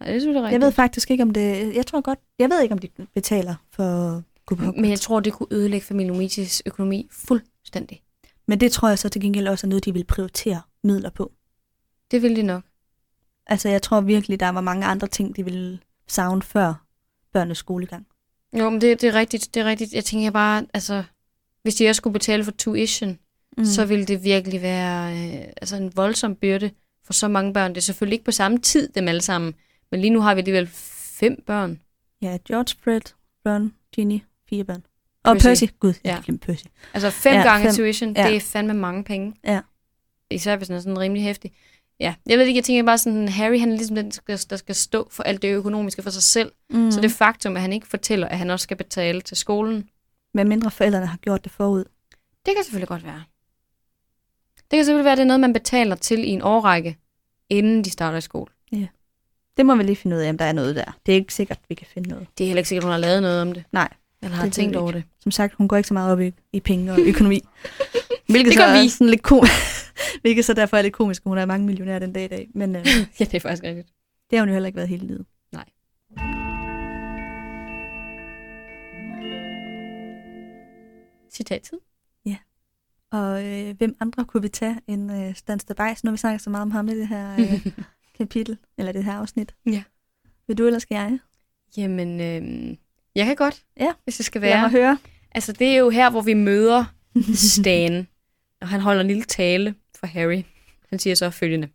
[0.00, 1.74] Nej, det synes jeg Jeg ved faktisk ikke, om det...
[1.74, 2.18] Jeg tror godt...
[2.38, 4.80] Jeg ved ikke, om de betaler for at gå på Hogwarts.
[4.80, 8.02] Men jeg tror, det kunne ødelægge familien Luigi's økonomi fuldstændig.
[8.46, 11.32] Men det tror jeg så til gengæld også er noget, de vil prioritere midler på.
[12.10, 12.62] Det vil de nok.
[13.46, 15.78] Altså, jeg tror virkelig, der var mange andre ting, de ville
[16.10, 16.84] savne før
[17.32, 18.06] børnenes skolegang.
[18.58, 19.54] Jo, men det, det er rigtigt.
[19.54, 19.92] Det er rigtigt.
[19.92, 21.02] Jeg tænker bare, altså,
[21.62, 23.18] hvis de også skulle betale for tuition,
[23.58, 23.64] mm.
[23.64, 26.70] så ville det virkelig være øh, altså en voldsom byrde
[27.04, 27.70] for så mange børn.
[27.70, 29.54] Det er selvfølgelig ikke på samme tid, dem alle sammen.
[29.90, 30.66] Men lige nu har vi alligevel
[31.20, 31.80] fem børn.
[32.22, 33.00] Ja, George, Fred,
[33.46, 34.82] Ron, Ginny, fire børn.
[35.24, 35.46] Og Percy.
[35.48, 35.64] Percy.
[35.80, 36.14] Gud, jeg Ja.
[36.14, 36.22] ja.
[36.24, 36.64] glemte Percy.
[36.94, 37.74] Altså fem Ja, gange fem.
[37.76, 38.26] tuition, Ja.
[38.26, 39.34] det er fandme mange penge.
[39.44, 39.60] Ja.
[40.30, 41.52] Især hvis den er sådan rimelig hæftig.
[42.00, 44.10] Ja, jeg ved ikke, jeg tænker bare sådan, Harry han er ligesom den,
[44.50, 46.52] der skal, stå for alt det økonomiske for sig selv.
[46.70, 46.90] Mm.
[46.90, 49.88] Så det faktum, at han ikke fortæller, at han også skal betale til skolen,
[50.34, 51.84] Med mindre forældrene har gjort det forud.
[52.46, 53.22] det kan selvfølgelig godt være.
[54.56, 56.96] Det kan selvfølgelig være, at det er noget, man betaler til i en årrække,
[57.48, 58.50] inden de starter i skole.
[59.56, 60.98] Det må vi lige finde ud af, om der er noget der.
[61.06, 62.26] Det er ikke sikkert, vi kan finde noget.
[62.38, 63.64] Det er heller ikke sikkert, hun har lavet noget om det.
[63.72, 63.88] Nej,
[64.22, 65.04] Eller har Det tænkt over det.
[65.22, 67.40] som sagt, hun går ikke så meget op i, i penge og økonomi.
[68.28, 68.88] Hvilket Det så gør er vi.
[68.88, 69.44] sådan lidt kom
[70.22, 72.48] Hvilket så derfor er lidt komisk, at hun er mange millionær den dag i dag.
[72.54, 72.86] Men øh,
[73.20, 73.88] ja, det er faktisk rigtigt.
[74.30, 75.26] det har hun jo heller ikke været hele livet.
[81.32, 81.78] Citat-tid.
[83.12, 86.04] Og øh, hvem andre kunne vi tage end øh, Stan Stabajs?
[86.04, 87.66] Nu har vi snakket så meget om ham i det her øh,
[88.18, 89.54] kapitel, eller det her afsnit.
[89.66, 89.82] Ja.
[90.46, 91.18] Vil du, eller skal jeg?
[91.76, 92.76] Jamen, øh,
[93.14, 93.92] jeg kan godt, Ja.
[94.04, 94.60] hvis det skal være.
[94.60, 94.98] mig høre.
[95.32, 96.84] Altså, det er jo her, hvor vi møder
[97.34, 98.06] Stan,
[98.60, 100.42] og han holder en lille tale for Harry.
[100.88, 101.68] Han siger så følgende.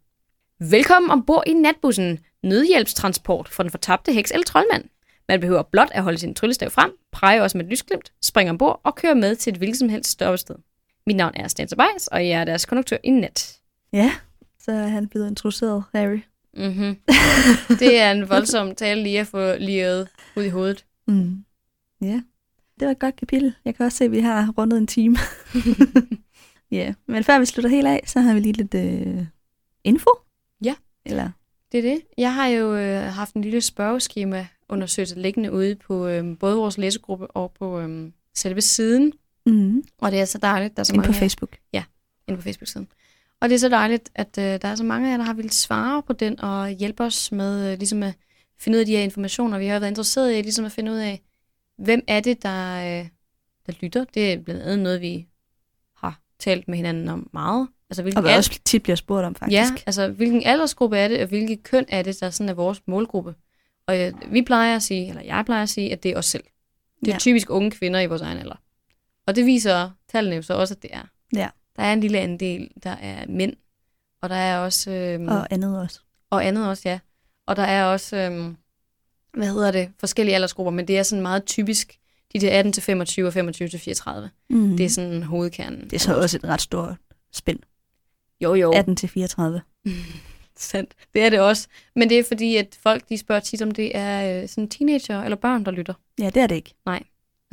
[0.59, 2.19] Velkommen ombord i natbussen.
[2.43, 4.84] Nødhjælpstransport for den fortabte heks eller troldmand.
[5.28, 8.82] Man behøver blot at holde sin tryllestav frem, præge også med et lysglimt, springe ombord
[8.84, 10.55] og køre med til et hvilket som helst stoppested.
[11.07, 13.59] Mit navn er Stan Tobias, og jeg er deres konduktør i nat.
[13.93, 14.11] Ja,
[14.59, 16.19] så er han blevet introduceret, Harry.
[16.53, 16.97] Mm-hmm.
[17.80, 20.86] Det er en voldsom tale lige at få liret ud i hovedet.
[21.07, 21.45] Mm.
[22.01, 22.21] Ja,
[22.80, 23.55] det var et godt kapitel.
[23.65, 25.17] Jeg kan også se, at vi har rundet en time.
[26.72, 29.26] ja, men før vi slutter helt af, så har vi lige lidt øh,
[29.84, 30.09] info.
[30.63, 30.76] Ja.
[31.05, 31.30] Eller,
[31.72, 32.01] Det er det.
[32.18, 36.78] Jeg har jo øh, haft en lille spørgeskema undersøgelse liggende ude på øh, både vores
[36.78, 39.13] læsegruppe og på øh, selve siden.
[39.45, 41.57] mm, Og det er så dejligt, der er så inde mange på Facebook.
[42.28, 42.88] inde på Facebook-siden.
[43.41, 45.34] Og det er så dejligt, at øh, der er så mange af jer, der har
[45.34, 48.13] ville svare på den og hjælpe os med øh, ligesom at
[48.59, 49.57] finde ud af de her informationer.
[49.57, 51.22] Vi har været interesseret i ligesom at finde ud af,
[51.78, 53.07] hvem er det, der, øh,
[53.68, 54.03] der lytter.
[54.13, 55.28] Det er blandt andet noget, vi
[56.39, 57.67] talt med hinanden om meget.
[57.89, 59.53] Altså, hvilken Og hvad også tit bliver spurgt om, faktisk.
[59.53, 62.81] Ja, altså hvilken aldersgruppe er det, og hvilket køn er det, der sådan er vores
[62.88, 63.36] målgruppe.
[63.88, 66.25] Og øh, vi plejer at sige, eller jeg plejer at sige, at det er os
[66.25, 66.43] selv.
[66.99, 67.17] Det er ja.
[67.19, 68.55] typisk unge kvinder i vores egen alder.
[69.27, 71.03] Og det viser tallene jo så også, at det er.
[71.36, 71.49] Ja.
[71.75, 73.53] Der er en lille andel, der er mænd,
[74.21, 74.91] og der er også...
[74.91, 75.99] Øhm, Og andet også.
[76.29, 76.99] og andet også, ja.
[77.47, 78.55] Og der er også, øhm,
[79.33, 81.99] hvad hedder det, forskellige aldersgrupper, men det er sådan meget typisk,
[82.39, 84.29] de der 18 til 25 og 25 til 34.
[84.49, 84.77] Mm.
[84.77, 85.83] Det er sådan hovedkernen.
[85.83, 86.95] det er så også et ret stort
[87.33, 87.59] spænd.
[88.41, 88.71] Jo, jo.
[88.71, 89.61] 18 til 34.
[90.57, 90.93] Sandt.
[91.13, 91.67] Det er det også.
[91.95, 95.23] Men det er fordi, at folk de spørger tit, om det er øh, sådan teenager
[95.23, 95.93] eller børn, der lytter.
[96.19, 96.73] Ja, det er det ikke.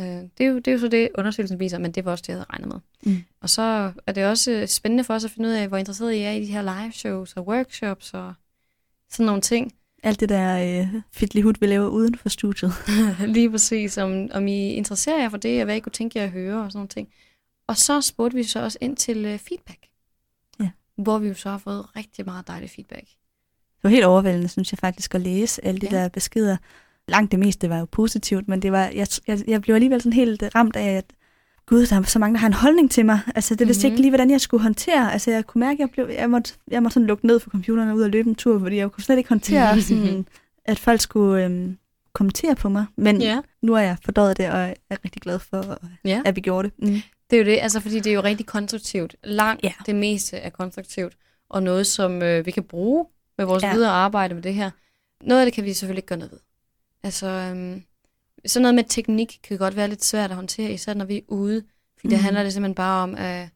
[0.00, 2.22] Øh, det, er jo, det er jo så det, undersøgelsen viser, men det var også
[2.22, 2.80] det, jeg havde regnet med.
[3.12, 3.22] Mm.
[3.40, 6.12] Og så er det også øh, spændende for os at finde ud af, hvor interesseret
[6.12, 8.34] I er i de her live shows og workshops og
[9.10, 9.72] sådan nogle ting.
[10.02, 12.72] Alt det der øh, fidlihut, vi laver uden for studiet.
[13.26, 16.24] Lige præcis, om, om I interesserer jer for det, og hvad I kunne tænke jer
[16.24, 17.08] at høre og sådan nogle ting.
[17.66, 19.86] Og så spurgte vi så også ind til øh, feedback.
[20.60, 20.70] Ja.
[20.96, 23.06] Hvor vi jo så har fået rigtig meget dejlig feedback.
[23.06, 25.96] Det var helt overvældende, synes jeg faktisk, at læse alle de Ja.
[25.96, 26.56] der beskeder.
[27.08, 30.12] Langt det meste var jo positivt, men det var, jeg, jeg, jeg blev alligevel sådan
[30.12, 31.04] helt ramt af, at
[31.72, 33.20] gud, der er så mange, der har en holdning til mig.
[33.34, 33.92] Altså, det vidste Mhm.
[33.92, 35.12] ikke lige, hvordan jeg skulle håndtere.
[35.12, 37.50] Altså, jeg kunne mærke, at jeg, blev, jeg, måtte, jeg måtte sådan lukke ned for
[37.50, 40.26] computeren og ud og løbe en tur, fordi jeg kunne slet ikke håndtere, sådan,
[40.64, 41.78] at folk skulle øhm,
[42.12, 42.86] kommentere på mig.
[42.96, 43.40] Men Ja.
[43.62, 46.22] nu er jeg fordøjet det, og er rigtig glad for, ja.
[46.24, 46.88] at vi gjorde det.
[46.88, 47.02] Mm.
[47.30, 49.16] Det er jo det, altså fordi det er jo rigtig konstruktivt.
[49.24, 49.72] Langt Ja.
[49.86, 51.12] det meste er konstruktivt,
[51.50, 53.06] og noget, som øh, vi kan bruge
[53.38, 53.72] med vores ja.
[53.74, 54.70] videre arbejde med det her.
[55.24, 56.38] Noget af det kan vi selvfølgelig ikke gøre noget ved.
[57.02, 57.82] Altså, øhm,
[58.46, 61.20] sådan noget med teknik kan godt være lidt svært at håndtere, især når vi er
[61.28, 61.62] ude.
[62.00, 62.10] Fordi mm.
[62.10, 63.48] Der handler det simpelthen bare om at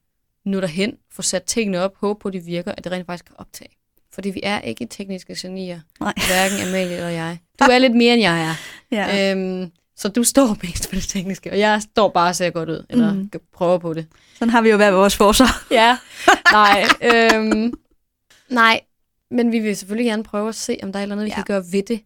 [0.44, 3.24] nå derhen, få sat tingene op, håbe på, at de virker, at det rent faktisk
[3.24, 3.70] kan optage.
[4.14, 6.12] Fordi vi er ikke tekniske genier, Nej.
[6.16, 7.38] hverken Amalie eller jeg.
[7.60, 8.54] Du er lidt mere, end jeg er.
[8.90, 9.32] Ja.
[9.32, 12.68] Øhm, så du står mest på det tekniske, og jeg står bare og ser godt
[12.68, 13.30] ud, eller mm.
[13.52, 14.06] prøver på det.
[14.38, 15.66] Sådan har vi jo hver vores forsvar.
[15.70, 15.98] Ja,
[16.52, 16.84] nej.
[17.02, 17.72] Øhm,
[18.48, 18.80] nej,
[19.30, 21.30] men vi vil selvfølgelig gerne prøve at se, om der er et eller andet, vi
[21.30, 21.34] Ja.
[21.34, 22.00] kan gøre ved det.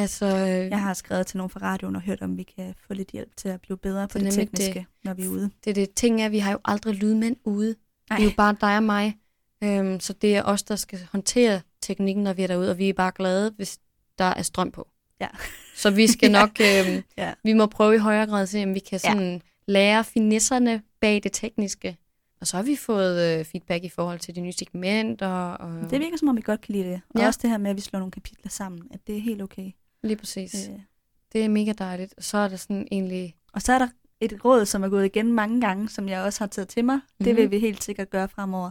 [0.00, 2.94] Altså, øh, Jeg har skrevet til nogen fra radioen og hørt, om vi kan få
[2.94, 4.84] lidt hjælp til at blive bedre på Det tekniske, det.
[5.04, 5.50] når vi er ude.
[5.64, 7.74] det er det ting er, vi har jo aldrig lydmænd ude.
[8.10, 8.16] Nej.
[8.16, 9.16] Det er jo bare dig og mig.
[9.64, 12.88] Øhm, så det er os, der skal håndtere teknikken, når vi er derude, og vi
[12.88, 13.78] er bare glade, hvis
[14.18, 14.88] der er strøm på.
[15.20, 15.28] Ja.
[15.76, 16.40] Så vi skal Ja.
[16.40, 17.32] nok, øhm, Ja.
[17.44, 19.10] vi må prøve i højere grad at se, om vi kan Ja.
[19.10, 21.96] sådan lære finesserne bag det tekniske.
[22.40, 25.28] Og så har vi fået øh, feedback i forhold til de nye segmenter.
[25.52, 27.00] Og, Det virker som om, vi godt kan lide det.
[27.14, 27.26] Og Ja.
[27.26, 29.70] også det her med, at vi slår nogle kapitler sammen, at det er helt okay.
[30.02, 30.68] Lige præcis.
[30.68, 30.74] Øh.
[31.32, 32.14] Det er mega dejligt.
[32.16, 33.36] Og så er det sådan egentlig...
[33.52, 33.88] Og så er der
[34.20, 36.94] et råd, som er gået igen mange gange, som jeg også har taget til mig.
[36.96, 37.24] Mm-hmm.
[37.24, 37.50] Det vil Mhm.
[37.50, 38.70] vi helt sikkert gøre fremover.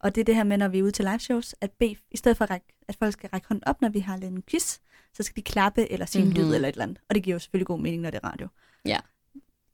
[0.00, 1.96] Og det er det her med, når vi er ude til live shows, at bede,
[2.10, 4.32] i stedet for at, række, at folk skal række hånden op, når vi har lavet
[4.34, 4.78] en quiz,
[5.14, 6.36] så skal de klappe eller sige mm-hmm.
[6.36, 6.48] en Mhm.
[6.50, 6.98] lyd eller et eller andet.
[7.08, 8.48] Og det giver jo selvfølgelig god mening, når det er radio.
[8.84, 8.98] Ja.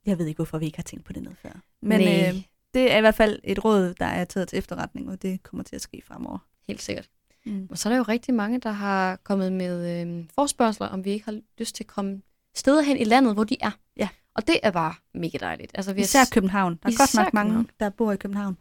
[0.05, 1.61] Jeg ved ikke, hvorfor vi ikke har tænkt på det noget før.
[1.81, 2.41] Men øh,
[2.73, 5.63] det er i hvert fald et råd, der er taget til efterretning, og det kommer
[5.63, 6.37] til at ske fremover.
[6.67, 7.09] Helt sikkert.
[7.45, 7.67] Mm.
[7.71, 11.11] Og så er der jo rigtig mange, der har kommet med øh, forspørgseler, om vi
[11.11, 12.21] ikke har lyst til at komme
[12.55, 13.71] steder hen i landet, hvor de er.
[13.97, 14.09] Ja.
[14.35, 15.71] Og det er bare mega dejligt.
[15.73, 16.73] Altså, vi har Især s- København.
[16.73, 17.69] Der er Især godt nok mange, København.
[17.79, 18.57] der bor i København.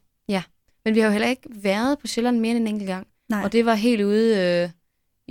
[0.87, 3.07] Men vi har jo heller ikke været på Sjælland mere end en enkelt gang.
[3.29, 3.45] Nej.
[3.45, 4.71] Og det var helt ude øh,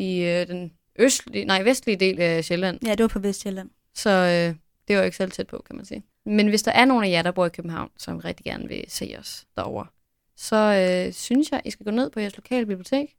[0.05, 2.79] i øh, den østlige, nej, vestlige del af Sjælland.
[2.85, 3.69] Ja, det var på Vestjylland.
[3.95, 4.55] Så øh,
[4.87, 6.03] det var jo ikke selv tæt på, kan man sige.
[6.25, 8.85] Men hvis der er nogen af jer, der bor i København, som rigtig gerne vil
[8.87, 9.85] se os derovre,
[10.37, 10.55] så
[11.07, 13.15] øh, synes jeg, I skal gå ned på jeres lokale bibliotek,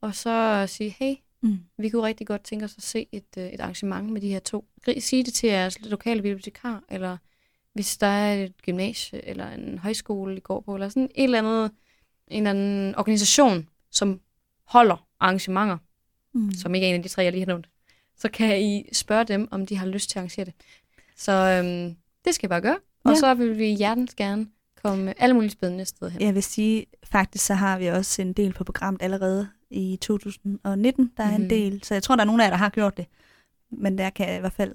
[0.00, 1.58] og så sige, hey, Mm.
[1.78, 4.38] vi kunne rigtig godt tænke os at se et, øh, et arrangement med de her
[4.38, 4.64] to.
[5.00, 7.16] Sig det til jeres lokale bibliotekar, eller
[7.72, 11.38] hvis der er et gymnasie, eller en højskole, I går på, eller sådan et eller
[11.38, 11.70] andet,
[12.28, 14.20] en eller anden organisation, som
[14.64, 15.78] holder arrangementer,
[16.32, 16.52] Mm.
[16.52, 17.68] som ikke er en af de tre, jeg lige har nævnt,
[18.16, 20.54] så kan I spørge dem, om de har lyst til at arrangere det.
[21.16, 22.78] Så øhm, det skal I bare gøre.
[23.04, 23.16] Og Ja.
[23.18, 24.46] så vil vi hjertens gerne
[24.82, 26.20] komme alle mulige spændende steder hen.
[26.22, 31.12] Jeg vil sige, faktisk så har vi også en del på programmet allerede i 2019.
[31.16, 31.42] Der er Mhm.
[31.44, 33.06] en del, så jeg tror, der er nogen af jer, der har gjort det.
[33.70, 34.74] Men der kan i hvert fald...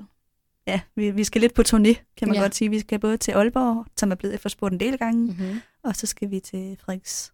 [0.68, 2.40] Ja, vi, vi skal lidt på turné, kan man Ja.
[2.40, 2.42] ja.
[2.42, 2.70] godt sige.
[2.70, 5.28] Vi skal både til Aalborg, som er blevet efterspurgt en del gange, mm.
[5.40, 5.60] Mm-hmm.
[5.84, 7.34] og så skal vi til Frederiks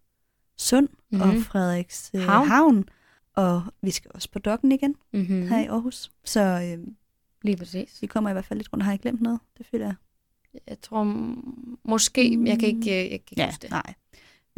[0.58, 1.20] Sund Mhm.
[1.20, 2.48] og Frederiks øh, Havn.
[2.48, 2.84] Havn.
[3.36, 5.36] Og vi skal også på Dokken igen Mm-hmm.
[5.36, 5.48] mm.
[5.48, 6.10] her i Aarhus.
[6.24, 6.86] Så øh,
[7.42, 8.02] Lige præcis.
[8.02, 8.84] vi kommer i hvert fald lidt rundt.
[8.84, 9.40] Har jeg glemt noget?
[9.58, 9.94] Det føler jeg.
[10.68, 11.04] Jeg tror
[11.84, 13.70] måske, jeg kan ikke, øh, jeg kan ikke huske det.
[13.70, 13.94] nej.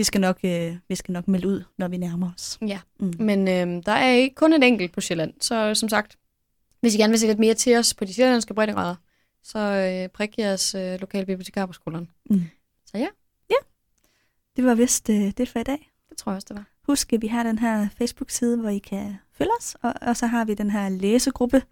[0.03, 2.59] Vi skal, nok, øh, vi skal nok melde ud, når vi nærmer os.
[2.67, 2.81] Ja.
[3.01, 3.13] Mm.
[3.19, 6.19] Men øh, der er ikke kun et enkelt på Sjælland, så som sagt,
[6.81, 8.95] hvis I gerne vil se lidt mere til os på de sjællandske breddegrader,
[9.43, 12.11] så øh, prik jeres øh, lokale bibliotekar på skolen.
[12.31, 12.43] Mm.
[12.87, 13.07] Så ja,
[14.57, 15.91] Det var vist øh, det for i dag.
[16.09, 16.67] det tror jeg også, det var.
[16.87, 20.27] Husk, at vi har den her Facebook-side, hvor I kan følge os, og, og så
[20.27, 21.63] har vi den her læsegruppe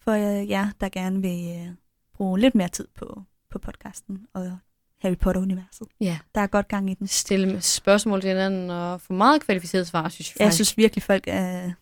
[0.00, 1.74] for øh, jer, der gerne vil øh,
[2.14, 4.58] bruge lidt mere tid på, på podcasten og
[5.06, 5.88] Harry Potter-universet.
[6.00, 6.18] Ja.
[6.34, 7.06] Der er godt gang i den.
[7.06, 10.40] Stille med spørgsmål til hinanden og få meget kvalificerede svar, synes jeg faktisk.
[10.40, 11.72] Jeg synes virkelig, folk er...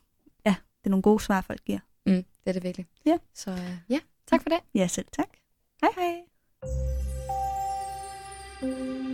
[0.47, 1.79] Ja, det er nogle gode svar, folk giver.
[2.07, 2.87] Mm, det er det virkelig.
[3.07, 3.17] Ja.
[3.35, 3.99] Så øh, ja,
[4.31, 4.59] tak for det.
[4.75, 5.29] Ja, selv tak.
[5.83, 6.15] Hej hej.
[8.65, 9.14] Thank you.